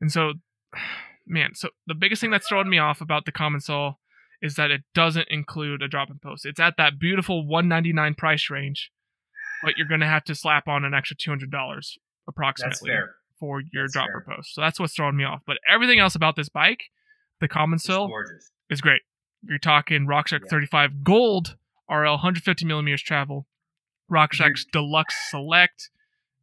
and 0.00 0.10
so 0.12 0.34
man, 1.26 1.54
so 1.54 1.70
the 1.86 1.94
biggest 1.94 2.20
thing 2.20 2.30
that's 2.30 2.48
throwing 2.48 2.68
me 2.68 2.78
off 2.78 3.00
about 3.00 3.24
the 3.26 3.32
Commencal 3.32 3.96
is 4.42 4.54
that 4.56 4.70
it 4.70 4.82
doesn't 4.94 5.28
include 5.28 5.82
a 5.82 5.88
drop 5.88 6.10
in 6.10 6.18
post. 6.18 6.44
It's 6.46 6.60
at 6.60 6.76
that 6.76 6.98
beautiful 6.98 7.46
199 7.46 8.14
price 8.14 8.50
range, 8.50 8.92
but 9.64 9.76
you're 9.78 9.88
going 9.88 10.00
to 10.02 10.06
have 10.06 10.24
to 10.24 10.34
slap 10.34 10.68
on 10.68 10.84
an 10.84 10.92
extra 10.94 11.16
$200 11.16 11.48
approximately. 12.28 12.90
for 13.40 13.62
your 13.72 13.84
That's 13.84 13.92
dropper 13.94 14.22
fair. 14.26 14.36
post. 14.36 14.54
So 14.54 14.60
that's 14.60 14.78
what's 14.78 14.94
throwing 14.94 15.16
me 15.16 15.24
off. 15.24 15.40
But 15.46 15.56
everything 15.66 15.98
else 15.98 16.14
about 16.14 16.36
this 16.36 16.50
bike, 16.50 16.84
the 17.40 17.48
common 17.48 17.78
gorgeous. 17.86 18.50
is 18.70 18.80
great. 18.80 19.02
You're 19.42 19.58
talking 19.58 20.06
RockShox 20.06 20.40
Yeah. 20.44 20.50
35 20.50 21.04
Gold 21.04 21.56
RL 21.88 22.14
150 22.14 22.64
millimeters 22.64 23.02
travel, 23.02 23.46
RockShox 24.10 24.64
Deluxe 24.72 25.14
Select, 25.30 25.90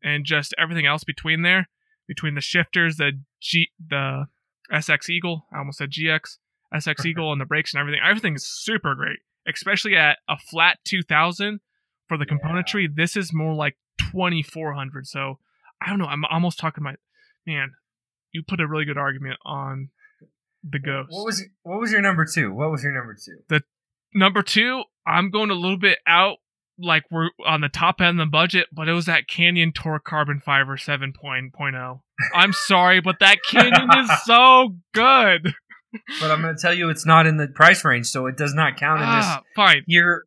and 0.04 0.26
just 0.26 0.54
everything 0.58 0.86
else 0.86 1.04
between 1.04 1.42
there, 1.42 1.70
between 2.08 2.36
the 2.36 2.42
shifters, 2.42 2.98
the 2.98 3.20
G, 3.42 3.72
the 3.86 4.28
SX 4.72 5.10
Eagle, 5.10 5.48
I 5.54 5.58
almost 5.60 5.78
said 5.80 5.92
GX, 5.92 6.38
SX 6.74 7.06
Eagle, 7.06 7.32
and 7.32 7.42
the 7.42 7.46
brakes 7.46 7.74
and 7.74 7.80
everything. 7.82 8.02
Everything 8.04 8.36
is 8.36 8.48
super 8.48 8.96
great, 8.96 9.20
especially 9.48 9.96
at 9.96 10.20
a 10.30 10.38
flat 10.38 10.80
2000 10.86 11.60
for 12.08 12.18
the 12.18 12.26
Yeah. 12.30 12.38
componentry. 12.38 12.94
This 12.94 13.18
is 13.18 13.34
more 13.34 13.54
like 13.54 13.78
2400. 13.98 15.08
So 15.08 15.40
I 15.82 15.90
don't 15.90 16.00
know. 16.00 16.08
I'm 16.08 16.26
almost 16.26 16.60
talking 16.60 16.84
my 16.84 16.96
man. 17.46 17.74
You 18.32 18.44
put 18.44 18.62
a 18.62 18.68
really 18.68 18.86
good 18.86 18.98
argument 18.98 19.40
on 19.46 19.90
the 20.64 20.80
ghost. 20.80 21.10
What 21.12 21.26
was 21.26 21.44
what 21.64 21.80
was 21.80 21.92
your 21.92 22.02
number 22.02 22.26
two? 22.26 22.54
What 22.54 22.72
was 22.72 22.84
your 22.84 22.94
number 22.94 23.16
two? 23.16 23.38
The 23.50 23.62
Number 24.16 24.44
two, 24.44 24.84
I'm 25.08 25.32
going 25.32 25.50
a 25.50 25.56
little 25.56 25.78
bit 25.78 25.98
out, 26.06 26.38
like 26.78 27.04
we're 27.10 27.30
on 27.46 27.62
the 27.62 27.70
top 27.70 28.00
end 28.00 28.20
of 28.20 28.28
the 28.28 28.30
budget, 28.30 28.68
but 28.72 28.88
it 28.88 28.94
was 28.94 29.06
that 29.08 29.28
Canyon 29.28 29.72
Torque 29.74 30.04
Carbon 30.04 30.40
Fiber 30.40 30.78
7.0. 30.78 32.00
I'm 32.34 32.54
sorry, 32.54 33.02
but 33.02 33.18
that 33.20 33.40
Canyon 33.50 33.90
is 33.98 34.10
so 34.26 34.76
good. 34.94 35.54
But 36.20 36.32
I'm 36.32 36.42
going 36.42 36.56
to 36.56 36.62
tell 36.62 36.74
you, 36.74 36.90
it's 36.90 37.06
not 37.06 37.26
in 37.26 37.38
the 37.38 37.48
price 37.48 37.84
range, 37.84 38.08
so 38.08 38.28
it 38.28 38.38
does 38.38 38.54
not 38.54 38.78
count 38.78 39.02
in 39.02 39.08
this. 39.08 39.26
Ah, 39.26 39.42
fine, 39.56 39.84
You're 39.88 40.24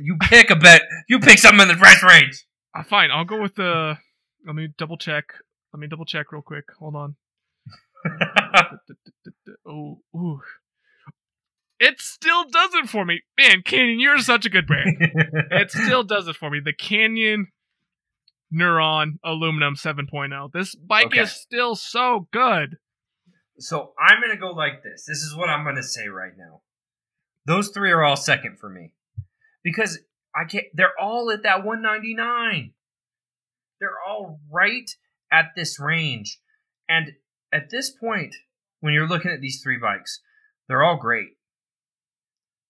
you 0.00 0.16
pick 0.20 0.50
a 0.50 0.56
bet. 0.56 0.82
You 1.08 1.18
pick 1.18 1.38
something 1.38 1.62
in 1.62 1.68
the 1.68 1.74
price 1.74 2.02
range. 2.02 2.44
Ah, 2.76 2.82
fine. 2.82 3.10
I'll 3.10 3.24
go 3.24 3.40
with 3.40 3.56
the. 3.56 3.98
Let 4.46 4.54
me 4.54 4.68
double 4.78 4.96
check. 4.96 5.24
Let 5.72 5.80
me 5.80 5.88
double 5.88 6.04
check 6.04 6.32
real 6.32 6.42
quick. 6.42 6.64
Hold 6.78 6.94
on. 6.94 7.16
Oh, 9.66 10.00
ooh. 10.16 10.40
It 11.78 12.00
still 12.00 12.44
does 12.44 12.74
it 12.74 12.88
for 12.88 13.04
me. 13.04 13.20
Man, 13.38 13.62
Canyon, 13.64 14.00
you're 14.00 14.18
such 14.18 14.44
a 14.44 14.50
good 14.50 14.66
brand. 14.66 14.96
it 15.00 15.70
still 15.70 16.02
does 16.02 16.28
it 16.28 16.36
for 16.36 16.50
me. 16.50 16.60
The 16.64 16.72
Canyon 16.72 17.48
Neuron 18.52 19.12
Aluminum 19.24 19.76
7.0. 19.76 20.52
This 20.52 20.74
bike 20.74 21.06
Okay. 21.06 21.20
is 21.20 21.32
still 21.32 21.74
so 21.76 22.26
good. 22.32 22.76
so 23.58 23.92
I'm 23.98 24.20
gonna 24.20 24.36
go 24.36 24.50
like 24.50 24.82
this. 24.82 25.04
This 25.06 25.18
is 25.18 25.34
what 25.36 25.48
I'm 25.48 25.64
gonna 25.64 25.82
say 25.82 26.08
right 26.08 26.32
now. 26.36 26.62
Those 27.46 27.68
three 27.68 27.92
are 27.92 28.02
all 28.02 28.16
second 28.16 28.58
for 28.58 28.68
me 28.68 28.92
because 29.62 30.00
I 30.34 30.44
can't. 30.44 30.66
They're 30.74 30.98
all 31.00 31.30
at 31.30 31.44
that 31.44 31.64
199. 31.64 32.72
They're 33.78 33.90
all 34.06 34.40
right 34.50 34.90
at 35.32 35.50
this 35.56 35.78
range, 35.80 36.38
and 36.88 37.12
at 37.52 37.70
this 37.70 37.90
point, 37.90 38.34
when 38.80 38.94
you're 38.94 39.08
looking 39.08 39.30
at 39.30 39.40
these 39.40 39.60
three 39.62 39.78
bikes, 39.78 40.20
they're 40.68 40.82
all 40.82 40.96
great. 40.96 41.36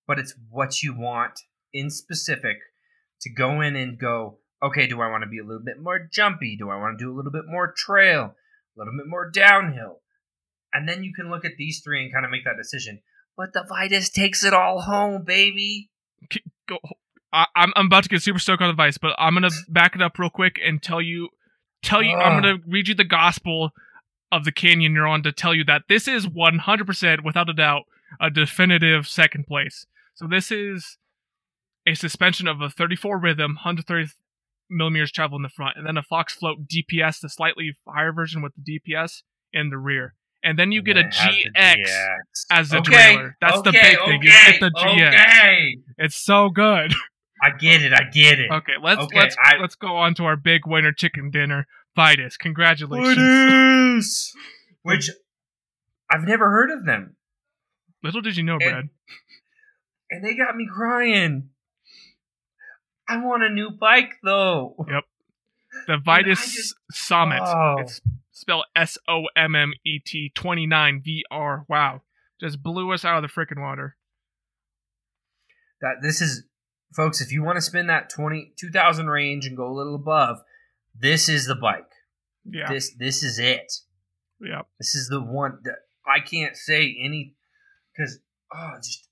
But 0.07 0.19
it's 0.19 0.35
what 0.49 0.83
you 0.83 0.99
want 0.99 1.41
in 1.73 1.91
specific 1.91 2.59
to 3.23 3.31
go 3.31 3.61
in 3.61 3.77
and 3.77 3.99
go. 3.99 4.39
Okay, 4.63 4.87
do 4.87 5.01
I 5.01 5.09
want 5.09 5.23
to 5.23 5.29
be 5.29 5.39
a 5.39 5.45
little 5.45 5.63
bit 5.65 5.81
more 5.81 5.99
jumpy? 6.13 6.57
Do 6.57 6.71
I 6.71 6.77
want 6.77 6.99
to 6.99 7.05
do 7.05 7.13
a 7.13 7.17
little 7.17 7.33
bit 7.33 7.47
more 7.47 7.73
trail? 7.77 8.35
A 8.77 8.79
little 8.79 8.93
bit 8.97 9.07
more 9.09 9.31
downhill? 9.31 10.01
and 10.73 10.89
then 10.89 11.05
you 11.05 11.13
can 11.13 11.31
look 11.31 11.45
at 11.45 11.53
these 11.57 11.81
three 11.81 12.03
and 12.03 12.13
kind 12.13 12.25
of 12.25 12.31
make 12.31 12.45
that 12.45 12.57
decision. 12.57 13.01
But 13.37 13.53
the 13.53 13.65
Vitus 13.69 14.11
takes 14.11 14.45
it 14.45 14.53
all 14.53 14.81
home, 14.81 15.25
baby. 15.25 15.91
Go. 16.69 16.79
I, 17.33 17.47
I'm 17.55 17.73
I'm 17.77 17.87
about 17.87 18.03
to 18.05 18.09
get 18.09 18.23
super 18.23 18.39
stoked 18.39 18.63
on 18.63 18.69
the 18.69 18.75
Vice, 18.75 18.99
but 18.99 19.15
I'm 19.19 19.35
gonna 19.35 19.51
back 19.69 19.95
it 19.95 20.03
up 20.03 20.19
real 20.19 20.31
quick 20.31 20.57
and 20.65 20.83
tell 20.83 21.01
you, 21.01 21.29
tell 21.83 22.03
you, 22.03 22.17
I'm 22.17 22.43
gonna 22.43 22.59
read 22.67 22.89
you 22.89 22.95
the 22.95 23.05
gospel 23.05 23.71
of 24.33 24.45
the 24.45 24.53
Canyon 24.53 24.95
Neuron 24.95 25.23
to 25.25 25.33
tell 25.33 25.55
you 25.55 25.65
that 25.65 25.83
this 25.89 26.07
is 26.07 26.27
100% 26.27 27.25
without 27.25 27.49
a 27.51 27.53
doubt 27.55 27.83
a 28.21 28.31
definitive 28.31 29.07
second 29.07 29.47
place. 29.47 29.87
So 30.15 30.27
this 30.27 30.51
is 30.51 30.99
a 31.87 31.95
suspension 31.95 32.47
of 32.49 32.61
a 32.61 32.69
34 32.69 33.19
rhythm, 33.19 33.53
130 33.55 34.09
millimeters 34.69 35.11
travel 35.13 35.37
in 35.37 35.43
the 35.43 35.49
front, 35.49 35.77
and 35.77 35.87
then 35.87 35.97
a 35.97 36.03
Fox 36.03 36.35
Float 36.35 36.67
DPS, 36.69 37.21
the 37.21 37.29
slightly 37.29 37.73
higher 37.89 38.13
version 38.13 38.43
with 38.43 38.53
the 38.57 38.81
DPS 38.81 39.23
in 39.53 39.71
the 39.71 39.79
rear, 39.79 40.15
and 40.45 40.59
then 40.59 40.71
you 40.73 40.83
get 40.83 40.97
a 40.97 41.03
the 41.03 41.09
GX 41.09 41.53
GX. 41.57 42.45
as 42.51 42.69
the 42.71 42.79
Okay, 42.79 42.93
trailer. 43.15 43.37
That's 43.41 43.63
the 43.63 43.71
okay, 43.71 43.81
big 43.97 43.99
thing. 44.05 44.23
You 44.23 44.31
okay, 44.31 44.51
get 44.53 44.61
the 44.61 44.71
GX. 44.71 45.09
Okay. 45.09 45.77
It's 45.99 46.17
so 46.17 46.51
good. 46.51 46.93
I 47.43 47.51
get 47.59 47.83
it. 47.83 47.93
I 47.95 48.05
get 48.13 48.39
it. 48.39 48.51
Okay, 48.53 48.73
let's 48.83 49.01
Okay, 49.03 49.19
let's 49.19 49.37
I- 49.43 49.57
let's 49.61 49.75
go 49.75 49.97
on 49.97 50.15
to 50.17 50.25
our 50.25 50.37
big 50.37 50.67
winner 50.67 50.93
chicken 50.93 51.31
dinner. 51.31 51.67
Vitus, 51.97 52.37
congratulations. 52.37 53.17
Vitus! 53.17 54.35
Which 54.83 55.11
I've 56.11 56.23
never 56.25 56.51
heard 56.51 56.71
of 56.71 56.85
them, 56.87 57.17
Little 58.03 58.21
did 58.23 58.37
you 58.37 58.43
know, 58.43 58.55
And- 58.55 58.61
Brad. 58.71 58.89
and 60.11 60.25
they 60.25 60.35
got 60.35 60.57
me 60.57 60.67
crying. 60.73 61.51
I 63.09 63.17
want 63.25 63.43
a 63.43 63.49
new 63.51 63.71
bike 63.71 64.15
though. 64.25 64.75
Yep. 64.89 65.05
The 65.87 65.99
Vitus 65.99 66.53
just- 66.55 66.75
Sommet. 66.93 67.41
Oh. 67.45 67.77
It's 67.81 68.01
spelled 68.33 68.65
S 68.75 68.97
O 69.09 69.25
M 69.37 69.55
M 69.55 69.73
E 69.85 69.99
T 70.05 70.31
29 70.35 71.03
VR. 71.07 71.65
Wow. 71.69 72.03
Just 72.41 72.63
blew 72.63 72.93
us 72.93 73.05
out 73.05 73.23
of 73.23 73.29
the 73.29 73.29
freaking 73.41 73.61
water. 73.61 73.97
That 75.81 75.97
this 76.03 76.21
is, 76.21 76.45
folks. 76.95 77.21
If 77.21 77.33
you 77.33 77.43
want 77.43 77.57
to 77.57 77.63
spend 77.63 77.89
that 77.91 78.09
20, 78.11 78.53
2000 78.59 79.09
range 79.09 79.47
and 79.47 79.57
go 79.57 79.67
a 79.71 79.75
little 79.77 79.95
above, 79.95 80.39
this 80.99 81.29
is 81.29 81.47
the 81.47 81.55
bike. 81.55 81.91
Yeah. 82.45 82.69
This 82.69 82.95
this 82.99 83.23
is 83.23 83.39
it. 83.39 83.73
yeah. 84.41 84.63
This 84.79 84.95
is 84.95 85.09
the 85.09 85.21
one 85.21 85.59
that 85.65 85.79
I 86.07 86.21
can't 86.21 86.57
say 86.57 86.97
any 87.03 87.35
because 87.93 88.19
oh 88.53 88.77
just 88.79 89.07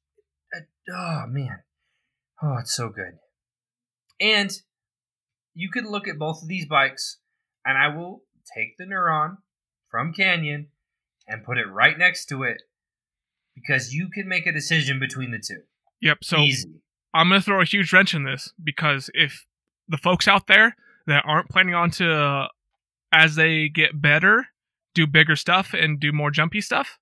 oh 0.91 1.25
man 1.29 1.61
oh 2.43 2.57
it's 2.59 2.75
so 2.75 2.89
good. 2.89 3.19
And 4.21 4.51
you 5.55 5.71
could 5.71 5.87
look 5.87 6.09
at 6.09 6.19
both 6.19 6.43
of 6.43 6.49
these 6.49 6.67
bikes, 6.67 7.19
and 7.65 7.79
I 7.79 7.95
will 7.95 8.23
take 8.57 8.77
the 8.77 8.85
Neuron 8.85 9.39
from 9.91 10.13
Canyon 10.13 10.69
and 11.27 11.45
put 11.45 11.59
it 11.59 11.67
right 11.69 11.99
next 11.99 12.27
to 12.27 12.43
it 12.43 12.63
because 13.55 13.93
you 13.93 14.09
can 14.09 14.29
make 14.29 14.47
a 14.47 14.53
decision 14.53 14.99
between 14.99 15.31
the 15.31 15.39
two. 15.39 15.63
Yep. 16.01 16.19
So 16.23 16.39
Easy. 16.39 16.81
I'm 17.13 17.29
going 17.29 17.41
to 17.41 17.45
throw 17.45 17.61
a 17.61 17.65
huge 17.65 17.93
wrench 17.93 18.15
in 18.15 18.25
this 18.25 18.53
because 18.63 19.11
if 19.15 19.47
the 19.89 19.97
folks 19.97 20.29
out 20.29 20.47
there 20.47 20.77
that 21.09 21.25
aren't 21.27 21.49
planning 21.49 21.75
on 21.75 21.91
to, 21.93 22.13
uh, 22.13 22.49
as 23.13 23.35
they 23.35 23.69
get 23.69 24.01
better, 24.01 24.47
do 24.95 25.07
bigger 25.07 25.35
stuff 25.37 25.75
and 25.75 25.99
do 25.99 26.13
more 26.13 26.31
jumpy 26.31 26.61
stuff, 26.61 26.99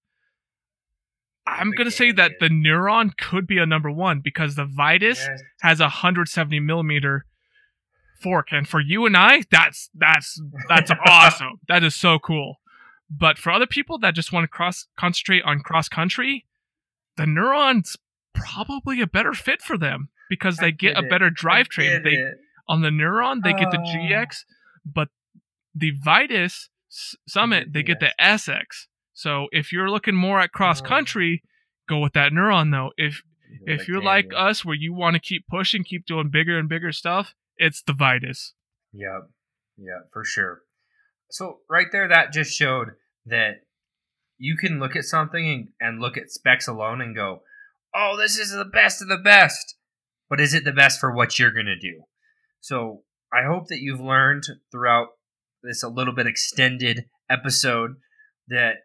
I'm 1.47 1.71
going 1.71 1.85
to 1.87 1.93
say 1.95 2.11
that 2.13 2.33
the 2.41 2.49
Neuron 2.49 3.17
could 3.17 3.47
be 3.47 3.59
a 3.59 3.67
number 3.67 3.91
one 3.91 4.21
because 4.21 4.57
the 4.57 4.65
Vitus 4.65 5.19
Yes. 5.21 5.43
has 5.61 5.81
a 5.81 5.85
170 5.85 6.59
millimeter 6.61 7.25
fork, 8.21 8.49
and 8.51 8.67
for 8.67 8.81
you 8.81 9.07
and 9.07 9.17
I, 9.17 9.43
that's 9.51 9.89
that's 9.95 10.41
that's 10.69 10.91
awesome. 11.07 11.61
That 11.69 11.85
is 11.85 11.95
so 11.95 12.19
cool. 12.19 12.57
But 13.09 13.39
for 13.39 13.53
other 13.53 13.67
people 13.67 13.99
that 13.99 14.15
just 14.15 14.33
want 14.33 14.45
to 14.45 14.49
cross 14.49 14.89
concentrate 14.97 15.43
on 15.45 15.61
cross 15.61 15.89
country, 15.89 16.47
the 17.17 17.25
Neuron's 17.25 17.97
probably 18.35 19.01
a 19.01 19.07
better 19.07 19.33
fit 19.33 19.63
for 19.63 19.79
them 19.79 20.09
because 20.29 20.57
they 20.57 20.69
I 20.69 20.71
get, 20.71 20.99
a 20.99 21.03
better 21.03 21.31
drivetrain. 21.31 22.03
They 22.03 22.11
it. 22.11 22.39
On 22.69 22.83
the 22.83 22.91
Neuron 22.91 23.43
they 23.45 23.53
get 23.53 23.71
the 23.71 23.79
Oh. 23.81 23.85
GX, 23.85 24.45
but 24.85 25.09
the 25.75 25.93
Vitus 26.05 26.69
Sommet 27.29 27.73
they 27.73 27.83
get 27.83 28.01
the 28.01 28.15
SX. 28.21 28.87
So 29.13 29.49
if 29.53 29.73
you're 29.73 29.91
looking 29.91 30.15
more 30.17 30.41
at 30.41 30.53
cross 30.53 30.81
Oh. 30.81 30.85
country, 30.85 31.43
go 31.89 31.99
with 31.99 32.13
that 32.15 32.33
Neuron 32.33 32.71
though. 32.71 32.93
If 32.97 33.23
if 33.67 33.87
you're 33.89 34.03
like 34.03 34.33
us, 34.37 34.65
where 34.65 34.75
you 34.75 34.93
want 34.93 35.15
to 35.15 35.21
keep 35.21 35.47
pushing, 35.49 35.85
keep 35.85 36.05
doing 36.07 36.31
bigger 36.31 36.59
and 36.59 36.69
bigger 36.69 36.91
stuff, 36.93 37.35
it's 37.57 37.81
the 37.83 37.93
Vitus. 37.93 38.55
Yep. 38.93 39.31
Yeah, 39.79 40.01
for 40.13 40.25
sure. 40.25 40.63
So 41.31 41.61
right 41.71 41.87
there, 41.93 42.09
that 42.09 42.33
just 42.33 42.53
showed 42.57 42.89
that 43.27 43.63
you 44.39 44.57
can 44.57 44.79
look 44.81 44.97
at 44.97 45.05
something 45.05 45.49
and, 45.49 45.69
and 45.81 46.01
look 46.01 46.17
at 46.17 46.31
specs 46.31 46.67
alone 46.69 47.01
and 47.01 47.15
go, 47.15 47.43
"Oh, 47.95 48.17
this 48.17 48.39
is 48.39 48.51
the 48.53 48.65
best 48.65 49.01
of 49.03 49.09
the 49.09 49.19
best," 49.19 49.77
but 50.29 50.41
is 50.41 50.53
it 50.55 50.65
the 50.65 50.73
best 50.73 50.99
for 51.01 51.13
what 51.13 51.39
you're 51.39 51.53
gonna 51.53 51.79
do? 51.79 52.05
So 52.67 53.05
I 53.33 53.45
hope 53.47 53.69
that 53.69 53.79
you've 53.81 54.01
learned 54.01 54.43
throughout 54.73 55.11
this 55.63 55.85
a 55.85 55.89
little 55.89 56.13
bit 56.13 56.27
extended 56.27 57.05
episode 57.31 57.95
that 58.49 58.79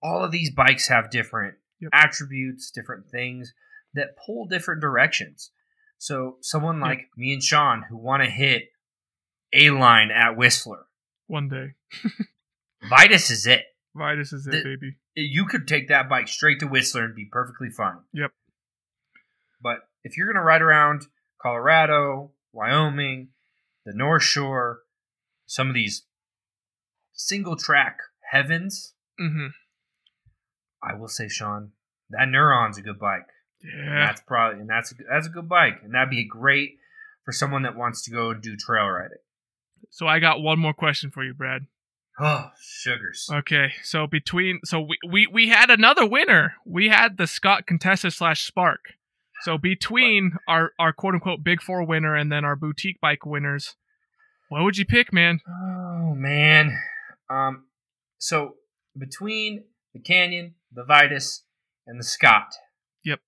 all 0.00 0.22
of 0.24 0.30
these 0.30 0.52
bikes 0.54 0.86
have 0.86 1.10
different 1.10 1.56
Yep. 1.80 1.90
attributes, 1.92 2.70
different 2.70 3.08
things 3.10 3.54
that 3.94 4.10
pull 4.24 4.46
different 4.46 4.80
directions. 4.80 5.50
So 5.98 6.38
someone 6.42 6.76
Yep. 6.76 6.84
like 6.86 7.10
me 7.16 7.32
and 7.32 7.42
Sean 7.42 7.82
who 7.90 7.96
want 7.96 8.22
to 8.22 8.30
hit 8.30 8.68
a 9.52 9.70
line 9.70 10.12
at 10.12 10.36
Whistler, 10.36 10.86
One 11.26 11.48
day, 11.48 11.74
Vitus 12.88 13.30
is 13.32 13.46
it. 13.48 13.64
Vitus 13.96 14.32
is 14.32 14.46
it, 14.46 14.52
The- 14.52 14.62
baby. 14.62 14.96
You 15.16 15.44
could 15.46 15.66
take 15.66 15.88
that 15.88 16.08
bike 16.08 16.28
straight 16.28 16.60
to 16.60 16.68
Whistler 16.68 17.04
and 17.04 17.16
be 17.16 17.24
perfectly 17.24 17.68
fine. 17.68 17.98
Yep. 18.12 18.32
But 19.60 19.88
if 20.04 20.16
you're 20.16 20.32
gonna 20.32 20.44
ride 20.44 20.62
around 20.62 21.08
Colorado, 21.40 22.32
Wyoming, 22.52 23.28
the 23.84 23.92
North 23.94 24.22
Shore, 24.22 24.80
some 25.46 25.68
of 25.68 25.74
these 25.74 26.04
single 27.14 27.56
track 27.56 27.98
heavens, 28.30 28.94
Mm-hmm. 29.20 29.48
I 30.82 30.94
will 30.94 31.08
say, 31.08 31.28
Sean, 31.28 31.72
that 32.10 32.28
Neuron's 32.28 32.78
a 32.78 32.82
good 32.82 32.98
bike. 32.98 33.26
And 33.62 33.86
Yeah. 33.86 34.06
that's 34.06 34.20
probably 34.22 34.60
and 34.60 34.68
that's 34.68 34.90
a, 34.92 34.94
that's 35.08 35.26
a 35.26 35.30
good 35.30 35.48
bike, 35.48 35.80
and 35.84 35.94
that'd 35.94 36.10
be 36.10 36.24
great 36.24 36.78
for 37.24 37.30
someone 37.32 37.62
that 37.62 37.76
wants 37.76 38.02
to 38.04 38.10
go 38.10 38.30
and 38.30 38.42
do 38.42 38.56
trail 38.56 38.86
riding. 38.86 39.18
So 39.90 40.06
I 40.08 40.18
got 40.18 40.40
one 40.40 40.58
more 40.58 40.72
question 40.74 41.10
for 41.10 41.22
you, 41.22 41.34
Brad. 41.34 41.66
Oh, 42.18 42.50
sugars. 42.60 43.28
Okay, 43.32 43.72
so 43.82 44.06
between 44.08 44.60
so 44.64 44.80
we 44.80 44.96
we, 45.08 45.26
we 45.28 45.48
had 45.48 45.70
another 45.70 46.04
winner. 46.06 46.54
We 46.66 46.88
had 46.88 47.16
the 47.16 47.26
Scott 47.28 47.66
Contessa 47.66 48.10
slash 48.10 48.42
Spark. 48.42 48.94
So 49.42 49.58
between 49.58 50.32
our 50.48 50.72
our 50.78 50.92
quote 50.92 51.14
unquote 51.14 51.42
big 51.42 51.60
four 51.62 51.84
winner 51.84 52.14
and 52.14 52.30
then 52.30 52.44
our 52.44 52.56
boutique 52.56 53.00
bike 53.00 53.26
winners, 53.26 53.76
what 54.48 54.62
would 54.62 54.76
you 54.76 54.84
pick, 54.84 55.12
man? 55.12 55.40
Oh 55.48 56.14
man. 56.14 56.78
Um. 57.28 57.64
So 58.18 58.54
between 58.96 59.64
the 59.94 60.00
Canyon, 60.00 60.54
the 60.72 60.84
Vitus, 60.84 61.42
and 61.86 61.98
the 61.98 62.04
Scott. 62.04 62.54
Yep. 63.04 63.20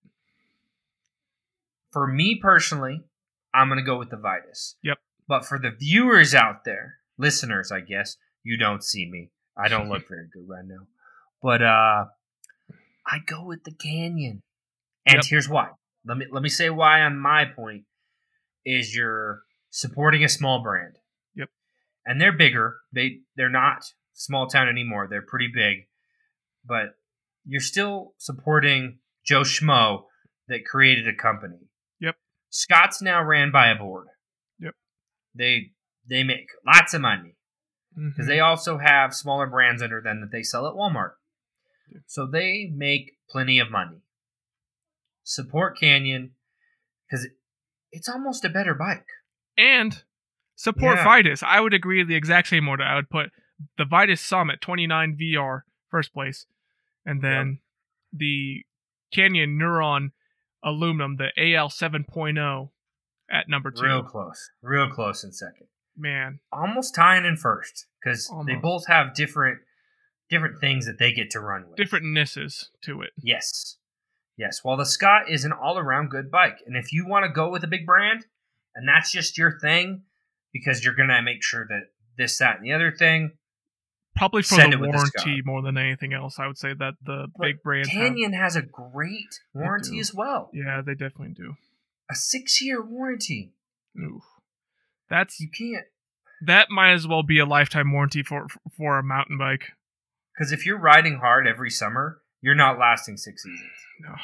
For 1.92 2.06
me 2.06 2.38
personally, 2.40 3.02
I'm 3.52 3.68
gonna 3.68 3.82
go 3.82 3.98
with 3.98 4.10
the 4.10 4.16
Vitus. 4.16 4.76
Yep. 4.82 4.98
But 5.26 5.44
for 5.44 5.58
the 5.58 5.70
viewers 5.70 6.34
out 6.34 6.64
there, 6.64 6.96
listeners, 7.18 7.72
I 7.72 7.80
guess 7.80 8.16
you 8.42 8.56
don't 8.56 8.84
see 8.84 9.08
me. 9.10 9.30
I 9.56 9.68
don't 9.68 9.88
look 9.88 10.08
very 10.08 10.26
good 10.32 10.46
right 10.48 10.64
now. 10.64 10.86
But 11.42 11.62
uh, 11.62 12.04
I 13.06 13.18
go 13.26 13.44
with 13.44 13.64
the 13.64 13.72
Canyon, 13.72 14.42
and 15.06 15.16
Yep. 15.16 15.24
here's 15.26 15.48
why. 15.48 15.70
Let 16.06 16.18
me 16.18 16.26
let 16.30 16.42
me 16.42 16.48
say 16.48 16.70
why. 16.70 17.00
On 17.02 17.18
my 17.18 17.44
point, 17.44 17.84
is 18.64 18.94
you're 18.94 19.42
supporting 19.70 20.24
a 20.24 20.28
small 20.28 20.62
brand. 20.62 20.96
Yep. 21.34 21.48
And 22.06 22.20
they're 22.20 22.36
bigger. 22.36 22.76
They 22.92 23.20
they're 23.36 23.50
not 23.50 23.84
small 24.12 24.46
town 24.46 24.68
anymore. 24.68 25.06
They're 25.08 25.22
pretty 25.26 25.50
big, 25.54 25.86
but 26.64 26.94
you're 27.44 27.60
still 27.60 28.14
supporting 28.18 28.98
Joe 29.24 29.42
Schmo 29.42 30.04
that 30.48 30.64
created 30.64 31.08
a 31.08 31.14
company. 31.14 31.58
Yep. 32.00 32.16
Scott's 32.50 33.02
now 33.02 33.22
ran 33.22 33.50
by 33.50 33.68
a 33.68 33.74
board. 33.76 34.06
Yep. 34.58 34.74
They 35.34 35.72
they 36.08 36.22
make 36.22 36.46
lots 36.66 36.94
of 36.94 37.00
money 37.00 37.36
because 37.94 38.26
Mhm. 38.26 38.28
they 38.28 38.40
also 38.40 38.78
have 38.78 39.14
smaller 39.14 39.46
brands 39.46 39.82
under 39.82 40.00
them 40.00 40.20
that 40.20 40.30
they 40.30 40.42
sell 40.42 40.66
at 40.66 40.74
Walmart. 40.74 41.14
So 42.06 42.26
they 42.26 42.70
make 42.74 43.18
plenty 43.30 43.58
of 43.58 43.70
money. 43.70 44.00
Support 45.24 45.78
Canyon 45.80 46.32
because 47.08 47.26
it's 47.90 48.08
almost 48.08 48.44
a 48.44 48.48
better 48.48 48.74
bike. 48.74 49.06
and 49.56 50.02
support 50.56 50.96
Yeah. 50.96 51.04
Vitus. 51.04 51.42
I 51.42 51.60
would 51.60 51.74
agree 51.74 52.02
the 52.04 52.14
exact 52.16 52.48
same 52.48 52.68
order. 52.68 52.84
I 52.84 52.94
would 52.96 53.10
put 53.10 53.30
the 53.78 53.84
Vitus 53.84 54.20
Sommet 54.20 54.60
29 54.60 55.16
VR 55.20 55.62
first 55.90 56.12
place, 56.12 56.46
and 57.06 57.22
then 57.22 57.60
the 58.12 58.64
Canyon 59.12 59.58
Neuron 59.58 60.10
Aluminum, 60.62 61.16
the 61.16 61.28
AL 61.36 61.68
7.0 61.70 62.70
at 63.30 63.48
number 63.48 63.70
two. 63.70 63.82
Real 63.84 64.02
close. 64.02 64.50
Real 64.62 64.90
close 64.90 65.22
in 65.24 65.32
second. 65.32 65.66
Man, 65.96 66.40
Almost 66.52 66.94
tying 66.94 67.24
in 67.24 67.36
first 67.36 67.86
because 68.02 68.28
they 68.46 68.56
both 68.56 68.86
have 68.88 69.14
different 69.14 69.60
different 70.30 70.58
things 70.60 70.86
that 70.86 70.98
they 70.98 71.12
get 71.12 71.30
to 71.30 71.40
run 71.40 71.68
with. 71.68 71.76
different 71.76 72.06
nisses 72.06 72.70
to 72.82 73.02
it. 73.02 73.10
Yes. 73.22 73.76
Yes. 74.36 74.60
well, 74.64 74.76
the 74.76 74.86
Scott 74.86 75.30
is 75.30 75.44
an 75.44 75.52
all 75.52 75.78
around 75.78 76.10
good 76.10 76.30
bike. 76.30 76.58
And 76.66 76.76
if 76.76 76.92
you 76.92 77.06
want 77.06 77.24
to 77.24 77.32
go 77.32 77.50
with 77.50 77.62
a 77.64 77.68
big 77.68 77.86
brand 77.86 78.26
and 78.74 78.88
that's 78.88 79.12
just 79.12 79.38
your 79.38 79.58
thing, 79.60 80.02
because 80.52 80.84
you're 80.84 80.94
going 80.94 81.08
to 81.08 81.22
make 81.22 81.42
sure 81.42 81.66
that 81.68 81.88
this, 82.18 82.38
that, 82.38 82.56
and 82.56 82.64
the 82.64 82.72
other 82.72 82.92
thing, 82.92 83.32
Probably 84.16 84.42
for 84.42 84.56
the 84.56 84.68
with 84.68 84.78
the 84.78 84.86
warranty 84.86 85.42
more 85.44 85.60
than 85.60 85.76
anything 85.76 86.12
else. 86.12 86.38
I 86.38 86.46
would 86.46 86.56
say 86.56 86.72
that 86.72 86.94
the 87.04 87.26
But 87.36 87.44
big 87.44 87.62
brands 87.64 87.88
have. 87.88 88.00
Canyon 88.00 88.32
has 88.32 88.54
a 88.54 88.62
great 88.62 89.40
warranty 89.52 89.98
as 89.98 90.14
well. 90.14 90.50
Yeah, 90.52 90.82
they 90.86 90.92
definitely 90.92 91.34
do. 91.34 91.54
A 92.08 92.14
six 92.14 92.62
year 92.62 92.80
warranty. 92.80 93.54
Oof. 93.98 94.22
That's 95.10 95.40
You 95.40 95.48
can't 95.48 95.86
that 96.46 96.70
might 96.70 96.92
as 96.92 97.06
well 97.06 97.22
be 97.22 97.38
a 97.38 97.46
lifetime 97.46 97.92
warranty 97.92 98.22
for 98.22 98.46
for 98.76 98.98
a 98.98 99.02
mountain 99.02 99.38
bike. 99.38 99.72
because 100.34 100.52
if 100.52 100.66
you're 100.66 100.78
riding 100.78 101.18
hard 101.18 101.46
every 101.46 101.70
summer, 101.70 102.20
you're 102.44 102.54
not 102.54 102.78
lasting 102.78 103.16
six 103.16 103.42
seasons. 103.42 103.70
No. 104.00 104.14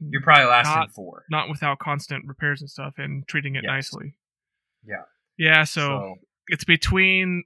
You're 0.00 0.22
probably 0.22 0.46
lasting 0.46 0.74
Not- 0.74 0.90
four. 0.90 1.24
not 1.30 1.48
without 1.50 1.78
constant 1.78 2.24
repairs 2.26 2.60
and 2.62 2.70
stuff 2.70 2.94
and 2.96 3.26
treating 3.28 3.54
it 3.56 3.62
Yes. 3.64 3.68
nicely. 3.70 4.14
Yeah. 4.84 5.02
Yeah, 5.36 5.64
so, 5.64 6.16
it's 6.48 6.64
between 6.64 7.44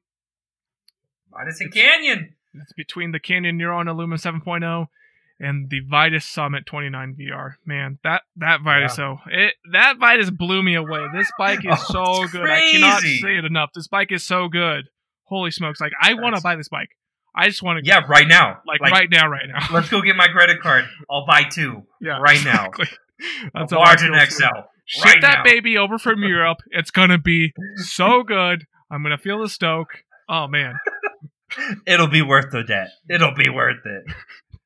Madison 1.37 1.70
Canyon. 1.70 2.35
it's 2.55 2.73
between 2.73 3.12
the 3.12 3.19
Canyon 3.20 3.59
Neuron 3.59 3.87
Illuma 3.87 4.15
7.0 4.19 4.87
and 5.39 5.69
the 5.70 5.81
Vitus 5.81 6.24
Sommet 6.24 6.65
29 6.66 7.15
VR. 7.19 7.57
Man, 7.66 7.99
that 8.05 8.23
that 8.37 8.62
Vitus 8.62 8.99
oh, 8.99 9.19
it 9.27 9.55
that 9.73 9.99
Vitus 9.99 10.31
blew 10.31 10.62
me 10.62 10.74
away. 10.77 11.07
This 11.15 11.31
bike 11.39 11.61
is 11.65 11.78
Oh, 11.91 12.27
so 12.27 12.33
good. 12.33 12.49
I 12.49 12.70
cannot 12.73 13.01
crazy. 13.01 13.20
say 13.20 13.37
it 13.37 13.45
enough. 13.45 13.70
This 13.74 13.87
bike 13.89 14.12
is 14.12 14.24
so 14.24 14.49
good. 14.49 14.89
Holy 15.24 15.51
smokes! 15.51 15.81
Like 15.81 15.93
I 16.01 16.15
want 16.15 16.37
to 16.37 16.41
buy 16.43 16.57
this 16.57 16.69
bike. 16.69 16.89
I 17.36 17.46
just 17.48 17.62
want 17.62 17.84
to 17.84 17.88
Yeah, 17.88 18.00
right 18.08 18.26
now. 18.26 18.60
like, 18.66 18.80
right 18.80 19.08
now, 19.10 19.28
right 19.28 19.46
now. 19.46 19.66
Let's 19.72 19.88
go 19.90 20.00
get 20.02 20.16
my 20.16 20.28
credit 20.28 20.60
card. 20.60 20.84
I'll 21.10 21.26
buy 21.26 21.42
two. 21.44 21.82
yeah, 22.00 22.18
right 22.18 22.42
now. 22.44 22.66
exactly. 22.66 22.86
A 23.20 23.50
That's 23.60 23.72
I 23.72 23.76
large 23.76 24.00
XL. 24.00 24.06
too. 24.06 24.48
Ship 24.88 25.04
right 25.04 25.20
that 25.22 25.38
now. 25.38 25.42
baby 25.44 25.76
over 25.78 25.98
from 25.98 26.22
Europe. 26.22 26.58
It's 26.70 26.90
gonna 26.90 27.18
be 27.18 27.52
so 27.76 28.22
good. 28.22 28.64
I'm 28.90 29.02
gonna 29.02 29.18
feel 29.18 29.40
the 29.40 29.48
stoke. 29.48 29.88
Oh 30.28 30.46
man, 30.48 30.74
It'll 31.86 32.08
be 32.08 32.22
worth 32.22 32.50
the 32.52 32.62
debt. 32.62 32.88
It'll 33.10 33.34
be 33.34 33.48
worth 33.48 33.84
it. 33.84 34.04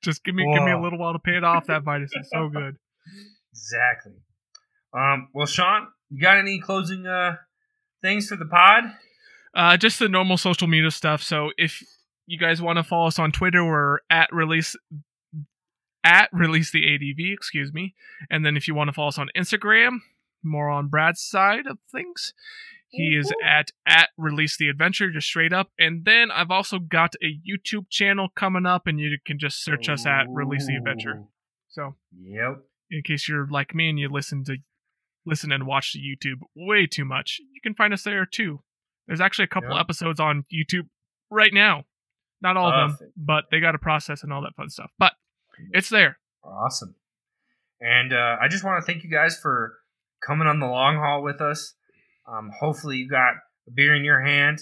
just 0.03 0.25
give 0.25 0.35
me 0.35 0.45
give 0.55 0.63
me 0.65 0.73
a 0.73 0.81
little 0.81 0.99
while 0.99 1.13
to 1.13 1.19
pay 1.19 1.37
it 1.37 1.45
off. 1.45 1.67
That 1.67 1.83
Vitus 1.85 2.11
is 2.15 2.29
so 2.33 2.49
good. 2.49 2.77
Exactly. 3.53 4.13
Um, 4.97 5.29
well, 5.35 5.47
Sean, 5.47 5.89
you 6.11 6.21
got 6.21 6.39
any 6.39 6.61
closing 6.61 7.07
uh 7.07 7.37
things 8.03 8.27
for 8.29 8.37
the 8.37 8.47
pod? 8.47 8.85
Uh, 9.55 9.77
just 9.77 9.99
the 9.99 10.09
normal 10.09 10.37
social 10.37 10.69
media 10.69 10.91
stuff. 10.91 11.23
So 11.23 11.51
if 11.57 11.83
you 12.31 12.39
guys 12.39 12.63
want 12.63 12.77
to 12.77 12.85
follow 12.85 13.09
us 13.09 13.19
on 13.19 13.33
Twitter, 13.33 13.65
we're 13.65 13.99
at 14.09 14.33
release 14.33 14.77
at 16.05 16.29
release 16.33 16.71
the 16.71 16.95
ADV, 16.95 17.33
excuse 17.33 17.73
me. 17.73 17.95
And 18.31 18.47
then 18.47 18.57
if 18.57 18.69
you 18.69 18.75
want 18.75 18.87
to 18.87 18.93
follow 18.93 19.09
us 19.09 19.19
on 19.19 19.31
Instagram, 19.37 19.99
more 20.45 20.71
on 20.71 20.87
Brad's 20.87 21.21
side 21.21 21.67
of 21.67 21.79
things, 21.91 22.33
he 22.89 23.17
is 23.17 23.27
mm-hmm. 23.27 23.49
at 23.49 23.73
at 23.85 24.11
release 24.17 24.57
the 24.57 24.69
adventure, 24.69 25.11
just 25.11 25.27
straight 25.27 25.53
up. 25.53 25.73
And 25.77 26.05
then 26.05 26.31
I've 26.31 26.53
also 26.53 26.79
got 26.79 27.15
a 27.21 27.37
YouTube 27.47 27.91
channel 27.91 28.29
coming 28.37 28.65
up, 28.65 28.87
and 28.87 29.01
you 29.01 29.19
can 29.27 29.41
just 29.41 29.65
search 29.65 29.89
us 29.89 30.07
at 30.07 30.27
release 30.29 30.69
the 30.69 30.77
adventure. 30.77 31.25
So 31.69 31.97
Yep. 32.17 32.63
in 32.93 33.03
case 33.03 33.29
you're 33.29 33.49
like 33.51 33.75
me 33.75 33.91
and 33.91 33.99
you 33.99 34.09
listen 34.09 34.45
to 34.45 34.59
listen 35.27 35.51
and 35.51 35.67
watch 35.67 35.95
the 35.95 36.01
YouTube 36.01 36.43
way 36.55 36.87
too 36.87 37.05
much, 37.05 37.41
you 37.41 37.61
can 37.61 37.75
find 37.75 37.93
us 37.93 38.05
there 38.05 38.25
too. 38.25 38.63
There's 39.09 39.21
actually 39.21 39.47
a 39.47 39.49
couple 39.49 39.75
Yeah. 39.75 39.81
episodes 39.81 40.21
on 40.21 40.45
YouTube 40.53 40.89
right 41.29 41.53
now. 41.53 41.87
Not 42.43 42.57
all 42.57 42.71
of 42.73 42.99
them, 42.99 43.13
but 43.17 43.45
they 43.51 43.61
got 43.61 43.75
a 43.75 43.79
process 43.79 44.23
and 44.23 44.33
all 44.33 44.43
that 44.43 44.55
fun 44.57 44.71
stuff. 44.71 44.91
But 44.99 45.13
it's 45.73 45.89
there. 45.91 46.19
Awesome. 46.43 46.95
And 47.81 48.13
uh, 48.13 48.37
I 48.41 48.49
just 48.49 48.65
want 48.65 48.83
to 48.85 48.91
thank 48.91 49.05
you 49.05 49.11
guys 49.11 49.39
for 49.39 49.75
coming 50.27 50.47
on 50.49 50.59
the 50.61 50.67
long 50.67 50.97
haul 50.97 51.23
with 51.23 51.41
us. 51.41 51.75
Um, 52.27 52.51
hopefully, 52.59 52.97
you 52.99 53.09
got 53.09 53.35
a 53.69 53.71
beer 53.73 53.95
in 53.95 54.05
your 54.05 54.21
hand. 54.21 54.61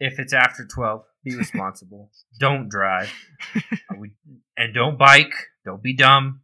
If 0.00 0.18
it's 0.18 0.32
after 0.32 0.64
12, 0.66 1.02
be 1.24 1.34
responsible. 1.36 2.10
don't 2.38 2.68
drive. 2.68 3.12
We, 3.98 4.12
and 4.56 4.72
don't 4.74 4.96
bike. 4.96 5.32
Don't 5.64 5.82
be 5.82 5.92
dumb. 5.92 6.42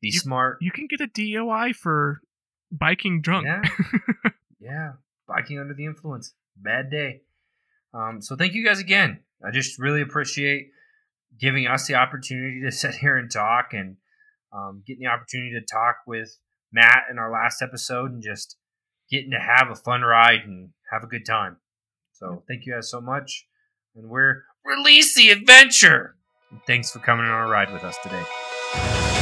Be 0.00 0.08
You- 0.08 0.18
smart. 0.20 0.58
You 0.60 0.70
can 0.70 0.86
get 0.86 1.00
a 1.00 1.06
DOI 1.08 1.72
for 1.72 2.20
biking 2.70 3.20
drunk. 3.22 3.46
Yeah. 3.46 3.62
yeah. 4.60 4.92
Biking 5.26 5.58
under 5.58 5.74
the 5.74 5.84
influence. 5.84 6.32
Bad 6.56 6.90
day. 6.90 7.22
Um, 7.94 8.20
so 8.20 8.36
thank 8.36 8.54
you 8.54 8.64
guys 8.64 8.80
again. 8.80 9.20
I 9.44 9.50
just 9.50 9.78
really 9.78 10.02
appreciate 10.02 10.70
giving 11.38 11.66
us 11.66 11.86
the 11.86 11.94
opportunity 11.94 12.60
to 12.62 12.72
sit 12.76 12.96
here 12.96 13.16
and 13.16 13.30
talk 13.30 13.68
and 13.72 13.96
um, 14.52 14.82
getting 14.86 15.04
the 15.04 15.10
opportunity 15.10 15.52
to 15.52 15.64
talk 15.64 15.96
with 16.06 16.36
Matt 16.72 17.04
in 17.10 17.18
our 17.18 17.30
last 17.30 17.62
episode 17.62 18.12
and 18.12 18.22
just 18.22 18.56
getting 19.10 19.30
to 19.30 19.38
have 19.38 19.70
a 19.70 19.76
fun 19.76 20.02
ride 20.02 20.40
and 20.44 20.70
have 20.90 21.04
a 21.04 21.06
good 21.06 21.26
time. 21.26 21.56
So 22.12 22.42
thank 22.48 22.66
you 22.66 22.74
guys 22.74 22.90
so 22.90 23.00
much. 23.00 23.46
And 23.94 24.08
we're 24.08 24.44
release 24.64 25.14
the 25.14 25.30
adventure. 25.30 26.16
And 26.50 26.60
thanks 26.66 26.90
for 26.90 27.00
coming 27.00 27.26
on 27.26 27.46
a 27.46 27.50
ride 27.50 27.72
with 27.72 27.84
us 27.84 27.96
today. 28.02 29.13